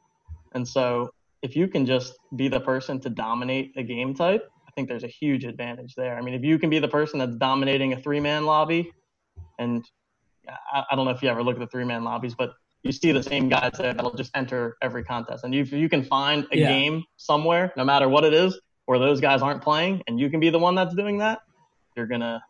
And 0.52 0.66
so 0.66 1.10
if 1.42 1.56
you 1.56 1.68
can 1.68 1.86
just 1.86 2.18
be 2.36 2.48
the 2.48 2.60
person 2.60 3.00
to 3.00 3.10
dominate 3.10 3.72
a 3.76 3.82
game 3.82 4.14
type 4.14 4.48
I 4.70 4.72
think 4.76 4.88
there's 4.88 5.02
a 5.02 5.08
huge 5.08 5.44
advantage 5.44 5.96
there. 5.96 6.16
I 6.16 6.20
mean, 6.20 6.32
if 6.34 6.44
you 6.44 6.56
can 6.56 6.70
be 6.70 6.78
the 6.78 6.86
person 6.86 7.18
that's 7.18 7.34
dominating 7.34 7.92
a 7.92 8.00
three 8.00 8.20
man 8.20 8.46
lobby, 8.46 8.92
and 9.58 9.84
I, 10.72 10.84
I, 10.92 10.94
don't 10.94 11.06
know 11.06 11.10
if 11.10 11.24
you 11.24 11.28
ever 11.28 11.42
look 11.42 11.56
at 11.56 11.60
the 11.60 11.66
three 11.66 11.84
man 11.84 12.04
lobbies, 12.04 12.36
but 12.36 12.52
you 12.84 12.92
see 12.92 13.10
the 13.10 13.22
same 13.22 13.48
guys 13.48 13.72
there 13.76 13.92
that'll 13.92 14.14
just 14.14 14.30
enter 14.36 14.76
every 14.80 15.02
contest. 15.02 15.42
And 15.42 15.52
if 15.56 15.72
you 15.72 15.88
can 15.88 16.04
find 16.04 16.46
a 16.52 16.56
Yeah. 16.56 16.68
game 16.68 17.02
somewhere, 17.16 17.72
no 17.76 17.84
matter 17.84 18.08
what 18.08 18.22
it 18.24 18.32
is, 18.32 18.60
where 18.86 19.00
those 19.00 19.20
guys 19.20 19.42
aren't 19.42 19.60
playing, 19.60 20.02
and 20.06 20.20
you 20.20 20.30
can 20.30 20.38
be 20.38 20.50
the 20.50 20.58
one 20.58 20.76
that's 20.76 20.94
doing 20.94 21.18
that, 21.18 21.40
you're 21.96 22.06
gonna 22.06 22.40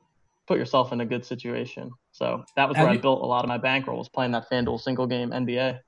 put 0.46 0.58
yourself 0.58 0.92
in 0.92 1.00
a 1.00 1.06
good 1.06 1.24
situation. 1.24 1.90
So 2.12 2.44
that 2.56 2.68
was 2.68 2.76
Have 2.76 2.84
where 2.84 2.92
you- 2.92 2.98
I 2.98 3.02
built 3.02 3.22
a 3.22 3.26
lot 3.26 3.44
of 3.44 3.48
my 3.48 3.58
bankroll 3.58 3.96
was 3.96 4.10
playing 4.10 4.32
that 4.32 4.50
FanDuel 4.50 4.78
single 4.78 5.06
game 5.06 5.32
NBA. 5.32 5.80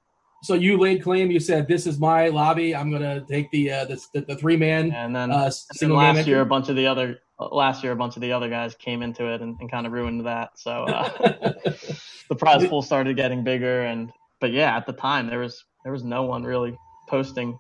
So 0.42 0.54
you 0.54 0.76
laid 0.76 1.02
claim. 1.02 1.30
You 1.30 1.40
said, 1.40 1.68
"This 1.68 1.86
is 1.86 1.98
my 1.98 2.28
lobby. 2.28 2.74
I'm 2.74 2.90
gonna 2.90 3.24
take 3.28 3.50
the 3.52 3.70
uh, 3.70 3.84
the, 3.84 4.04
the, 4.12 4.20
the 4.22 4.36
three 4.36 4.56
man 4.56 4.90
And 4.92 5.14
then, 5.14 5.30
uh, 5.30 5.34
and 5.34 5.44
then 5.44 5.52
single 5.52 5.96
game." 5.98 6.06
last 6.06 6.16
entry." 6.18 6.32
year, 6.32 6.40
a 6.40 6.46
bunch 6.46 6.68
of 6.68 6.76
the 6.76 6.86
other 6.86 7.20
last 7.38 7.82
year, 7.82 7.92
a 7.92 7.96
bunch 7.96 8.16
of 8.16 8.22
the 8.22 8.32
other 8.32 8.48
guys 8.48 8.74
came 8.74 9.02
into 9.02 9.32
it 9.32 9.40
and, 9.40 9.56
and 9.60 9.70
kind 9.70 9.86
of 9.86 9.92
ruined 9.92 10.26
that. 10.26 10.50
So 10.56 10.84
uh, 10.84 11.08
the 12.28 12.36
prize 12.36 12.66
pool 12.66 12.82
started 12.82 13.16
getting 13.16 13.44
bigger, 13.44 13.82
and 13.82 14.12
but 14.40 14.52
yeah, 14.52 14.76
at 14.76 14.86
the 14.86 14.92
time 14.92 15.28
there 15.28 15.38
was 15.38 15.64
there 15.84 15.92
was 15.92 16.04
no 16.04 16.24
one 16.24 16.42
really 16.42 16.76
posting 17.08 17.58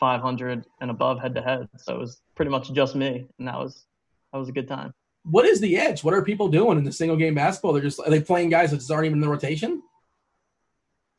500 0.00 0.64
and 0.80 0.90
above 0.90 1.20
head 1.20 1.34
to 1.34 1.42
head, 1.42 1.68
so 1.76 1.94
it 1.94 1.98
was 1.98 2.20
pretty 2.34 2.50
much 2.50 2.72
just 2.72 2.94
me, 2.94 3.26
and 3.38 3.48
that 3.48 3.58
was 3.58 3.84
that 4.32 4.38
was 4.38 4.48
a 4.48 4.52
good 4.52 4.66
time. 4.68 4.94
what 5.24 5.44
is 5.44 5.60
the 5.60 5.76
edge? 5.76 6.02
What 6.02 6.14
are 6.14 6.22
people 6.22 6.48
doing 6.48 6.78
in 6.78 6.84
the 6.84 6.92
single 6.92 7.16
game 7.16 7.34
basketball? 7.34 7.72
They're 7.74 7.82
just 7.82 8.00
are 8.00 8.10
they 8.10 8.20
playing 8.20 8.48
guys 8.48 8.70
that 8.70 8.78
just 8.78 8.90
aren't 8.90 9.04
even 9.06 9.18
in 9.18 9.20
the 9.20 9.28
rotation? 9.28 9.82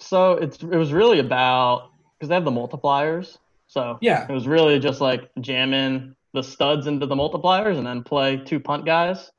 So 0.04 0.34
it's 0.34 0.58
it 0.62 0.76
was 0.76 0.94
really 0.94 1.20
about 1.20 1.92
because 2.18 2.30
they 2.30 2.36
have 2.36 2.46
the 2.46 2.52
multipliers, 2.52 3.38
so 3.68 3.98
Yeah. 4.02 4.28
it 4.28 4.32
was 4.32 4.48
really 4.48 4.80
just 4.80 5.02
like 5.02 5.30
jamming 5.40 6.16
the 6.34 6.44
studs 6.44 6.88
into 6.88 7.06
the 7.06 7.16
multipliers 7.16 7.78
and 7.78 7.86
then 7.86 8.04
play 8.04 8.38
two 8.38 8.60
punt 8.60 8.86
guys. 8.86 9.32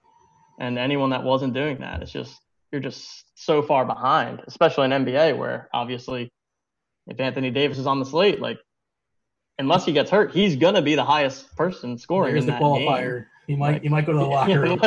And 0.59 0.79
anyone 0.79 1.11
that 1.11 1.24
wasn't 1.24 1.55
doing 1.55 1.79
that, 1.79 2.03
it's 2.03 2.12
just 2.12 2.40
you're 2.70 2.81
just 2.81 3.24
so 3.35 3.62
far 3.62 3.85
behind, 3.85 4.42
especially 4.46 4.87
in 4.87 4.90
NBA 4.92 5.37
where 5.37 5.68
obviously 5.72 6.33
if 7.07 7.20
Anthony 7.20 7.50
Davis 7.50 7.79
is 7.79 7.87
on 7.87 7.98
the 7.98 8.07
slate, 8.07 8.40
like 8.40 8.59
unless 9.59 9.85
he 9.85 9.92
gets 9.92 10.11
hurt, 10.11 10.33
he's 10.33 10.57
gonna 10.57 10.83
be 10.83 10.94
the 10.94 11.05
highest 11.05 11.55
person 11.57 11.98
scoring 11.98 12.37
in 12.37 12.46
the 12.46 12.53
that 12.53 12.61
game. 12.61 13.27
He 13.46 13.57
might 13.57 13.72
Like- 13.74 13.83
he 13.83 13.88
might 13.88 14.07
go 14.07 14.12
to 14.12 14.18
the 14.18 14.24
locker 14.24 14.61
room. 14.61 14.80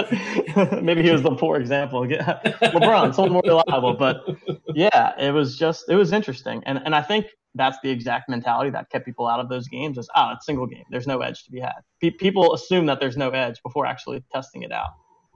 Maybe 0.86 1.04
he 1.04 1.12
was 1.12 1.22
the 1.22 1.36
poor 1.36 1.58
example. 1.58 2.06
LeBron, 2.06 3.14
so 3.14 3.28
more 3.28 3.42
reliable, 3.46 3.94
but 3.94 4.26
yeah, 4.74 5.14
it 5.20 5.32
was 5.32 5.58
just 5.58 5.86
it 5.90 5.96
was 5.96 6.12
interesting, 6.12 6.64
and 6.66 6.80
and 6.84 6.96
I 6.96 7.02
think 7.02 7.28
that's 7.56 7.78
the 7.82 7.90
exact 7.90 8.30
mentality 8.30 8.70
that 8.72 8.90
kept 8.90 9.06
people 9.06 9.28
out 9.28 9.40
of 9.40 9.50
those 9.50 9.68
games. 9.68 9.98
Is 9.98 10.10
oh, 10.16 10.32
it's 10.34 10.46
single 10.46 10.68
game. 10.68 10.84
There's 10.90 11.08
no 11.08 11.22
edge 11.22 11.44
to 11.46 11.52
be 11.52 11.60
had. 11.60 11.74
Pe- 12.02 12.12
people 12.12 12.54
assume 12.54 12.86
that 12.88 13.00
there's 13.00 13.18
no 13.18 13.30
edge 13.30 13.62
before 13.64 13.86
actually 13.86 14.24
testing 14.34 14.64
it 14.64 14.72
out, 14.72 14.90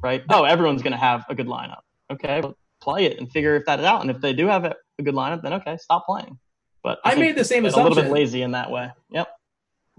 right? 0.03 0.23
Oh, 0.29 0.43
everyone's 0.43 0.81
going 0.81 0.93
to 0.93 0.99
have 0.99 1.25
a 1.29 1.35
good 1.35 1.47
lineup. 1.47 1.81
Okay, 2.11 2.41
well, 2.41 2.55
play 2.81 3.05
it 3.05 3.19
and 3.19 3.31
figure 3.31 3.55
if 3.55 3.65
that 3.65 3.83
out. 3.83 4.01
And 4.01 4.09
if 4.11 4.19
they 4.21 4.33
do 4.33 4.47
have 4.47 4.65
a 4.65 4.75
good 5.01 5.15
lineup, 5.15 5.41
then 5.41 5.53
okay, 5.53 5.77
stop 5.77 6.05
playing. 6.05 6.37
But 6.83 6.99
I 7.05 7.11
think 7.11 7.21
made 7.21 7.35
the 7.37 7.45
same 7.45 7.65
it's 7.65 7.75
a 7.75 7.81
little 7.81 7.95
bit 8.01 8.11
lazy 8.11 8.41
in 8.41 8.51
that 8.51 8.71
way. 8.71 8.91
Yep. 9.11 9.27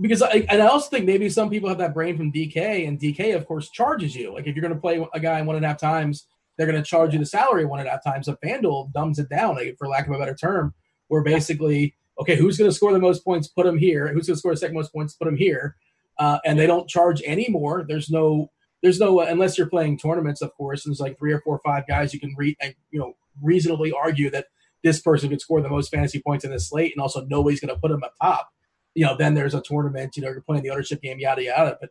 Because 0.02 0.20
I 0.20 0.46
and 0.50 0.60
I 0.60 0.66
also 0.66 0.90
think 0.90 1.06
maybe 1.06 1.30
some 1.30 1.48
people 1.48 1.68
have 1.68 1.78
that 1.78 1.94
brain 1.94 2.16
from 2.16 2.32
DK, 2.32 2.86
and 2.86 3.00
DK 3.00 3.34
of 3.34 3.46
course 3.46 3.70
charges 3.70 4.14
you. 4.14 4.34
Like 4.34 4.46
if 4.46 4.54
you're 4.54 4.62
going 4.62 4.74
to 4.74 4.80
play 4.80 5.04
a 5.14 5.20
guy 5.20 5.40
one 5.42 5.56
and 5.56 5.64
a 5.64 5.68
half 5.68 5.78
times, 5.78 6.26
they're 6.56 6.66
going 6.66 6.82
to 6.82 6.88
charge 6.88 7.14
you 7.14 7.18
the 7.18 7.26
salary 7.26 7.64
one 7.64 7.80
and 7.80 7.88
a 7.88 7.92
half 7.92 8.04
times. 8.04 8.26
So 8.26 8.36
FanDuel 8.44 8.92
dumbs 8.92 9.18
it 9.18 9.30
down, 9.30 9.54
like, 9.56 9.76
for 9.78 9.88
lack 9.88 10.06
of 10.06 10.12
a 10.12 10.18
better 10.18 10.34
term, 10.34 10.74
where 11.08 11.22
basically 11.22 11.94
okay, 12.20 12.36
who's 12.36 12.56
going 12.56 12.70
to 12.70 12.74
score 12.74 12.92
the 12.92 12.98
most 12.98 13.24
points? 13.24 13.48
Put 13.48 13.66
them 13.66 13.78
here. 13.78 14.08
Who's 14.08 14.26
going 14.26 14.36
to 14.36 14.38
score 14.38 14.52
the 14.52 14.56
second 14.56 14.74
most 14.74 14.92
points? 14.92 15.14
Put 15.14 15.26
them 15.26 15.36
here. 15.36 15.76
Uh, 16.18 16.38
and 16.44 16.58
they 16.58 16.66
don't 16.66 16.88
charge 16.88 17.22
any 17.24 17.48
more. 17.48 17.84
There's 17.86 18.10
no, 18.10 18.50
there's 18.82 19.00
no, 19.00 19.20
uh, 19.20 19.26
unless 19.28 19.56
you're 19.56 19.68
playing 19.68 19.98
tournaments, 19.98 20.42
of 20.42 20.54
course. 20.54 20.84
And 20.84 20.92
there's 20.92 21.00
like 21.00 21.18
three 21.18 21.32
or 21.32 21.40
four 21.40 21.56
or 21.56 21.60
five 21.64 21.86
guys 21.86 22.12
you 22.12 22.20
can 22.20 22.34
re, 22.36 22.56
uh, 22.62 22.68
you 22.90 23.00
know, 23.00 23.14
reasonably 23.42 23.92
argue 23.92 24.30
that 24.30 24.46
this 24.84 25.00
person 25.00 25.30
could 25.30 25.40
score 25.40 25.62
the 25.62 25.68
most 25.68 25.90
fantasy 25.90 26.20
points 26.20 26.44
in 26.44 26.50
this 26.50 26.68
slate, 26.68 26.92
and 26.94 27.00
also 27.00 27.24
nobody's 27.26 27.60
going 27.60 27.74
to 27.74 27.80
put 27.80 27.90
them 27.90 28.02
up 28.02 28.14
top. 28.20 28.50
You 28.94 29.06
know, 29.06 29.16
then 29.16 29.34
there's 29.34 29.54
a 29.54 29.62
tournament. 29.62 30.16
You 30.16 30.22
know, 30.22 30.28
you're 30.30 30.42
playing 30.42 30.62
the 30.62 30.70
ownership 30.70 31.00
game, 31.02 31.18
yada 31.18 31.42
yada. 31.44 31.78
But 31.80 31.90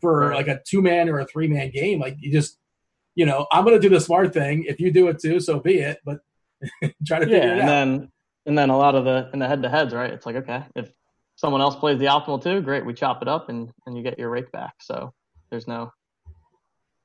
for 0.00 0.34
like 0.34 0.48
a 0.48 0.60
two 0.66 0.82
man 0.82 1.08
or 1.08 1.18
a 1.20 1.26
three 1.26 1.48
man 1.48 1.70
game, 1.70 2.00
like 2.00 2.16
you 2.18 2.32
just, 2.32 2.58
you 3.14 3.26
know, 3.26 3.46
I'm 3.52 3.64
going 3.64 3.76
to 3.80 3.88
do 3.88 3.92
the 3.94 4.00
smart 4.00 4.32
thing. 4.32 4.64
If 4.66 4.80
you 4.80 4.92
do 4.92 5.08
it 5.08 5.20
too, 5.20 5.40
so 5.40 5.60
be 5.60 5.78
it. 5.78 5.98
But 6.04 6.20
try 7.06 7.20
to 7.20 7.26
figure 7.26 7.38
out. 7.40 7.44
Yeah, 7.44 7.46
it 7.46 7.50
and 7.52 7.60
out. 7.62 7.66
then 7.66 8.12
and 8.46 8.58
then 8.58 8.70
a 8.70 8.76
lot 8.78 8.94
of 8.94 9.04
the 9.04 9.30
in 9.32 9.38
the 9.38 9.46
head 9.48 9.62
to 9.62 9.68
heads, 9.68 9.94
right? 9.94 10.12
It's 10.12 10.26
like 10.26 10.36
okay, 10.36 10.64
if 10.74 10.90
someone 11.36 11.60
else 11.60 11.76
plays 11.76 11.98
the 11.98 12.06
optimal 12.06 12.42
too, 12.42 12.60
great, 12.62 12.84
we 12.84 12.94
chop 12.94 13.22
it 13.22 13.28
up 13.28 13.48
and 13.48 13.70
and 13.86 13.96
you 13.96 14.02
get 14.02 14.18
your 14.18 14.30
rake 14.30 14.50
back. 14.52 14.74
So 14.80 15.12
there's 15.50 15.68
no 15.68 15.92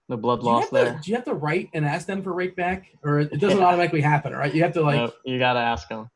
no 0.09 0.17
blood 0.17 0.41
do 0.41 0.45
you, 0.47 0.51
loss 0.51 0.63
have 0.65 0.71
there. 0.71 0.93
to, 0.93 0.99
do 1.01 1.09
you 1.11 1.15
have 1.15 1.25
to 1.25 1.33
write 1.33 1.69
and 1.73 1.85
ask 1.85 2.05
them 2.07 2.21
for 2.23 2.31
rake 2.33 2.55
back, 2.55 2.85
or 3.03 3.19
it 3.21 3.39
doesn't 3.39 3.57
Yeah. 3.59 3.65
automatically 3.65 4.01
happen, 4.01 4.33
right? 4.33 4.53
You 4.53 4.63
have 4.63 4.73
to 4.73 4.81
like. 4.81 4.95
No, 4.97 5.11
you 5.25 5.39
got 5.39 5.53
to 5.53 5.59
ask 5.59 5.87
them. 5.89 6.09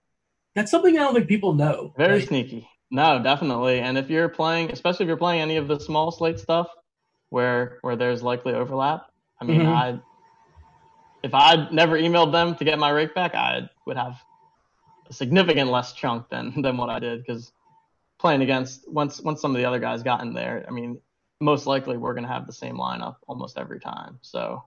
That's 0.56 0.70
something 0.72 0.96
I 0.98 1.02
don't 1.02 1.13
think 1.15 1.28
people 1.28 1.54
know. 1.54 1.94
Very 1.98 2.20
Like, 2.20 2.28
sneaky. 2.28 2.68
No, 2.91 3.21
definitely. 3.21 3.80
And 3.80 3.97
if 3.97 4.10
you're 4.10 4.30
playing, 4.30 4.71
especially 4.71 5.06
if 5.06 5.08
you're 5.08 5.17
playing 5.17 5.41
any 5.41 5.58
of 5.58 5.67
the 5.67 5.80
small 5.80 6.12
slate 6.12 6.39
stuff, 6.39 6.67
where 7.30 7.78
where 7.82 7.95
there's 7.95 8.23
likely 8.23 8.54
overlap, 8.54 9.08
I 9.39 9.45
mean, 9.45 9.62
Mhm. 9.62 9.67
I 9.67 9.99
if 11.21 11.34
I'd 11.34 11.71
never 11.71 11.97
emailed 11.97 12.32
them 12.32 12.56
to 12.56 12.63
get 12.63 12.80
my 12.80 12.89
rake 12.89 13.13
back, 13.13 13.36
I 13.36 13.69
would 13.86 13.97
have 13.97 14.23
a 15.10 15.13
significant 15.13 15.69
less 15.69 15.93
chunk 15.93 16.30
than 16.30 16.54
than 16.62 16.78
what 16.78 16.89
I 16.89 16.99
did 16.99 17.19
because 17.21 17.52
playing 18.19 18.41
against 18.41 18.91
once 18.91 19.21
once 19.21 19.41
some 19.41 19.52
of 19.52 19.58
the 19.58 19.65
other 19.65 19.80
guys 19.80 20.04
got 20.04 20.21
in 20.21 20.34
there, 20.34 20.65
I 20.67 20.71
mean, 20.71 20.99
most 21.41 21.67
likely 21.67 21.97
we're 21.97 22.13
gonna 22.13 22.28
have 22.28 22.47
the 22.47 22.54
same 22.54 22.78
lineup 22.78 23.17
almost 23.28 23.58
every 23.58 23.80
time. 23.80 24.19
So 24.21 24.63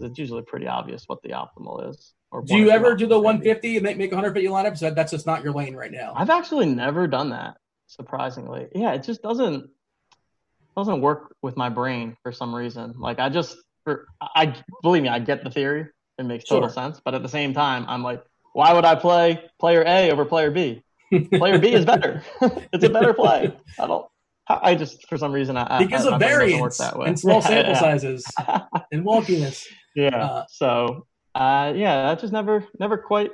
it's 0.00 0.18
usually 0.18 0.42
pretty 0.42 0.66
obvious 0.66 1.04
what 1.06 1.22
the 1.22 1.30
optimal 1.30 1.88
is. 1.88 2.14
Or 2.34 2.42
Do 2.42 2.56
you 2.56 2.70
ever 2.70 2.96
do 2.96 3.06
the 3.06 3.14
optimals 3.14 3.22
gonna 3.22 3.38
be. 3.38 3.48
150 3.48 3.76
and 3.76 3.84
make, 3.84 3.96
make 3.96 4.10
150 4.10 4.48
lineups? 4.48 4.80
That, 4.80 4.94
that's 4.96 5.12
just 5.12 5.24
not 5.24 5.44
your 5.44 5.52
lane 5.52 5.76
right 5.76 5.92
now. 5.92 6.12
I've 6.16 6.30
actually 6.30 6.66
never 6.66 7.06
done 7.06 7.30
that, 7.30 7.56
surprisingly. 7.86 8.66
Yeah, 8.74 8.92
it 8.94 9.04
just 9.04 9.22
doesn't 9.22 9.70
doesn't 10.76 11.00
work 11.00 11.34
with 11.42 11.56
my 11.56 11.68
brain 11.68 12.16
for 12.24 12.32
some 12.32 12.52
reason. 12.54 12.94
Like 12.98 13.20
I 13.20 13.28
just 13.28 13.56
for 13.84 14.06
I 14.20 14.56
believe 14.82 15.04
me, 15.04 15.08
I 15.08 15.20
get 15.20 15.44
the 15.44 15.50
theory. 15.50 15.86
It 16.18 16.24
makes 16.26 16.44
total 16.44 16.68
Sure. 16.68 16.74
sense. 16.74 17.00
But 17.04 17.14
at 17.14 17.22
the 17.22 17.28
same 17.28 17.54
time, 17.54 17.84
I'm 17.88 18.02
like, 18.02 18.24
why 18.52 18.72
would 18.72 18.84
I 18.84 18.94
play 18.96 19.44
player 19.60 19.84
A 19.86 20.10
over 20.10 20.24
player 20.24 20.50
B? 20.50 20.82
Player 21.34 21.58
B 21.60 21.72
is 21.72 21.84
better. 21.84 22.24
it's 22.72 22.82
a 22.82 22.88
better 22.90 23.14
play. 23.14 23.56
I 23.78 23.86
don't 23.86 24.06
I 24.48 24.70
I 24.70 24.74
just 24.74 25.06
for 25.08 25.16
some 25.18 25.30
reason 25.32 25.56
I 25.56 25.84
because 25.84 26.06
I, 26.06 26.14
of 26.14 26.20
my 26.20 26.26
brain 26.26 26.30
doesn't 26.30 26.60
work 26.60 26.72
variance 26.74 26.78
that 26.78 26.98
way. 26.98 27.06
and 27.08 27.20
small 27.20 27.36
Yeah, 27.42 27.46
sample 27.46 27.72
yeah. 27.74 27.78
sizes 27.78 28.24
and 28.90 29.04
wonkiness. 29.06 29.64
Yeah. 29.94 30.16
Uh, 30.26 30.44
so, 30.48 31.06
uh, 31.34 31.72
yeah, 31.74 32.02
that 32.08 32.20
just 32.20 32.32
never, 32.32 32.66
never 32.78 32.96
quite 32.98 33.30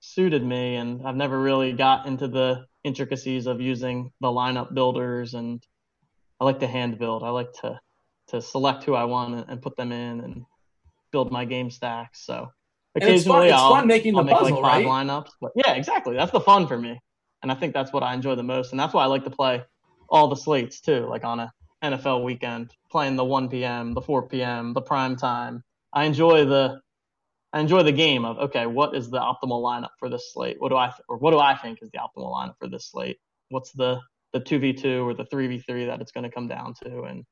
suited 0.00 0.44
me, 0.44 0.76
and 0.76 1.06
I've 1.06 1.16
never 1.16 1.40
really 1.40 1.72
got 1.72 2.06
into 2.06 2.28
the 2.28 2.66
intricacies 2.84 3.46
of 3.46 3.60
using 3.60 4.12
the 4.20 4.28
lineup 4.28 4.74
builders. 4.74 5.34
And 5.34 5.62
I 6.40 6.44
like 6.44 6.60
to 6.60 6.66
hand 6.66 6.98
build. 6.98 7.22
I 7.22 7.30
like 7.30 7.52
to 7.62 7.80
to 8.28 8.40
select 8.40 8.84
who 8.84 8.94
I 8.94 9.04
want 9.04 9.46
and, 9.48 9.60
put 9.60 9.76
them 9.76 9.92
in 9.92 10.20
and 10.20 10.46
build 11.10 11.30
my 11.30 11.44
game 11.44 11.70
stacks. 11.70 12.24
So 12.24 12.48
And 12.94 13.04
it's 13.04 13.26
fun- 13.26 13.42
occasionally 13.42 13.48
it's 13.48 13.60
I'll, 13.60 13.68
fun 13.70 13.86
making 13.86 14.12
the 14.14 14.18
I'll 14.20 14.24
make 14.24 14.34
puzzle, 14.34 14.62
like 14.62 14.62
five 14.62 14.86
right? 14.86 15.06
lineups. 15.06 15.30
But 15.40 15.52
yeah, 15.54 15.72
exactly. 15.72 16.16
That's 16.16 16.32
the 16.32 16.40
fun 16.40 16.66
for 16.66 16.78
me, 16.78 16.98
and 17.42 17.50
I 17.50 17.54
think 17.54 17.74
that's 17.74 17.92
what 17.92 18.02
I 18.02 18.14
enjoy 18.14 18.34
the 18.34 18.42
most, 18.42 18.72
and 18.72 18.80
that's 18.80 18.94
why 18.94 19.02
I 19.04 19.06
like 19.06 19.24
to 19.24 19.30
play 19.30 19.62
all 20.08 20.28
the 20.28 20.36
slates 20.36 20.80
too, 20.80 21.06
like 21.06 21.24
on 21.24 21.40
a 21.40 21.52
NFL 21.82 22.22
weekend, 22.22 22.72
playing 22.90 23.16
the 23.16 23.24
1 23.24 23.48
p.m., 23.48 23.92
the 23.94 24.00
4 24.00 24.28
p.m., 24.28 24.72
the 24.72 24.82
prime 24.82 25.16
time. 25.16 25.64
I 25.92 26.04
enjoy 26.04 26.44
the 26.44 26.80
I 27.52 27.60
enjoy 27.60 27.82
the 27.82 27.92
game 27.92 28.24
of 28.24 28.38
okay, 28.38 28.66
what 28.66 28.94
is 28.94 29.10
the 29.10 29.18
optimal 29.18 29.62
lineup 29.62 29.90
for 29.98 30.08
this 30.08 30.32
slate? 30.32 30.56
What 30.58 30.70
do 30.70 30.76
I 30.76 30.86
th- 30.86 31.02
or 31.08 31.18
what 31.18 31.32
do 31.32 31.38
I 31.38 31.56
think 31.56 31.82
is 31.82 31.90
the 31.90 31.98
optimal 31.98 32.32
lineup 32.32 32.54
for 32.58 32.68
this 32.68 32.90
slate? 32.90 33.18
What's 33.50 33.72
the 33.72 34.00
the 34.32 34.40
2v2 34.40 35.04
or 35.04 35.12
the 35.12 35.24
3v3 35.24 35.86
that 35.86 36.00
it's 36.00 36.12
going 36.12 36.24
to 36.24 36.30
come 36.30 36.48
down 36.48 36.72
to 36.82 37.02
and 37.02 37.24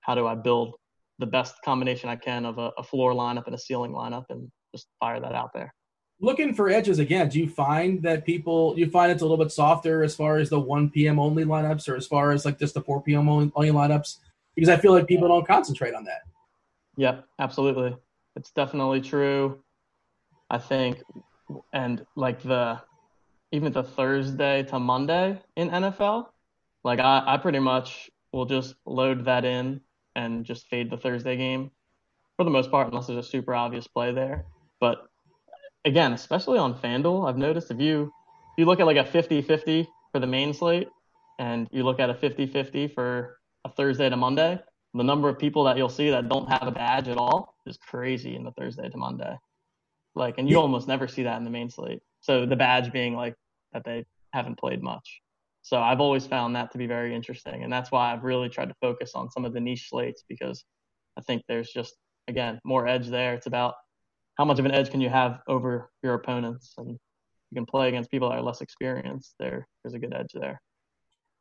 how 0.00 0.14
do 0.14 0.26
I 0.26 0.34
build 0.34 0.76
the 1.18 1.26
best 1.26 1.56
combination 1.62 2.08
I 2.08 2.16
can 2.16 2.46
of 2.46 2.58
a, 2.58 2.70
a 2.78 2.82
floor 2.82 3.12
lineup 3.12 3.44
and 3.46 3.54
a 3.54 3.58
ceiling 3.58 3.92
lineup 3.92 4.24
and 4.30 4.50
just 4.74 4.86
fire 5.00 5.20
that 5.20 5.34
out 5.34 5.52
there. 5.52 5.74
Looking 6.20 6.54
for 6.54 6.68
edges 6.68 6.98
again. 6.98 7.28
Do 7.28 7.38
you 7.38 7.48
find 7.48 8.02
that 8.02 8.24
people? 8.24 8.74
You 8.76 8.90
find 8.90 9.12
it's 9.12 9.22
a 9.22 9.24
little 9.24 9.42
bit 9.42 9.52
softer 9.52 10.02
as 10.02 10.16
far 10.16 10.38
as 10.38 10.48
the 10.50 10.58
1 10.58 10.90
p.m. 10.90 11.20
only 11.20 11.44
lineups, 11.44 11.88
or 11.88 11.94
as 11.94 12.08
far 12.08 12.32
as 12.32 12.44
like 12.44 12.58
just 12.58 12.74
the 12.74 12.80
4 12.80 13.02
p.m. 13.02 13.28
only, 13.28 13.52
only 13.54 13.70
lineups? 13.70 14.16
Because 14.56 14.68
I 14.68 14.76
feel 14.78 14.92
like 14.92 15.06
people 15.06 15.28
don't 15.28 15.46
concentrate 15.46 15.94
on 15.94 16.02
that. 16.04 16.22
Yep, 16.96 17.24
absolutely. 17.38 17.96
It's 18.38 18.52
definitely 18.52 19.00
true. 19.00 19.58
I 20.48 20.58
think, 20.58 21.02
and 21.72 22.06
like 22.14 22.40
the 22.40 22.80
even 23.50 23.72
the 23.72 23.82
Thursday 23.82 24.62
to 24.62 24.78
Monday 24.78 25.42
in 25.56 25.70
NFL, 25.70 26.26
like 26.84 27.00
I, 27.00 27.24
I 27.26 27.36
pretty 27.38 27.58
much 27.58 28.08
will 28.32 28.44
just 28.44 28.76
load 28.86 29.24
that 29.24 29.44
in 29.44 29.80
and 30.14 30.44
just 30.44 30.68
fade 30.68 30.88
the 30.88 30.96
Thursday 30.96 31.36
game 31.36 31.72
for 32.36 32.44
the 32.44 32.50
most 32.50 32.70
part, 32.70 32.86
unless 32.86 33.08
there's 33.08 33.26
a 33.26 33.28
super 33.28 33.56
obvious 33.56 33.88
play 33.88 34.12
there. 34.12 34.46
But 34.78 35.08
again, 35.84 36.12
especially 36.12 36.58
on 36.58 36.78
FanDuel, 36.78 37.28
I've 37.28 37.38
noticed 37.38 37.72
if 37.72 37.80
you 37.80 38.04
if 38.04 38.58
you 38.58 38.66
look 38.66 38.78
at 38.78 38.86
like 38.86 38.98
a 38.98 39.04
50-50 39.04 39.88
for 40.12 40.20
the 40.20 40.26
main 40.28 40.54
slate 40.54 40.88
and 41.40 41.66
you 41.72 41.82
look 41.82 41.98
at 41.98 42.08
a 42.08 42.14
50-50 42.14 42.94
for 42.94 43.38
a 43.64 43.68
Thursday 43.68 44.08
to 44.08 44.16
Monday, 44.16 44.60
the 44.94 45.04
number 45.04 45.28
of 45.28 45.38
people 45.38 45.64
that 45.64 45.76
you'll 45.76 45.88
see 45.88 46.10
that 46.10 46.28
don't 46.28 46.48
have 46.48 46.66
a 46.66 46.70
badge 46.70 47.08
at 47.08 47.18
all 47.18 47.54
is 47.66 47.76
crazy 47.76 48.34
in 48.34 48.44
the 48.44 48.52
Thursday 48.52 48.88
to 48.88 48.96
Monday. 48.96 49.36
Like, 50.14 50.36
and 50.38 50.48
you 50.48 50.56
yeah. 50.56 50.62
almost 50.62 50.88
never 50.88 51.06
see 51.06 51.22
that 51.24 51.36
in 51.38 51.44
the 51.44 51.50
main 51.50 51.70
slate. 51.70 52.00
So 52.20 52.46
the 52.46 52.56
badge 52.56 52.92
being 52.92 53.14
like 53.14 53.34
that 53.72 53.84
they 53.84 54.04
haven't 54.32 54.58
played 54.58 54.82
much. 54.82 55.20
So 55.62 55.78
I've 55.78 56.00
always 56.00 56.26
found 56.26 56.56
that 56.56 56.72
to 56.72 56.78
be 56.78 56.86
very 56.86 57.14
interesting, 57.14 57.62
and 57.62 57.72
that's 57.72 57.92
why 57.92 58.12
I've 58.12 58.24
really 58.24 58.48
tried 58.48 58.68
to 58.68 58.74
focus 58.80 59.12
on 59.14 59.30
some 59.30 59.44
of 59.44 59.52
the 59.52 59.60
niche 59.60 59.88
slates 59.90 60.24
because 60.28 60.64
I 61.18 61.20
think 61.20 61.42
there's 61.46 61.70
just 61.70 61.94
again 62.26 62.58
more 62.64 62.88
edge 62.88 63.08
there. 63.08 63.34
It's 63.34 63.46
about 63.46 63.74
how 64.36 64.44
much 64.44 64.58
of 64.58 64.64
an 64.64 64.72
edge 64.72 64.90
can 64.90 65.00
you 65.00 65.10
have 65.10 65.40
over 65.46 65.90
your 66.02 66.14
opponents, 66.14 66.74
and 66.78 66.90
you 66.92 67.54
can 67.54 67.66
play 67.66 67.88
against 67.88 68.10
people 68.10 68.30
that 68.30 68.36
are 68.36 68.42
less 68.42 68.62
experienced. 68.62 69.34
There, 69.38 69.66
there's 69.82 69.94
a 69.94 69.98
good 69.98 70.14
edge 70.14 70.32
there. 70.32 70.60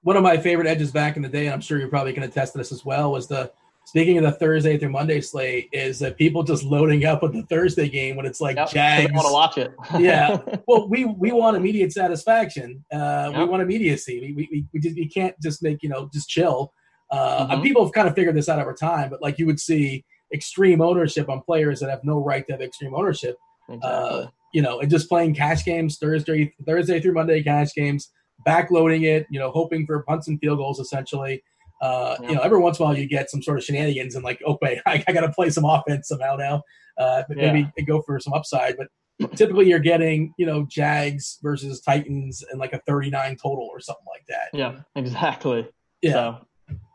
One 0.07 0.15
of 0.15 0.23
my 0.23 0.37
favorite 0.37 0.69
edges 0.69 0.89
back 0.89 1.17
in 1.17 1.21
the 1.21 1.27
day, 1.27 1.47
and 1.47 1.53
I'm 1.53 1.59
sure 1.59 1.77
you're 1.77 1.89
probably 1.89 2.13
going 2.13 2.25
to 2.25 2.33
test 2.33 2.53
this 2.53 2.71
as 2.71 2.85
well, 2.85 3.11
was 3.11 3.27
the 3.27 3.51
speaking 3.83 4.17
of 4.17 4.23
the 4.23 4.31
Thursday 4.31 4.77
through 4.77 4.91
Monday 4.91 5.19
slate, 5.19 5.67
is 5.73 5.99
that 5.99 6.15
people 6.15 6.43
just 6.43 6.63
loading 6.63 7.03
up 7.03 7.21
with 7.21 7.33
the 7.33 7.41
Thursday 7.41 7.89
game 7.89 8.15
when 8.15 8.25
it's 8.25 8.39
like 8.39 8.55
yep, 8.55 8.69
Jags. 8.69 9.11
want 9.11 9.27
to 9.27 9.33
watch 9.33 9.57
it. 9.57 9.73
yeah. 9.99 10.37
Well, 10.65 10.87
we 10.87 11.03
we 11.03 11.33
want 11.33 11.57
immediate 11.57 11.91
satisfaction. 11.91 12.85
Uh, 12.89 13.31
yep. 13.33 13.37
We 13.37 13.45
want 13.47 13.61
immediacy. 13.61 14.33
We, 14.33 14.47
we, 14.49 14.65
we, 14.71 14.79
just, 14.79 14.95
we 14.95 15.09
can't 15.09 15.35
just 15.41 15.61
make, 15.61 15.83
you 15.83 15.89
know, 15.89 16.09
just 16.13 16.29
chill. 16.29 16.71
Uh, 17.11 17.45
mm-hmm. 17.45 17.61
People 17.61 17.83
have 17.83 17.91
kind 17.91 18.07
of 18.07 18.15
figured 18.15 18.37
this 18.37 18.47
out 18.47 18.59
over 18.59 18.73
time, 18.73 19.09
but 19.09 19.21
like 19.21 19.37
you 19.37 19.45
would 19.45 19.59
see 19.59 20.05
extreme 20.33 20.79
ownership 20.79 21.27
on 21.27 21.41
players 21.41 21.81
that 21.81 21.89
have 21.89 22.05
no 22.05 22.23
right 22.23 22.47
to 22.47 22.53
have 22.53 22.61
extreme 22.61 22.95
ownership. 22.95 23.35
Exactly. 23.67 23.89
Uh, 23.91 24.27
you 24.53 24.61
know, 24.61 24.79
and 24.79 24.89
just 24.89 25.09
playing 25.09 25.35
cash 25.35 25.65
games 25.65 25.97
Thursday, 25.97 26.53
Thursday 26.65 27.01
through 27.01 27.13
Monday 27.13 27.43
cash 27.43 27.73
games, 27.73 28.09
backloading 28.45 29.03
it, 29.03 29.27
you 29.29 29.39
know, 29.39 29.51
hoping 29.51 29.85
for 29.85 30.03
punts 30.03 30.27
and 30.27 30.39
field 30.39 30.57
goals 30.57 30.79
essentially. 30.79 31.43
Uh, 31.81 32.15
yeah. 32.21 32.29
You 32.29 32.35
know, 32.35 32.41
every 32.41 32.59
once 32.59 32.79
in 32.79 32.83
a 32.83 32.85
while 32.87 32.97
you 32.97 33.07
get 33.07 33.29
some 33.29 33.41
sort 33.41 33.57
of 33.57 33.63
shenanigans 33.63 34.15
and 34.15 34.23
like, 34.23 34.41
okay, 34.45 34.81
I, 34.85 35.03
I 35.07 35.13
got 35.13 35.21
to 35.21 35.31
play 35.31 35.49
some 35.49 35.65
offense 35.65 36.07
somehow 36.07 36.35
now. 36.35 36.63
Uh, 36.97 37.23
maybe 37.29 37.69
yeah. 37.77 37.83
go 37.85 38.01
for 38.01 38.19
some 38.19 38.33
upside, 38.33 38.75
but 38.75 38.87
typically 39.35 39.67
you're 39.67 39.79
getting, 39.79 40.33
you 40.37 40.45
know, 40.45 40.65
Jags 40.67 41.37
versus 41.43 41.81
Titans 41.81 42.43
and 42.49 42.59
like 42.59 42.73
a 42.73 42.81
39 42.87 43.35
total 43.35 43.67
or 43.71 43.79
something 43.79 44.05
like 44.09 44.25
that. 44.27 44.57
Yeah, 44.57 44.79
exactly. 44.95 45.67
Yeah. 46.01 46.11
So 46.11 46.37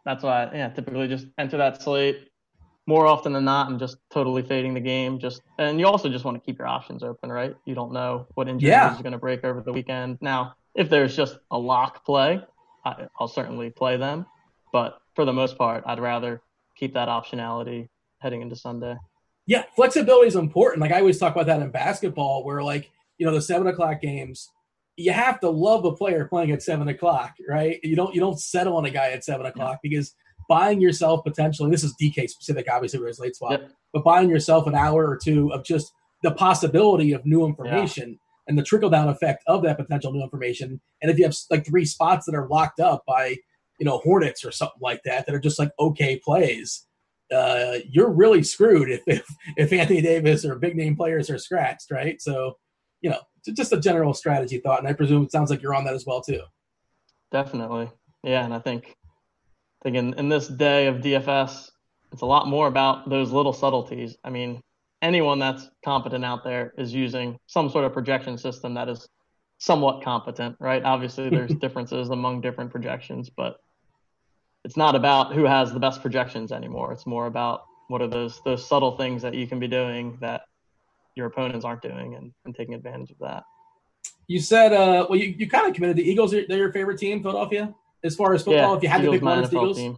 that's 0.05 0.25
why, 0.25 0.51
yeah, 0.53 0.69
typically 0.71 1.07
just 1.07 1.27
enter 1.39 1.57
that 1.59 1.83
slate 1.83 2.29
more 2.87 3.07
often 3.07 3.33
than 3.33 3.45
not. 3.45 3.69
I'm 3.69 3.79
just 3.79 3.99
totally 4.11 4.43
fading 4.43 4.75
the 4.75 4.81
game. 4.81 5.19
Just 5.19 5.43
and 5.59 5.79
you 5.79 5.87
also 5.87 6.09
just 6.09 6.25
want 6.25 6.37
to 6.37 6.41
keep 6.45 6.59
your 6.59 6.67
options 6.67 7.03
open, 7.03 7.31
right? 7.31 7.55
You 7.65 7.75
don't 7.75 7.93
know 7.93 8.27
what 8.35 8.49
injury 8.49 8.71
yeah. 8.71 8.95
is 8.95 9.03
going 9.03 9.13
to 9.13 9.19
break 9.19 9.45
over 9.45 9.61
the 9.61 9.73
weekend. 9.73 10.19
Now, 10.21 10.55
if 10.75 10.89
there's 10.89 11.17
just 11.17 11.39
a 11.51 11.59
lock 11.59 12.05
play, 12.05 12.41
I, 12.85 13.07
I'll 13.19 13.29
certainly 13.29 13.71
play 13.71 13.97
them. 13.97 14.27
But 14.73 14.99
for 15.15 15.25
the 15.25 15.33
most 15.33 15.59
part, 15.59 15.85
I'd 15.87 16.01
rather 16.01 16.43
keep 16.77 16.95
that 16.95 17.09
optionality 17.09 17.89
heading 18.19 18.43
into 18.43 18.57
Sunday. 18.57 18.97
Yeah, 19.47 19.65
flexibility 19.75 20.29
is 20.29 20.37
important. 20.37 20.81
Like 20.81 20.93
I 20.93 21.01
always 21.01 21.19
talk 21.19 21.35
about 21.35 21.47
that 21.47 21.61
in 21.61 21.71
basketball, 21.71 22.45
where 22.45 22.63
like 22.63 22.91
you 23.19 23.27
know 23.27 23.33
the 23.33 23.43
seven 23.43 23.67
o'clock 23.67 24.01
games, 24.01 24.49
you 24.97 25.13
have 25.13 25.41
to 25.41 25.51
love 25.51 25.85
a 25.85 25.93
player 25.93 26.27
playing 26.27 26.53
at 26.53 26.63
seven 26.63 26.89
o'clock, 26.89 27.35
right? 27.49 27.79
You 27.83 27.97
don't 27.97 28.15
you 28.15 28.21
don't 28.21 28.39
settle 28.39 28.77
on 28.77 28.85
a 28.85 28.91
guy 28.91 29.11
at 29.11 29.25
seven 29.25 29.47
o'clock 29.47 29.81
yeah. 29.83 29.89
because 29.91 30.15
buying 30.49 30.81
yourself 30.81 31.25
potentially. 31.25 31.71
This 31.71 31.85
is 31.85 31.95
DK 32.01 32.29
specific, 32.29 32.67
obviously, 32.71 33.01
where 33.01 33.09
it's 33.09 33.19
late 33.19 33.35
swap, 33.35 33.53
yep. 33.53 33.71
but 33.93 34.05
buying 34.05 34.31
yourself 34.31 34.67
an 34.67 34.75
hour 34.75 35.09
or 35.09 35.19
two 35.23 35.53
of 35.53 35.65
just 35.65 35.93
the 36.23 36.31
possibility 36.31 37.13
of 37.13 37.27
new 37.27 37.45
information. 37.45 38.19
And 38.49 38.59
the 38.59 38.63
trickle 38.63 38.91
down 38.91 39.09
effect 39.09 39.45
of 39.47 39.63
that 39.63 39.79
potential 39.79 40.13
new 40.13 40.23
information. 40.23 40.81
And 41.01 41.11
if 41.11 41.19
you 41.19 41.25
have 41.25 41.35
like 41.51 41.65
three 41.65 41.85
spots 41.85 42.27
that 42.27 42.35
are 42.35 42.49
locked 42.49 42.81
up 42.81 43.05
by 43.07 43.37
you 43.79 43.87
know 43.87 43.99
Hornets 43.99 44.45
or 44.45 44.51
something 44.51 44.81
like 44.81 45.01
that 45.05 45.27
that 45.27 45.35
are 45.35 45.41
just 45.41 45.59
like 45.59 45.71
okay 45.79 46.19
plays, 46.19 46.87
uh, 47.33 47.79
you're 47.89 48.11
really 48.11 48.43
screwed 48.43 48.91
if, 48.91 49.03
if 49.07 49.27
if 49.57 49.73
Anthony 49.73 50.03
Davis 50.03 50.45
or 50.45 50.57
big 50.57 50.77
name 50.77 50.97
players 50.97 51.31
are 51.31 51.39
scratched, 51.39 51.91
right? 51.91 52.21
So, 52.21 52.59
you 53.01 53.11
know, 53.11 53.21
just 53.55 53.73
a 53.73 53.81
general 53.81 54.15
strategy 54.15 54.59
thought, 54.59 54.79
and 54.79 54.89
I 54.89 54.93
presume 54.93 55.25
it 55.25 55.33
sounds 55.33 55.51
like 55.51 55.63
you're 55.63 55.75
on 55.75 55.85
that 55.85 55.95
as 55.95 56.07
well 56.07 56.21
too. 56.21 56.43
Definitely, 57.31 57.91
yeah, 58.23 58.45
and 58.45 58.53
I 58.53 58.59
think, 58.59 58.97
I 59.81 59.85
think 59.85 59.97
in, 59.97 60.15
in 60.15 60.29
this 60.29 60.49
day 60.49 60.87
of 60.87 60.97
DFS, 60.97 61.71
it's 62.13 62.23
a 62.23 62.27
lot 62.27 62.47
more 62.47 62.67
about 62.67 63.09
those 63.09 63.33
little 63.33 63.53
subtleties. 63.53 64.17
I 64.23 64.31
mean, 64.31 64.61
anyone 65.03 65.39
that's 65.39 65.69
competent 65.85 66.25
out 66.25 66.45
there 66.45 66.73
is 66.79 66.95
using 66.95 67.37
some 67.47 67.69
sort 67.69 67.85
of 67.85 67.93
projection 67.93 68.39
system 68.39 68.75
that 68.75 68.89
is 68.89 69.09
somewhat 69.59 70.03
competent, 70.03 70.57
right? 70.61 70.83
Obviously, 70.85 71.29
there's 71.29 71.55
differences 71.61 72.09
among 72.09 72.41
different 72.41 72.71
projections, 72.71 73.29
but 73.29 73.57
it's 74.65 74.77
not 74.77 74.95
about 74.95 75.35
who 75.35 75.45
has 75.45 75.73
the 75.73 75.81
best 75.81 76.01
projections 76.01 76.53
anymore. 76.53 76.93
It's 76.93 77.07
more 77.07 77.27
about 77.27 77.65
what 77.89 78.01
are 78.01 78.07
those 78.07 78.41
those 78.45 78.67
subtle 78.67 78.97
things 78.97 79.21
that 79.23 79.35
you 79.35 79.47
can 79.47 79.59
be 79.59 79.69
doing 79.69 80.17
that 80.21 80.43
your 81.17 81.27
opponents 81.27 81.65
aren't 81.65 81.83
doing 81.83 82.15
and, 82.15 82.33
and 82.45 82.55
taking 82.55 82.75
advantage 82.75 83.11
of 83.11 83.19
that. 83.19 83.43
You 84.29 84.41
said, 84.41 84.73
uh, 84.73 85.07
well, 85.11 85.19
you, 85.19 85.35
you 85.37 85.49
kind 85.49 85.69
of 85.69 85.75
committed 85.75 85.97
the 85.97 86.09
Eagles. 86.09 86.31
They're 86.31 86.47
your 86.49 86.73
favorite 86.73 86.99
team, 86.99 87.23
Philadelphia, 87.23 87.75
as 88.03 88.15
far 88.15 88.33
as 88.35 88.45
football. 88.45 88.71
Yeah, 88.71 88.77
if 88.77 88.83
you 88.83 88.89
had 88.89 89.01
Eagles, 89.03 89.15
to 89.15 89.19
pick 89.19 89.25
one, 89.25 89.39
it's 89.41 89.51
the 89.51 89.57
Eagles. 89.57 89.77
Team. 89.77 89.97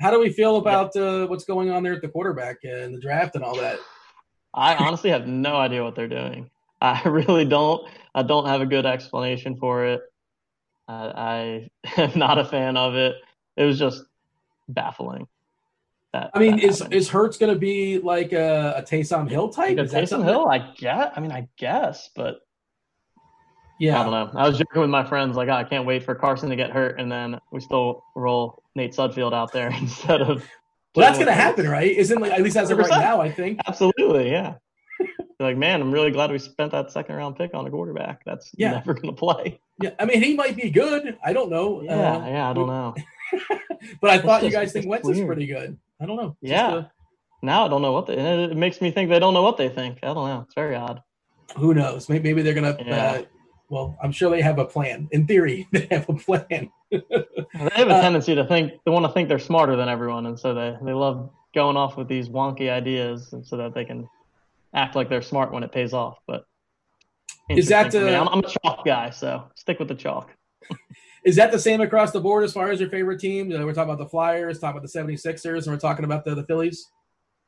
How 0.00 0.10
do 0.10 0.18
we 0.18 0.30
feel 0.30 0.56
about 0.56 0.90
yeah. 0.94 1.02
uh, 1.02 1.26
what's 1.26 1.44
going 1.44 1.70
on 1.70 1.82
there 1.82 1.92
at 1.92 2.02
the 2.02 2.08
quarterback 2.08 2.56
and 2.64 2.94
the 2.94 3.00
draft 3.00 3.36
and 3.36 3.44
all 3.44 3.54
that? 3.56 3.78
I 4.54 4.76
honestly 4.76 5.10
have 5.10 5.26
no 5.26 5.56
idea 5.56 5.82
what 5.82 5.94
they're 5.96 6.08
doing. 6.08 6.50
I 6.80 7.02
really 7.08 7.44
don't. 7.44 7.86
I 8.14 8.22
don't 8.22 8.46
have 8.46 8.60
a 8.60 8.66
good 8.66 8.86
explanation 8.86 9.56
for 9.56 9.84
it. 9.84 10.00
I, 10.86 11.68
I 11.96 12.00
am 12.00 12.18
not 12.18 12.38
a 12.38 12.44
fan 12.44 12.76
of 12.76 12.94
it 12.94 13.16
it 13.56 13.64
was 13.64 13.78
just 13.78 14.04
baffling. 14.68 15.26
That, 16.12 16.30
I 16.32 16.38
mean, 16.38 16.58
is 16.58 16.78
happened. 16.78 16.94
is 16.94 17.08
Hurts 17.08 17.38
going 17.38 17.52
to 17.52 17.58
be 17.58 17.98
like 17.98 18.32
a, 18.32 18.74
a 18.76 18.82
Taysom 18.82 19.28
Hill 19.28 19.48
type? 19.48 19.76
Like 19.76 19.86
a 19.86 19.90
Taysom 19.90 20.24
Hill, 20.24 20.46
I 20.48 20.72
guess. 20.76 21.12
I 21.16 21.20
mean, 21.20 21.32
I 21.32 21.48
guess, 21.56 22.10
but 22.14 22.40
yeah, 23.80 24.00
I 24.00 24.04
don't 24.04 24.12
know. 24.12 24.40
I 24.40 24.48
was 24.48 24.58
joking 24.58 24.80
with 24.82 24.90
my 24.90 25.04
friends, 25.04 25.36
like, 25.36 25.48
oh, 25.48 25.54
I 25.54 25.64
can't 25.64 25.84
wait 25.84 26.04
for 26.04 26.14
Carson 26.14 26.50
to 26.50 26.56
get 26.56 26.70
hurt, 26.70 27.00
and 27.00 27.10
then 27.10 27.40
we 27.50 27.58
still 27.58 28.04
roll 28.14 28.62
Nate 28.76 28.92
Sudfeld 28.92 29.34
out 29.34 29.52
there 29.52 29.70
instead 29.80 30.22
of. 30.22 30.44
Well, 30.94 31.06
that's 31.06 31.18
going 31.18 31.26
to 31.26 31.34
happen, 31.34 31.68
right? 31.68 31.90
Isn't 31.90 32.20
like 32.20 32.32
at 32.32 32.42
least 32.42 32.56
as 32.56 32.70
of 32.70 32.78
right 32.78 32.88
now? 32.88 33.20
I 33.20 33.30
think 33.30 33.60
absolutely, 33.66 34.30
yeah. 34.30 34.54
like, 35.40 35.56
man, 35.56 35.80
I'm 35.80 35.90
really 35.90 36.12
glad 36.12 36.30
we 36.30 36.38
spent 36.38 36.70
that 36.72 36.92
second 36.92 37.16
round 37.16 37.36
pick 37.36 37.52
on 37.52 37.66
a 37.66 37.70
quarterback. 37.70 38.24
That's 38.24 38.52
yeah. 38.56 38.72
never 38.72 38.94
going 38.94 39.08
to 39.08 39.12
play. 39.12 39.60
Yeah, 39.82 39.90
I 39.98 40.04
mean, 40.04 40.22
he 40.22 40.34
might 40.34 40.56
be 40.56 40.70
good. 40.70 41.18
I 41.24 41.32
don't 41.32 41.50
know. 41.50 41.82
Yeah, 41.82 42.16
uh, 42.16 42.26
yeah, 42.26 42.50
I 42.50 42.52
don't 42.52 42.68
know. 42.68 42.94
but 44.00 44.10
I 44.10 44.18
thought 44.18 44.44
you 44.44 44.50
guys 44.50 44.72
think 44.72 44.86
Wentz 44.86 45.04
weird. 45.04 45.18
is 45.18 45.24
pretty 45.24 45.46
good. 45.46 45.76
I 46.00 46.06
don't 46.06 46.16
know. 46.16 46.36
yeah. 46.40 46.74
A... 46.74 46.90
Now 47.42 47.66
I 47.66 47.68
don't 47.68 47.82
know 47.82 47.92
what 47.92 48.06
they. 48.06 48.14
It 48.14 48.56
makes 48.56 48.80
me 48.80 48.90
think 48.90 49.10
they 49.10 49.18
don't 49.18 49.34
know 49.34 49.42
what 49.42 49.56
they 49.56 49.68
think. 49.68 49.98
I 50.02 50.14
don't 50.14 50.28
know. 50.28 50.42
It's 50.46 50.54
very 50.54 50.76
odd. 50.76 51.02
Who 51.56 51.74
knows? 51.74 52.08
Maybe, 52.08 52.30
maybe 52.30 52.42
they're 52.42 52.54
gonna. 52.54 52.76
Yeah. 52.84 52.94
Uh, 52.94 53.22
well, 53.68 53.96
I'm 54.02 54.12
sure 54.12 54.30
they 54.30 54.42
have 54.42 54.58
a 54.58 54.64
plan. 54.64 55.08
In 55.12 55.26
theory, 55.26 55.66
they 55.72 55.86
have 55.90 56.08
a 56.08 56.14
plan. 56.14 56.70
they 56.90 57.00
have 57.52 57.88
a 57.88 57.94
uh, 57.94 58.00
tendency 58.00 58.34
to 58.34 58.46
think 58.46 58.72
they 58.84 58.90
want 58.90 59.06
to 59.06 59.12
think 59.12 59.28
they're 59.28 59.38
smarter 59.38 59.76
than 59.76 59.88
everyone, 59.88 60.26
and 60.26 60.38
so 60.38 60.54
they 60.54 60.76
they 60.84 60.92
love 60.92 61.30
going 61.54 61.76
off 61.76 61.96
with 61.96 62.08
these 62.08 62.28
wonky 62.28 62.70
ideas, 62.70 63.32
and 63.32 63.46
so 63.46 63.56
that 63.56 63.74
they 63.74 63.84
can 63.84 64.08
act 64.74 64.96
like 64.96 65.08
they're 65.08 65.22
smart 65.22 65.52
when 65.52 65.62
it 65.62 65.72
pays 65.72 65.92
off. 65.92 66.18
But 66.26 66.44
is 67.50 67.68
that 67.68 67.94
uh, 67.94 67.98
I'm, 67.98 68.28
I'm 68.28 68.38
a 68.40 68.52
chalk 68.62 68.84
guy, 68.84 69.10
so 69.10 69.44
stick 69.54 69.78
with 69.78 69.88
the 69.88 69.94
chalk. 69.94 70.30
Is 71.24 71.36
that 71.36 71.50
the 71.50 71.58
same 71.58 71.80
across 71.80 72.10
the 72.12 72.20
board 72.20 72.44
as 72.44 72.52
far 72.52 72.70
as 72.70 72.78
your 72.78 72.90
favorite 72.90 73.18
team? 73.18 73.48
we're 73.48 73.72
talking 73.72 73.90
about 73.90 73.96
the 73.96 74.08
Flyers, 74.08 74.58
talking 74.58 74.76
about 74.76 74.86
the 74.86 74.98
76ers, 74.98 75.62
and 75.62 75.68
we're 75.68 75.78
talking 75.78 76.04
about 76.04 76.22
the, 76.22 76.34
the 76.34 76.44
Phillies? 76.44 76.86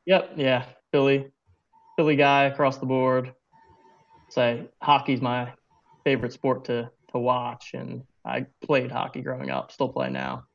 Yep, 0.07 0.31
yeah. 0.35 0.65
Philly. 0.91 1.27
Philly 1.95 2.15
guy 2.15 2.45
across 2.45 2.79
the 2.79 2.87
board. 2.87 3.33
Say 4.29 4.67
hockey's 4.81 5.21
my 5.21 5.53
favorite 6.07 6.31
sport 6.31 6.63
to 6.65 6.89
to 7.11 7.19
watch 7.19 7.71
and 7.73 8.03
I 8.23 8.45
played 8.61 8.91
hockey 8.91 9.21
growing 9.21 9.49
up, 9.49 9.71
still 9.73 9.89
play 9.89 10.09
now. 10.09 10.45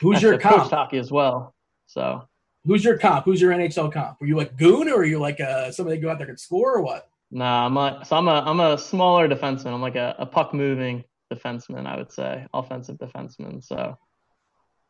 Who's 0.00 0.22
your 0.22 0.38
comp? 0.38 0.70
hockey 0.70 0.98
as 0.98 1.10
well. 1.10 1.54
So 1.86 2.26
Who's 2.64 2.84
your 2.84 2.96
comp? 2.96 3.24
Who's 3.24 3.40
your 3.40 3.52
NHL 3.52 3.92
comp? 3.92 4.20
Were 4.20 4.26
you 4.26 4.36
like 4.36 4.56
Goon 4.56 4.88
or 4.88 5.00
are 5.00 5.04
you 5.04 5.18
like 5.18 5.40
uh, 5.40 5.70
somebody 5.72 5.96
that 5.96 6.02
go 6.02 6.10
out 6.10 6.18
there 6.18 6.28
and 6.28 6.38
score 6.38 6.76
or 6.76 6.82
what? 6.82 7.08
Nah, 7.30 7.66
I'm 7.66 7.76
a, 7.76 8.04
so 8.04 8.16
I'm 8.16 8.28
a 8.28 8.42
I'm 8.46 8.60
a 8.60 8.78
smaller 8.78 9.28
defenseman. 9.28 9.74
I'm 9.74 9.82
like 9.82 9.96
a, 9.96 10.14
a 10.18 10.26
puck 10.26 10.54
moving 10.54 11.04
defenseman, 11.32 11.86
I 11.86 11.96
would 11.96 12.12
say, 12.12 12.46
offensive 12.54 12.98
defenseman. 12.98 13.64
So 13.64 13.98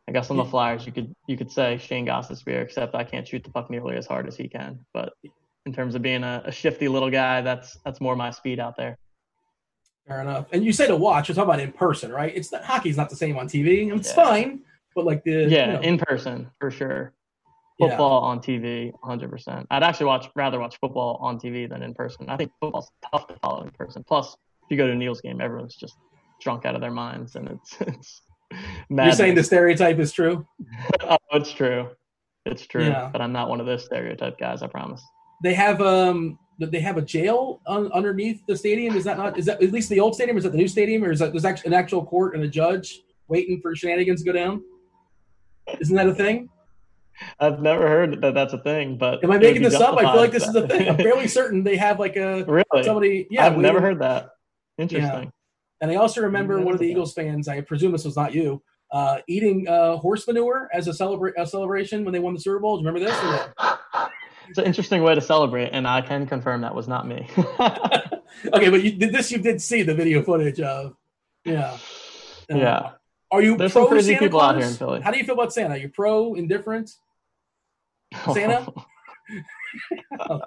I 0.09 0.13
guess 0.13 0.31
on 0.31 0.37
the 0.37 0.45
Flyers, 0.45 0.85
you 0.85 0.93
could 0.93 1.15
you 1.29 1.37
could 1.37 1.51
say 1.51 1.79
Shayne 1.79 2.07
Gostisbehere, 2.07 2.63
except 2.63 2.95
I 2.95 3.05
can't 3.05 3.27
shoot 3.27 3.43
the 3.45 3.51
puck 3.51 3.71
nearly 3.71 3.97
as 3.97 4.07
hard 4.07 4.27
as 4.29 4.37
he 4.37 4.49
can. 4.49 4.81
But 4.93 5.15
in 5.65 5.73
terms 5.73 5.95
of 5.95 6.03
being 6.03 6.25
a, 6.25 6.43
a 6.45 6.53
shifty 6.53 6.89
little 6.89 7.11
guy, 7.11 7.41
that's 7.41 7.79
that's 7.85 8.01
more 8.01 8.17
my 8.17 8.31
speed 8.31 8.61
out 8.61 8.77
there. 8.77 8.99
Fair 10.07 10.21
enough. 10.21 10.47
And 10.53 10.65
you 10.65 10.73
say 10.73 10.87
to 10.87 10.97
watch, 10.97 11.29
you're 11.29 11.35
talking 11.35 11.51
about 11.51 11.61
in 11.61 11.73
person, 11.73 12.11
right? 12.11 12.33
It's 12.35 12.51
not 12.51 12.65
hockey's 12.65 12.97
not 12.97 13.09
the 13.09 13.17
same 13.17 13.37
on 13.37 13.47
TV. 13.49 13.95
It's 13.95 14.09
yeah. 14.09 14.15
fine, 14.15 14.61
but 14.95 15.05
like 15.05 15.23
the 15.25 15.49
yeah, 15.49 15.67
you 15.67 15.73
know. 15.75 15.81
in 15.81 15.99
person 15.99 16.51
for 16.59 16.71
sure. 16.71 17.13
Football 17.79 18.23
yeah. 18.23 18.29
on 18.29 18.41
TV, 18.41 18.93
100%. 19.03 19.67
I'd 19.71 19.83
actually 19.83 20.07
watch 20.07 20.29
rather 20.37 20.61
watch 20.61 20.79
football 20.81 21.19
on 21.21 21.39
TV 21.39 21.69
than 21.69 21.83
in 21.83 21.95
person. 21.95 22.29
I 22.29 22.37
think 22.37 22.53
football's 22.61 22.91
tough 23.11 23.27
to 23.29 23.35
follow 23.37 23.63
in 23.63 23.71
person. 23.71 24.05
Plus, 24.05 24.37
if 24.65 24.71
you 24.71 24.77
go 24.77 24.87
to 24.87 24.93
a 24.93 24.95
Neil's 24.95 25.21
game, 25.21 25.41
everyone's 25.41 25.75
just 25.75 25.97
drunk 26.41 26.67
out 26.67 26.75
of 26.75 26.81
their 26.81 26.91
minds, 26.91 27.37
and 27.37 27.49
it's 27.49 27.77
it's. 27.81 28.23
You're 28.91 29.13
saying 29.13 29.35
the 29.35 29.43
stereotype 29.43 29.99
is 29.99 30.13
true? 30.13 30.47
oh, 31.01 31.17
it's 31.33 31.53
true. 31.53 31.89
It's 32.45 32.67
true. 32.67 32.85
Yeah. 32.85 33.09
But 33.11 33.23
I'm 33.23 33.33
not 33.33 33.49
one 33.49 33.61
of 33.61 33.67
those 33.67 33.85
stereotype 33.85 34.39
guys. 34.39 34.63
I 34.63 34.67
promise. 34.67 35.03
They 35.43 35.55
have 35.55 35.81
um 35.81 36.39
they 36.71 36.81
have 36.81 36.97
a 36.97 37.03
jail 37.03 37.61
un, 37.67 37.91
underneath 37.93 38.45
the 38.47 38.57
stadium. 38.57 38.97
Is 38.97 39.05
that 39.05 39.19
not? 39.19 39.39
Is 39.39 39.47
that 39.47 39.63
at 39.63 39.73
least 39.73 39.89
the 39.89 40.01
old 40.01 40.15
stadium? 40.15 40.37
Is 40.37 40.45
that 40.45 40.51
the 40.51 40.59
new 40.59 40.69
stadium, 40.69 41.05
or 41.05 41.11
is 41.11 41.19
that 41.19 41.33
there's 41.33 41.45
actually 41.45 41.69
an 41.69 41.75
actual 41.75 42.05
court 42.05 42.35
and 42.35 42.45
a 42.45 42.49
judge 42.49 43.01
waiting 43.29 43.61
for 43.61 43.75
shenanigans 43.75 44.23
to 44.23 44.27
go 44.27 44.33
down? 44.33 44.63
Isn't 45.81 45.97
that 45.97 46.09
a 46.09 46.15
thing? 46.15 46.49
I've 47.39 47.61
never 47.61 47.87
heard 47.89 48.21
that 48.23 48.35
that's 48.35 48.53
a 48.53 48.59
thing, 48.59 48.97
but 48.97 49.23
am 49.23 49.31
I 49.31 49.39
making 49.39 49.63
this 49.63 49.75
up? 49.75 49.97
I 49.97 50.03
feel 50.03 50.17
like 50.17 50.33
this 50.33 50.47
is 50.47 50.55
a 50.55 50.67
thing. 50.67 50.89
I'm 50.89 50.97
fairly 50.97 51.29
certain 51.29 51.63
they 51.63 51.77
have 51.77 51.99
like 51.99 52.17
a 52.17 52.45
really 52.49 52.83
somebody. 52.83 53.27
Yeah, 53.31 53.47
I've 53.47 53.59
never 53.59 53.81
heard 53.81 54.01
that. 54.01 54.31
Interesting. 54.79 55.25
Yeah. 55.25 55.31
And 55.81 55.91
I 55.91 55.97
also 55.97 56.23
remember 56.23 56.61
one 56.61 56.75
of 56.75 56.81
the 56.81 56.87
Eagles 56.87 57.13
fans. 57.13 57.49
I 57.49 57.61
presume 57.61 57.93
this 57.93 58.05
was 58.05 58.17
not 58.17 58.33
you. 58.35 58.63
Uh, 58.93 59.19
eating 59.27 59.67
uh, 59.69 59.97
horse 59.97 60.27
manure 60.27 60.69
as 60.73 60.87
a, 60.87 60.91
celebra- 60.91 61.33
a 61.39 61.47
celebration 61.47 62.05
when 62.05 62.13
they 62.13 62.21
won 62.21 62.35
the 62.35 62.41
Super 62.41 62.61
Bowl. 62.61 62.77
Do 62.77 62.83
you 62.83 62.89
remember 62.89 63.11
this? 63.11 63.72
It's 64.53 64.59
an 64.59 64.67
interesting 64.67 65.03
way 65.03 65.15
to 65.15 65.21
celebrate, 65.23 65.71
and 65.71 65.89
I 65.89 66.03
can 66.03 66.27
confirm 66.27 66.61
that 66.61 66.75
was 66.75 66.87
not 66.87 67.09
me. 67.09 67.27
okay, 67.39 68.69
but 68.69 68.83
you, 68.83 68.99
this 68.99 69.33
you 69.33 69.39
did 69.39 69.63
see 69.63 69.83
the 69.83 69.95
video 69.95 70.23
footage 70.23 70.61
of. 70.61 70.95
Yeah. 71.47 71.79
Uh, 72.53 72.57
yeah. 72.57 72.91
Are 73.31 73.41
you 73.41 73.57
There's 73.57 73.73
pro 73.73 73.85
some 73.85 73.93
crazy 73.93 74.13
Santa 74.13 74.27
people 74.27 74.41
Claus? 74.41 74.57
out 74.57 74.59
here 74.59 74.69
in 74.69 74.75
Philly. 74.75 75.01
How 75.01 75.11
do 75.11 75.17
you 75.17 75.25
feel 75.25 75.37
about 75.37 75.55
Santa? 75.55 75.73
Are 75.73 75.79
you 75.79 75.89
pro, 75.89 76.35
indifferent? 76.35 76.91
Santa? 78.35 78.71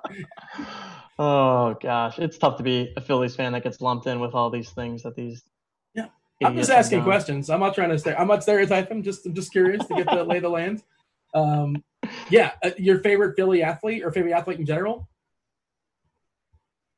oh 1.18 1.76
gosh, 1.82 2.20
it's 2.20 2.38
tough 2.38 2.58
to 2.58 2.64
be 2.64 2.94
a 2.96 3.02
Phillies 3.02 3.36
fan 3.36 3.54
that 3.54 3.64
gets 3.64 3.82
lumped 3.82 4.06
in 4.06 4.20
with 4.20 4.36
all 4.36 4.52
these 4.52 4.70
things 4.70 5.02
that 5.02 5.16
these. 5.16 5.42
Yeah, 5.96 6.10
I'm 6.44 6.56
just 6.56 6.70
asking 6.70 7.02
questions. 7.02 7.50
I'm 7.50 7.60
not 7.60 7.74
trying 7.74 7.90
to. 7.90 7.98
Stare, 7.98 8.22
I'm 8.22 8.28
not 8.28 8.44
stereotyping. 8.44 9.02
Just 9.02 9.26
I'm 9.26 9.34
just 9.34 9.52
curious 9.52 9.84
to 9.88 9.96
get 9.96 10.06
the 10.06 10.24
lay 10.24 10.38
of 10.38 10.44
the 10.44 10.50
land. 10.50 10.84
Um, 11.36 11.84
yeah, 12.30 12.52
uh, 12.64 12.72
your 12.78 13.00
favorite 13.00 13.36
Philly 13.36 13.62
athlete 13.62 14.04
or 14.04 14.12
favorite 14.12 14.34
athlete 14.34 14.60
in 14.60 14.66
general? 14.66 15.08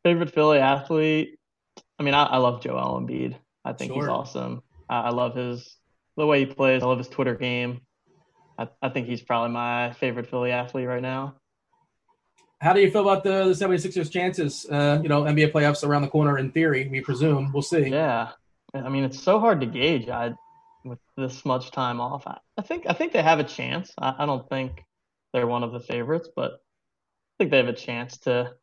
Favorite 0.03 0.31
Philly 0.33 0.59
athlete? 0.59 1.37
I 1.99 2.03
mean, 2.03 2.13
I, 2.13 2.23
I 2.23 2.37
love 2.37 2.61
Joel 2.61 3.01
Embiid. 3.01 3.35
I 3.65 3.73
think 3.73 3.91
Sure. 3.91 4.01
he's 4.01 4.07
awesome. 4.09 4.61
I, 4.89 5.01
I 5.01 5.09
love 5.09 5.35
his 5.35 5.75
the 6.15 6.25
way 6.25 6.39
he 6.39 6.45
plays. 6.45 6.83
I 6.83 6.85
love 6.85 6.99
his 6.99 7.09
Twitter 7.09 7.35
game. 7.35 7.81
I, 8.57 8.69
I 8.81 8.89
think 8.89 9.07
he's 9.07 9.21
probably 9.21 9.51
my 9.53 9.93
favorite 9.93 10.27
Philly 10.29 10.51
athlete 10.51 10.87
right 10.87 11.01
now. 11.01 11.35
How 12.59 12.73
do 12.73 12.81
you 12.81 12.89
feel 12.89 13.01
about 13.01 13.23
the, 13.23 13.45
the 13.45 13.53
76ers 13.53 14.11
chances? 14.11 14.65
Uh, 14.69 14.99
you 15.03 15.09
know, 15.09 15.23
NBA 15.23 15.51
playoffs 15.51 15.83
around 15.87 16.01
the 16.01 16.07
corner 16.07 16.37
in 16.39 16.51
theory, 16.51 16.87
we 16.87 17.01
presume. 17.01 17.51
We'll 17.53 17.61
see. 17.61 17.89
Yeah, 17.89 18.29
I 18.73 18.89
mean, 18.89 19.03
it's 19.03 19.21
so 19.21 19.39
hard 19.39 19.59
to 19.61 19.67
gauge. 19.67 20.09
I 20.09 20.33
with 20.89 20.99
this 21.15 21.45
much 21.45 21.71
time 21.71 21.99
off. 22.01 22.25
I, 22.27 22.37
I 22.57 22.61
think 22.61 22.85
I 22.87 22.93
think 22.93 23.13
they 23.13 23.23
have 23.23 23.39
a 23.39 23.43
chance. 23.43 23.91
I, 23.99 24.15
I 24.19 24.25
don't 24.25 24.47
think 24.49 24.83
they're 25.33 25.47
one 25.47 25.63
of 25.63 25.71
the 25.71 25.79
favorites, 25.79 26.29
but 26.35 26.53
I 26.53 27.33
think 27.37 27.51
they 27.51 27.57
have 27.57 27.67
a 27.67 27.73
chance 27.73 28.17
to 28.19 28.53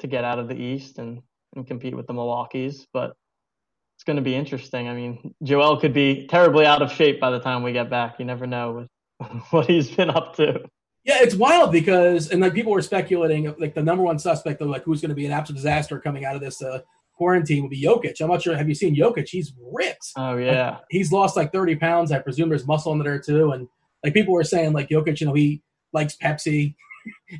to 0.00 0.06
get 0.06 0.24
out 0.24 0.38
of 0.38 0.48
the 0.48 0.56
East 0.56 0.98
and 0.98 1.22
and 1.54 1.66
compete 1.66 1.96
with 1.96 2.06
the 2.06 2.12
Milwaukee's. 2.12 2.86
But 2.92 3.16
it's 3.96 4.04
going 4.04 4.16
to 4.16 4.22
be 4.22 4.34
interesting. 4.34 4.88
I 4.88 4.94
mean, 4.94 5.34
Joel 5.42 5.80
could 5.80 5.92
be 5.92 6.26
terribly 6.26 6.66
out 6.66 6.82
of 6.82 6.90
shape 6.92 7.20
by 7.20 7.30
the 7.30 7.40
time 7.40 7.62
we 7.62 7.72
get 7.72 7.90
back. 7.90 8.18
You 8.18 8.24
never 8.24 8.46
know 8.46 8.88
with 9.20 9.42
what 9.50 9.66
he's 9.66 9.90
been 9.90 10.10
up 10.10 10.36
to. 10.36 10.64
Yeah, 11.04 11.18
it's 11.20 11.34
wild 11.34 11.70
because, 11.70 12.30
and 12.30 12.40
like 12.40 12.54
people 12.54 12.72
were 12.72 12.80
speculating, 12.80 13.54
like 13.58 13.74
the 13.74 13.82
number 13.82 14.02
one 14.02 14.18
suspect 14.18 14.62
of 14.62 14.68
like 14.68 14.84
who's 14.84 15.02
going 15.02 15.10
to 15.10 15.14
be 15.14 15.26
an 15.26 15.32
absolute 15.32 15.56
disaster 15.56 16.00
coming 16.00 16.24
out 16.24 16.34
of 16.34 16.40
this 16.40 16.62
uh, 16.62 16.80
quarantine 17.16 17.62
would 17.62 17.70
be 17.70 17.82
Jokic. 17.82 18.20
I'm 18.20 18.28
not 18.28 18.42
sure. 18.42 18.56
Have 18.56 18.68
you 18.68 18.74
seen 18.74 18.94
Jokic? 18.96 19.28
He's 19.28 19.52
ripped. 19.72 20.12
Oh 20.16 20.36
yeah, 20.36 20.78
He's 20.90 21.12
lost 21.12 21.36
like 21.36 21.52
30 21.52 21.76
pounds. 21.76 22.12
I 22.12 22.18
presume 22.18 22.48
there's 22.48 22.66
muscle 22.66 22.92
in 22.92 22.98
there 22.98 23.18
too. 23.20 23.52
And 23.52 23.68
like 24.02 24.14
people 24.14 24.34
were 24.34 24.44
saying, 24.44 24.72
like 24.72 24.88
Jokic, 24.88 25.20
you 25.20 25.26
know, 25.26 25.34
he 25.34 25.62
likes 25.92 26.16
Pepsi. 26.16 26.74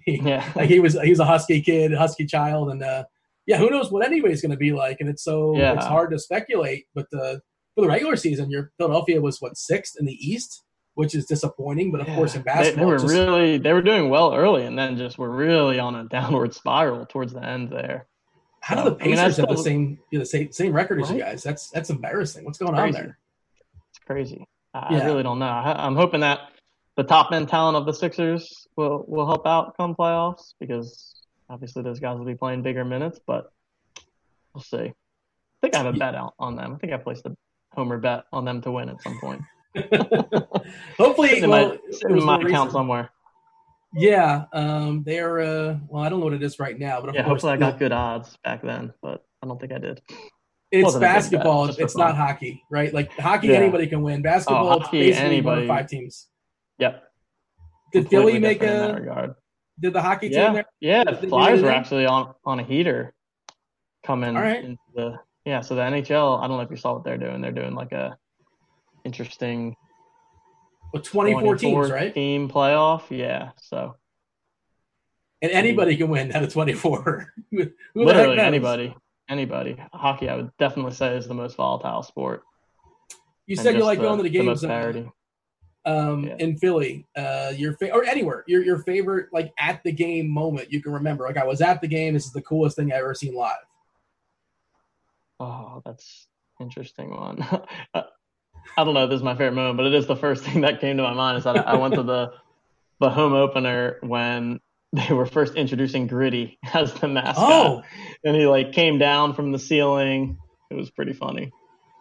He- 0.05 0.21
yeah. 0.23 0.47
like 0.55 0.69
he 0.69 0.79
was, 0.79 0.93
he's 1.03 1.21
a 1.21 1.25
husky 1.25 1.63
kid, 1.63 1.93
husky 1.95 2.27
child, 2.27 2.71
and 2.71 2.83
uh, 2.83 3.05
yeah, 3.47 3.57
who 3.57 3.71
knows 3.71 3.91
what 3.91 4.05
anybody's 4.05 4.43
going 4.43 4.51
to 4.51 4.59
be 4.59 4.73
like? 4.73 4.99
And 5.01 5.09
it's 5.09 5.25
so 5.25 5.57
Yeah. 5.57 5.73
it's 5.75 5.87
hard 5.87 6.11
to 6.11 6.19
speculate. 6.19 6.85
But 6.95 7.07
the 7.11 7.41
for 7.75 7.81
the 7.81 7.89
regular 7.89 8.17
season, 8.17 8.51
your 8.51 8.73
Philadelphia 8.79 9.21
was 9.23 9.41
what 9.41 9.57
sixth 9.57 9.95
in 9.99 10.05
the 10.07 10.13
East, 10.13 10.63
which 10.95 11.15
is 11.15 11.25
disappointing. 11.27 11.91
But 11.93 12.03
of 12.03 12.09
Yeah. 12.09 12.15
course, 12.15 12.35
in 12.35 12.43
basketball, 12.43 12.85
they 12.85 12.89
were 12.89 12.95
it's 12.97 13.05
just- 13.05 13.15
really 13.15 13.57
they 13.59 13.73
were 13.73 13.81
doing 13.83 14.11
well 14.11 14.35
early, 14.35 14.65
and 14.67 14.79
then 14.79 14.99
just 14.99 15.17
were 15.19 15.31
really 15.31 15.79
on 15.79 15.95
a 15.95 16.05
downward 16.11 16.53
spiral 16.55 17.07
towards 17.07 17.33
the 17.33 17.43
end 17.43 17.71
there. 17.71 18.07
How 18.65 18.77
do 18.77 18.89
the 18.89 18.97
I 18.97 19.05
mean, 19.05 19.17
Pacers 19.17 19.37
that's 19.37 19.37
have 19.37 19.49
the 19.55 19.63
same 19.63 19.99
you 20.11 20.19
know, 20.19 20.23
the 20.23 20.27
same 20.27 20.51
same 20.51 20.73
record 20.73 20.99
as 21.03 21.11
you 21.11 21.19
guys? 21.19 21.43
That's 21.43 21.69
that's 21.69 21.91
embarrassing. 21.91 22.47
What's 22.47 22.57
going 22.57 22.75
on 22.75 22.93
there? 22.93 23.19
It's 23.91 23.99
crazy. 24.07 24.47
I, 24.73 24.95
Yeah. 24.95 25.03
I 25.03 25.05
really 25.05 25.23
don't 25.23 25.39
know. 25.39 25.45
I, 25.45 25.85
I'm 25.87 25.95
hoping 25.95 26.21
that 26.21 26.49
the 26.97 27.03
top 27.03 27.33
end 27.33 27.51
talent 27.51 27.77
of 27.77 27.85
the 27.85 27.93
Sixers 27.93 28.67
will 28.75 29.05
will 29.07 29.27
help 29.27 29.47
out 29.47 29.77
come 29.77 29.95
playoffs 29.95 30.55
because 30.61 31.15
obviously 31.51 31.83
those 31.83 32.01
guys 32.01 32.17
will 32.17 32.25
be 32.25 32.37
playing 32.37 32.63
bigger 32.63 32.87
minutes, 32.87 33.21
but 33.27 33.53
we'll 34.55 34.63
see. 34.63 34.79
I 34.79 34.95
think 35.61 35.75
I 35.75 35.83
have 35.83 35.95
a 35.95 35.99
bet 35.99 36.15
out 36.15 36.33
on 36.39 36.57
them. 36.57 36.73
I 36.73 36.79
think 36.79 36.95
I 36.95 36.97
placed 36.97 37.27
a 37.27 37.37
homer 37.75 37.99
bet 37.99 38.25
on 38.33 38.47
them 38.47 38.63
to 38.63 38.71
win 38.71 38.89
at 38.89 39.03
some 39.03 39.21
point. 39.21 39.43
Hopefully, 40.97 41.29
Sitting 41.29 41.45
in 41.45 41.51
well, 41.51 41.69
my, 41.69 41.75
it 41.75 41.95
sitting 41.97 42.15
was 42.15 42.23
in 42.23 42.27
my 42.27 42.41
account 42.41 42.73
somewhere. 42.73 43.11
Yeah, 43.97 44.45
um, 44.53 45.03
they're 45.05 45.41
uh, 45.41 45.79
well, 45.89 46.03
I 46.03 46.09
don't 46.09 46.19
know 46.21 46.25
what 46.27 46.35
it 46.35 46.43
is 46.43 46.59
right 46.59 46.79
now, 46.79 47.01
but 47.01 47.11
of 47.11 47.15
Yeah, 47.15 47.23
course, 47.23 47.43
hopefully 47.43 47.53
I 47.53 47.57
got 47.57 47.79
good 47.79 47.93
odds 47.93 48.37
back 48.43 48.63
then, 48.63 48.93
but 49.03 49.25
I 49.43 49.47
don't 49.47 49.61
think 49.61 49.73
I 49.73 49.79
did. 49.79 50.03
it's 50.73 50.85
wasn't 50.85 51.03
bet, 51.03 51.15
basketball. 51.15 51.73
for 51.73 51.81
It's 51.83 51.97
not 51.97 52.17
hockey, 52.17 52.63
right? 52.71 52.93
Like 52.93 53.13
hockey, 53.13 53.49
Yeah. 53.49 53.55
anybody 53.59 53.87
can 53.87 54.03
win. 54.03 54.21
Basketball, 54.23 54.67
Oh, 54.67 54.79
hockey, 54.81 55.01
basically 55.01 55.27
anybody- 55.29 55.69
five 55.69 55.87
teams. 55.87 56.29
Yep. 56.79 57.05
Did 57.93 58.09
Philly 58.09 58.39
make 58.41 58.59
different 58.59 58.99
in 58.99 59.07
that 59.07 59.19
a? 59.31 59.37
Did 59.81 59.93
the 59.93 60.03
hockey 60.03 60.29
team 60.29 60.39
Yeah, 60.39 60.53
there? 60.53 60.65
yeah. 60.81 61.05
The 61.05 61.29
Flyers 61.29 61.63
were 61.63 61.71
actually 61.71 62.07
on 62.07 62.35
on 62.45 62.59
a 62.59 62.65
heater 62.65 63.15
coming 64.05 64.37
All 64.37 64.43
right. 64.43 64.65
into 64.65 64.83
the 64.95 65.19
yeah. 65.45 65.61
So 65.61 65.77
the 65.77 65.83
NHL, 65.83 66.39
I 66.43 66.49
don't 66.49 66.57
know 66.57 66.63
if 66.65 66.71
you 66.71 66.77
saw 66.77 66.95
what 66.95 67.05
they're 67.05 67.19
doing. 67.19 67.41
They're 67.41 67.53
doing 67.53 67.75
like 67.75 67.93
a 67.93 68.17
interesting 69.05 69.77
Well, 70.95 71.03
24 71.03 71.57
teams, 71.57 71.91
right? 71.91 72.15
Team 72.15 72.49
playoff, 72.49 73.03
yeah. 73.11 73.51
So 73.61 73.97
And 75.43 75.51
anybody 75.51 75.97
can 75.97 76.09
win 76.09 76.31
out 76.31 76.45
of 76.45 76.53
24. 76.53 77.33
Who 77.51 77.59
the 77.59 77.65
heck 77.65 77.73
literally 77.97 78.39
anybody, 78.39 78.95
anybody. 79.29 79.77
Hockey, 79.93 80.29
I 80.29 80.37
would 80.37 80.57
definitely 80.57 80.93
say 80.93 81.17
is 81.17 81.27
the 81.27 81.35
most 81.35 81.57
volatile 81.57 82.05
sport. 82.05 82.45
You 83.47 83.57
and 83.57 83.61
said 83.61 83.75
you 83.75 83.83
like 83.85 83.99
going 84.01 84.19
to 84.19 84.23
the 84.23 84.31
games. 84.31 84.63
most 84.63 84.65
uh, 84.65 85.03
um, 85.85 86.25
Yeah. 86.25 86.37
in 86.39 86.57
Philly, 86.59 87.07
uh, 87.17 87.53
your 87.57 87.77
fa- 87.77 87.93
or 87.93 88.05
anywhere, 88.05 88.45
your 88.47 88.63
your 88.65 88.79
favorite 88.85 89.31
like 89.33 89.53
at 89.59 89.83
the 89.83 89.91
game 89.91 90.31
moment 90.31 90.73
you 90.73 90.81
can 90.81 90.93
remember. 90.93 91.25
Like 91.25 91.39
I 91.39 91.45
was 91.45 91.61
at 91.61 91.81
the 91.81 91.89
game. 91.89 92.15
This 92.15 92.25
is 92.25 92.33
the 92.33 92.41
coolest 92.43 92.77
thing 92.77 92.93
I 92.93 92.99
ever 92.99 93.15
seen 93.15 93.35
live. 93.35 93.57
Oh, 95.41 95.83
that's 95.85 96.29
interesting 96.61 97.11
one. 97.11 97.45
I 98.77 98.85
don't 98.85 98.95
know 98.95 99.05
if 99.05 99.11
this 99.11 99.19
is 99.19 99.23
my 99.23 99.35
favorite 99.35 99.53
moment, 99.55 99.77
but 99.77 99.87
it 99.87 99.95
is 99.95 100.07
the 100.07 100.17
first 100.17 100.45
thing 100.45 100.63
that 100.63 100.81
came 100.81 100.97
to 100.97 101.03
my 101.03 101.15
mind. 101.15 101.39
Is 101.39 101.45
that 101.45 101.67
I 101.69 101.77
went 101.77 101.95
to 101.95 102.03
the 102.03 102.33
the 103.01 103.11
home 103.11 103.33
opener 103.33 103.99
when 104.03 104.61
they 104.93 105.13
were 105.13 105.27
first 105.27 105.55
introducing 105.55 106.07
Gritty 106.07 106.59
as 106.75 106.93
the 106.95 107.09
mascot, 107.09 107.45
Oh, 107.51 107.83
and 108.25 108.37
he 108.37 108.47
like 108.47 108.73
came 108.73 108.99
down 108.99 109.35
from 109.35 109.53
the 109.53 109.59
ceiling. 109.59 110.39
It 110.71 110.75
was 110.75 110.91
pretty 110.91 111.13
funny, 111.13 111.51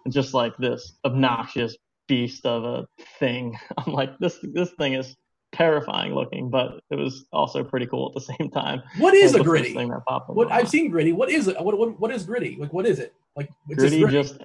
and 0.05 0.13
just 0.13 0.33
like 0.33 0.55
this 0.57 0.93
obnoxious 1.05 1.75
beast 2.07 2.45
of 2.45 2.63
a 2.63 2.87
thing. 3.19 3.57
I'm 3.77 3.93
like 3.93 4.17
this 4.19 4.37
this 4.41 4.71
thing 4.71 4.93
is 4.93 5.15
terrifying 5.51 6.15
looking, 6.15 6.49
but 6.49 6.79
it 6.89 6.95
was 6.95 7.25
also 7.31 7.63
pretty 7.63 7.85
cool 7.85 8.07
at 8.07 8.13
the 8.15 8.21
same 8.37 8.49
time. 8.51 8.81
what 8.97 9.13
is 9.13 9.35
a 9.35 9.43
gritty? 9.43 9.73
Thing 9.73 9.89
that 9.89 10.01
popped 10.07 10.29
What 10.29 10.47
I've 10.51 10.51
mind. 10.63 10.69
seen 10.69 10.89
gritty. 10.89 11.11
What 11.13 11.29
is 11.29 11.47
it? 11.47 11.59
What 11.61 11.77
what, 11.77 11.99
what 11.99 12.11
is 12.11 12.23
gritty? 12.25 12.57
Like 12.59 12.73
what 12.73 12.85
is 12.87 12.99
it? 12.99 13.13
Like 13.35 13.49
Gritty 13.67 13.99
gritty. 14.01 14.11
just 14.13 14.37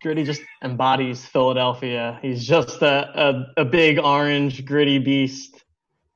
Gritty 0.00 0.24
just 0.24 0.42
embodies 0.64 1.24
Philadelphia. 1.24 2.18
He's 2.20 2.44
just 2.44 2.82
a, 2.82 3.20
a, 3.56 3.62
a 3.62 3.64
big 3.64 3.98
orange 3.98 4.64
gritty 4.64 4.98
beast. 4.98 5.64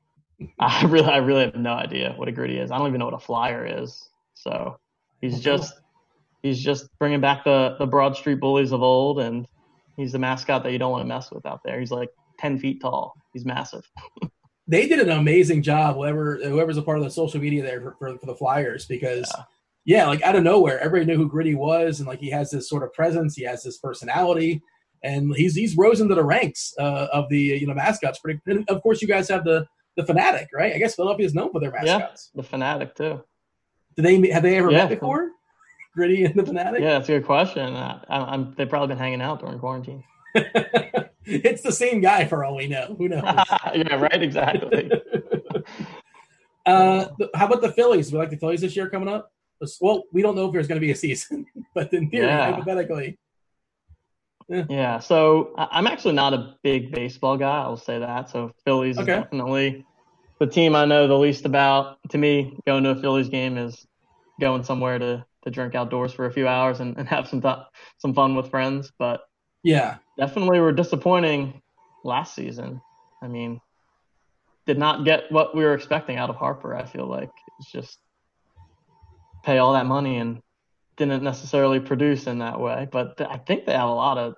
I 0.58 0.84
really 0.84 1.08
I 1.08 1.18
really 1.18 1.44
have 1.44 1.54
no 1.54 1.72
idea 1.72 2.14
what 2.16 2.28
a 2.28 2.32
gritty 2.32 2.58
is. 2.58 2.70
I 2.70 2.78
don't 2.78 2.88
even 2.88 2.98
know 2.98 3.04
what 3.04 3.14
a 3.14 3.18
flyer 3.18 3.66
is. 3.66 4.08
So 4.34 4.78
he's 5.20 5.40
just 5.40 5.74
he's 6.42 6.60
just 6.60 6.88
bringing 6.98 7.20
back 7.20 7.44
the 7.44 7.76
the 7.78 7.86
Broad 7.86 8.16
Street 8.16 8.40
bullies 8.40 8.72
of 8.72 8.82
old, 8.82 9.20
and 9.20 9.46
he's 9.96 10.12
the 10.12 10.18
mascot 10.18 10.62
that 10.62 10.72
you 10.72 10.78
don't 10.78 10.92
want 10.92 11.02
to 11.02 11.08
mess 11.08 11.30
with 11.30 11.46
out 11.46 11.60
there. 11.64 11.78
He's 11.78 11.90
like 11.90 12.10
ten 12.38 12.58
feet 12.58 12.80
tall. 12.80 13.14
He's 13.32 13.44
massive. 13.44 13.88
they 14.66 14.88
did 14.88 14.98
an 15.00 15.10
amazing 15.10 15.62
job. 15.62 15.96
Whoever 15.96 16.36
whoever's 16.42 16.78
a 16.78 16.82
part 16.82 16.98
of 16.98 17.04
the 17.04 17.10
social 17.10 17.40
media 17.40 17.62
there 17.62 17.80
for, 17.80 17.96
for, 17.98 18.18
for 18.18 18.26
the 18.26 18.34
Flyers 18.34 18.86
because. 18.86 19.30
Yeah. 19.36 19.44
Yeah. 19.84 20.06
like 20.06 20.22
out 20.22 20.36
of 20.36 20.42
nowhere, 20.44 20.78
everybody 20.80 21.10
knew 21.12 21.16
who 21.18 21.28
Gritty 21.28 21.54
was, 21.54 22.00
and 22.00 22.08
like 22.08 22.20
he 22.20 22.30
has 22.30 22.50
this 22.50 22.68
sort 22.68 22.82
of 22.82 22.92
presence, 22.92 23.34
he 23.36 23.44
has 23.44 23.62
this 23.62 23.78
personality, 23.78 24.62
and 25.02 25.34
he's 25.34 25.54
he's 25.54 25.76
rose 25.76 26.00
into 26.00 26.14
the 26.14 26.24
ranks 26.24 26.74
uh, 26.78 27.08
of 27.12 27.28
the 27.28 27.38
you 27.38 27.66
know 27.66 27.74
mascots. 27.74 28.18
Pretty, 28.18 28.40
and 28.46 28.68
of 28.68 28.82
course, 28.82 29.00
you 29.02 29.08
guys 29.08 29.28
have 29.28 29.44
the 29.44 29.66
the 29.96 30.04
fanatic, 30.04 30.48
right? 30.54 30.74
I 30.74 30.78
guess 30.78 30.94
Philadelphia 30.94 31.26
is 31.26 31.34
known 31.34 31.50
for 31.52 31.60
their 31.60 31.72
Yeah. 31.84 31.98
mascots. 31.98 32.30
The 32.34 32.42
fanatic 32.42 32.94
too. 32.94 33.22
Do 33.96 34.02
they 34.02 34.30
have 34.30 34.42
they 34.42 34.56
ever 34.56 34.70
Yeah. 34.70 34.78
met 34.78 34.90
before? 34.90 35.30
Gritty 35.94 36.24
and 36.24 36.34
the 36.34 36.46
fanatic. 36.46 36.80
Yeah, 36.80 36.90
that's 36.98 37.08
a 37.08 37.12
good 37.18 37.26
question. 37.26 37.74
I, 37.74 38.00
I'm, 38.08 38.54
they've 38.56 38.68
probably 38.68 38.88
been 38.88 38.98
hanging 38.98 39.20
out 39.20 39.40
during 39.40 39.58
quarantine. 39.58 40.04
it's 41.24 41.62
the 41.62 41.72
same 41.72 42.00
guy 42.00 42.24
for 42.26 42.44
all 42.44 42.54
we 42.56 42.68
know. 42.68 42.94
Who 42.96 43.08
knows? 43.08 43.22
yeah, 43.74 43.94
right. 43.96 44.22
Exactly. 44.22 44.88
uh, 46.66 47.06
how 47.34 47.46
about 47.46 47.60
the 47.62 47.72
Phillies? 47.72 48.12
We 48.12 48.18
like 48.18 48.30
the 48.30 48.36
Phillies 48.36 48.60
this 48.60 48.76
year 48.76 48.88
coming 48.88 49.08
up. 49.08 49.32
Well, 49.80 50.04
we 50.12 50.22
don't 50.22 50.34
know 50.34 50.46
if 50.46 50.52
there's 50.52 50.68
going 50.68 50.80
to 50.80 50.84
be 50.84 50.92
a 50.92 50.96
season, 50.96 51.46
but 51.74 51.92
in 51.92 52.10
theory, 52.10 52.26
yeah. 52.26 52.52
hypothetically. 52.52 53.18
Yeah. 54.48 54.64
yeah. 54.68 54.98
So 54.98 55.54
I'm 55.56 55.86
actually 55.86 56.14
not 56.14 56.34
a 56.34 56.56
big 56.62 56.92
baseball 56.92 57.36
guy. 57.36 57.60
I'll 57.60 57.76
say 57.76 57.98
that. 58.00 58.30
So 58.30 58.52
Phillies 58.64 58.98
okay. 58.98 59.12
is 59.12 59.22
definitely 59.22 59.86
the 60.40 60.46
team 60.46 60.74
I 60.74 60.86
know 60.86 61.06
the 61.06 61.18
least 61.18 61.44
about. 61.44 61.98
To 62.10 62.18
me, 62.18 62.58
going 62.66 62.82
to 62.84 62.90
a 62.90 62.96
Phillies 62.96 63.28
game 63.28 63.56
is 63.56 63.86
going 64.40 64.64
somewhere 64.64 64.98
to 64.98 65.24
to 65.44 65.50
drink 65.50 65.74
outdoors 65.74 66.12
for 66.12 66.26
a 66.26 66.32
few 66.32 66.46
hours 66.46 66.80
and, 66.80 66.98
and 66.98 67.08
have 67.08 67.28
some 67.28 67.40
th- 67.40 67.58
some 67.98 68.12
fun 68.12 68.34
with 68.34 68.50
friends. 68.50 68.92
But 68.98 69.20
yeah, 69.62 69.98
definitely 70.18 70.58
were 70.58 70.72
disappointing 70.72 71.62
last 72.04 72.34
season. 72.34 72.80
I 73.22 73.28
mean, 73.28 73.60
did 74.66 74.78
not 74.78 75.04
get 75.04 75.30
what 75.30 75.54
we 75.54 75.62
were 75.62 75.74
expecting 75.74 76.16
out 76.16 76.30
of 76.30 76.36
Harper. 76.36 76.74
I 76.74 76.84
feel 76.84 77.06
like 77.06 77.30
it's 77.58 77.70
just 77.70 77.98
pay 79.42 79.58
all 79.58 79.72
that 79.72 79.86
money 79.86 80.18
and 80.18 80.40
didn't 80.96 81.22
necessarily 81.22 81.80
produce 81.80 82.26
in 82.26 82.38
that 82.38 82.60
way. 82.60 82.88
But 82.90 83.16
th- 83.16 83.30
I 83.30 83.38
think 83.38 83.64
they 83.64 83.72
have 83.72 83.88
a 83.88 83.92
lot 83.92 84.18
of 84.18 84.34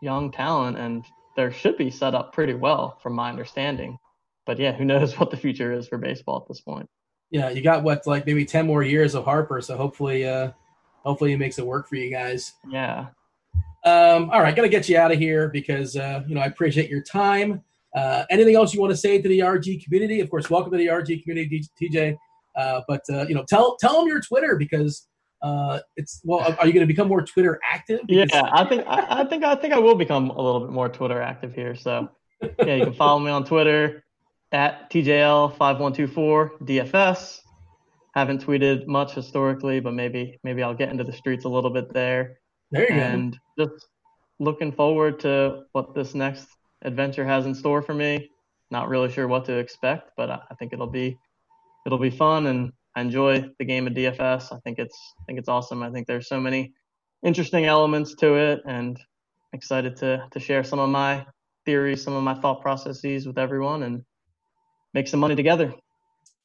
young 0.00 0.30
talent 0.30 0.78
and 0.78 1.04
there 1.36 1.52
should 1.52 1.76
be 1.76 1.90
set 1.90 2.14
up 2.14 2.32
pretty 2.32 2.54
well 2.54 2.98
from 3.02 3.14
my 3.14 3.30
understanding. 3.30 3.98
But 4.46 4.58
yeah, 4.58 4.72
who 4.72 4.84
knows 4.84 5.14
what 5.18 5.30
the 5.30 5.36
future 5.36 5.72
is 5.72 5.88
for 5.88 5.98
baseball 5.98 6.42
at 6.42 6.48
this 6.48 6.60
point. 6.60 6.88
Yeah, 7.30 7.50
you 7.50 7.62
got 7.62 7.82
what 7.82 8.06
like 8.06 8.26
maybe 8.26 8.44
10 8.44 8.66
more 8.66 8.82
years 8.82 9.14
of 9.14 9.24
Harper, 9.24 9.60
so 9.60 9.76
hopefully 9.76 10.28
uh 10.28 10.50
hopefully 11.02 11.32
it 11.32 11.38
makes 11.38 11.58
it 11.58 11.66
work 11.66 11.88
for 11.88 11.96
you 11.96 12.10
guys. 12.10 12.52
Yeah. 12.68 13.06
Um 13.84 14.30
all 14.30 14.40
right, 14.40 14.54
to 14.54 14.68
get 14.68 14.88
you 14.88 14.98
out 14.98 15.12
of 15.12 15.18
here 15.18 15.48
because 15.48 15.96
uh 15.96 16.22
you 16.26 16.34
know, 16.34 16.40
I 16.42 16.46
appreciate 16.46 16.90
your 16.90 17.02
time. 17.02 17.62
Uh, 17.94 18.24
anything 18.30 18.54
else 18.54 18.72
you 18.72 18.80
want 18.80 18.90
to 18.90 18.96
say 18.96 19.20
to 19.20 19.28
the 19.28 19.40
RG 19.40 19.84
community? 19.84 20.20
Of 20.20 20.30
course, 20.30 20.48
welcome 20.48 20.72
to 20.72 20.78
the 20.78 20.86
RG 20.86 21.22
community, 21.22 21.62
TJ. 21.80 22.16
Uh, 22.54 22.80
but 22.88 23.02
uh, 23.10 23.26
you 23.28 23.34
know, 23.34 23.44
tell 23.48 23.76
tell 23.76 23.98
them 24.00 24.08
your 24.08 24.20
Twitter 24.20 24.56
because 24.56 25.08
uh, 25.42 25.80
it's 25.96 26.20
well. 26.24 26.40
Are 26.40 26.66
you 26.66 26.72
going 26.72 26.86
to 26.86 26.86
become 26.86 27.08
more 27.08 27.22
Twitter 27.22 27.58
active? 27.68 28.00
Because- 28.06 28.30
yeah, 28.32 28.48
I 28.52 28.64
think 28.64 28.84
I, 28.86 29.22
I, 29.22 29.24
think 29.24 29.44
I 29.44 29.54
think 29.54 29.74
I 29.74 29.78
will 29.78 29.94
become 29.94 30.30
a 30.30 30.40
little 30.40 30.60
bit 30.60 30.70
more 30.70 30.88
Twitter 30.88 31.20
active 31.20 31.54
here. 31.54 31.74
So 31.74 32.08
yeah, 32.58 32.74
you 32.74 32.84
can 32.84 32.94
follow 32.94 33.18
me 33.18 33.30
on 33.30 33.44
Twitter 33.44 34.04
at 34.52 34.90
TJL 34.90 35.56
five 35.56 35.78
one 35.78 35.92
two 35.92 36.06
four 36.06 36.52
DFS. 36.62 37.40
Haven't 38.14 38.44
tweeted 38.44 38.86
much 38.86 39.14
historically, 39.14 39.80
but 39.80 39.94
maybe 39.94 40.38
maybe 40.44 40.62
I'll 40.62 40.74
get 40.74 40.90
into 40.90 41.04
the 41.04 41.12
streets 41.12 41.44
a 41.44 41.48
little 41.48 41.70
bit 41.70 41.92
there. 41.92 42.38
There 42.70 42.82
you 42.82 43.00
and 43.00 43.32
go. 43.32 43.64
And 43.64 43.70
just 43.70 43.86
looking 44.38 44.72
forward 44.72 45.20
to 45.20 45.62
what 45.72 45.94
this 45.94 46.14
next 46.14 46.46
adventure 46.82 47.24
has 47.24 47.46
in 47.46 47.54
store 47.54 47.82
for 47.82 47.94
me. 47.94 48.30
Not 48.70 48.88
really 48.88 49.10
sure 49.10 49.28
what 49.28 49.44
to 49.46 49.56
expect, 49.58 50.10
but 50.16 50.30
I 50.30 50.54
think 50.58 50.72
it'll 50.72 50.86
be 50.86 51.18
it'll 51.86 51.98
be 51.98 52.10
fun 52.10 52.46
and 52.46 52.72
I 52.94 53.00
enjoy 53.00 53.48
the 53.58 53.64
game 53.64 53.86
of 53.86 53.94
DFS. 53.94 54.52
I 54.52 54.58
think 54.64 54.78
it's 54.78 54.98
I 55.20 55.24
think 55.24 55.38
it's 55.38 55.48
awesome. 55.48 55.82
I 55.82 55.90
think 55.90 56.06
there's 56.06 56.28
so 56.28 56.40
many 56.40 56.72
interesting 57.24 57.64
elements 57.64 58.14
to 58.16 58.34
it 58.34 58.60
and 58.66 58.98
excited 59.52 59.96
to 59.96 60.26
to 60.30 60.40
share 60.40 60.64
some 60.64 60.78
of 60.78 60.90
my 60.90 61.26
theories, 61.64 62.02
some 62.02 62.14
of 62.14 62.22
my 62.22 62.34
thought 62.34 62.60
processes 62.60 63.26
with 63.26 63.38
everyone 63.38 63.82
and 63.84 64.04
make 64.94 65.08
some 65.08 65.20
money 65.20 65.36
together. 65.36 65.72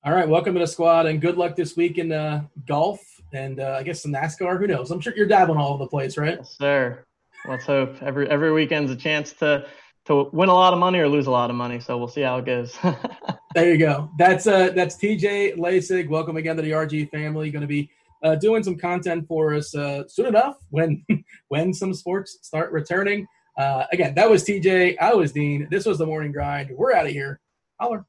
All 0.06 0.14
right, 0.14 0.30
welcome 0.30 0.54
to 0.54 0.60
the 0.60 0.68
squad 0.68 1.06
and 1.06 1.20
good 1.20 1.38
luck 1.38 1.56
this 1.56 1.76
week 1.76 1.98
in 1.98 2.12
uh, 2.12 2.44
golf 2.66 3.02
and 3.34 3.60
uh, 3.60 3.76
I 3.80 3.84
guess 3.84 4.04
some 4.04 4.14
NASCAR. 4.14 4.58
Who 4.58 4.68
knows? 4.68 4.92
I'm 4.92 5.02
sure 5.02 5.14
you're 5.16 5.28
dabbling 5.28 5.60
all 5.60 5.74
over 5.74 5.84
the 5.84 5.90
place, 5.90 6.18
right? 6.18 6.38
Yes, 6.38 6.56
sir. 6.58 7.04
Let's 7.48 7.66
hope 7.66 8.02
every 8.02 8.30
every 8.30 8.52
weekend's 8.54 8.92
a 8.92 8.96
chance 8.96 9.34
to 9.34 9.68
to 10.08 10.30
win 10.32 10.50
a 10.50 10.54
lot 10.54 10.74
of 10.74 10.80
money 10.80 11.00
or 11.00 11.08
lose 11.08 11.28
a 11.28 11.32
lot 11.32 11.50
of 11.50 11.56
money. 11.56 11.80
So 11.80 11.98
we'll 11.98 12.08
see 12.08 12.22
how 12.22 12.38
it 12.38 12.46
goes. 12.46 12.78
there 13.56 13.72
you 13.72 13.78
go. 13.78 14.10
That's 14.18 14.48
uh 14.48 14.72
that's 14.72 14.96
TJ 14.96 15.58
Laessig. 15.58 16.10
Welcome 16.10 16.38
again 16.38 16.56
to 16.56 16.62
the 16.62 16.72
RG 16.72 17.12
family. 17.12 17.52
Going 17.52 17.62
to 17.62 17.68
be 17.68 17.90
uh, 18.24 18.36
doing 18.36 18.64
some 18.64 18.78
content 18.78 19.28
for 19.28 19.54
us 19.54 19.76
uh, 19.76 20.08
soon 20.08 20.28
enough 20.28 20.58
when 20.70 21.06
when 21.50 21.74
some 21.74 21.94
sports 21.94 22.40
start 22.42 22.72
returning. 22.72 23.28
Uh, 23.58 23.86
again, 23.92 24.14
that 24.16 24.30
was 24.30 24.44
TJ. 24.44 24.96
I 25.00 25.14
was 25.14 25.32
Dean. 25.32 25.68
This 25.70 25.86
was 25.86 25.98
the 25.98 26.06
morning 26.06 26.32
grind. 26.32 26.72
We're 26.76 26.94
out 26.94 27.08
of 27.08 27.12
here. 27.12 27.40
Holler. 27.80 28.06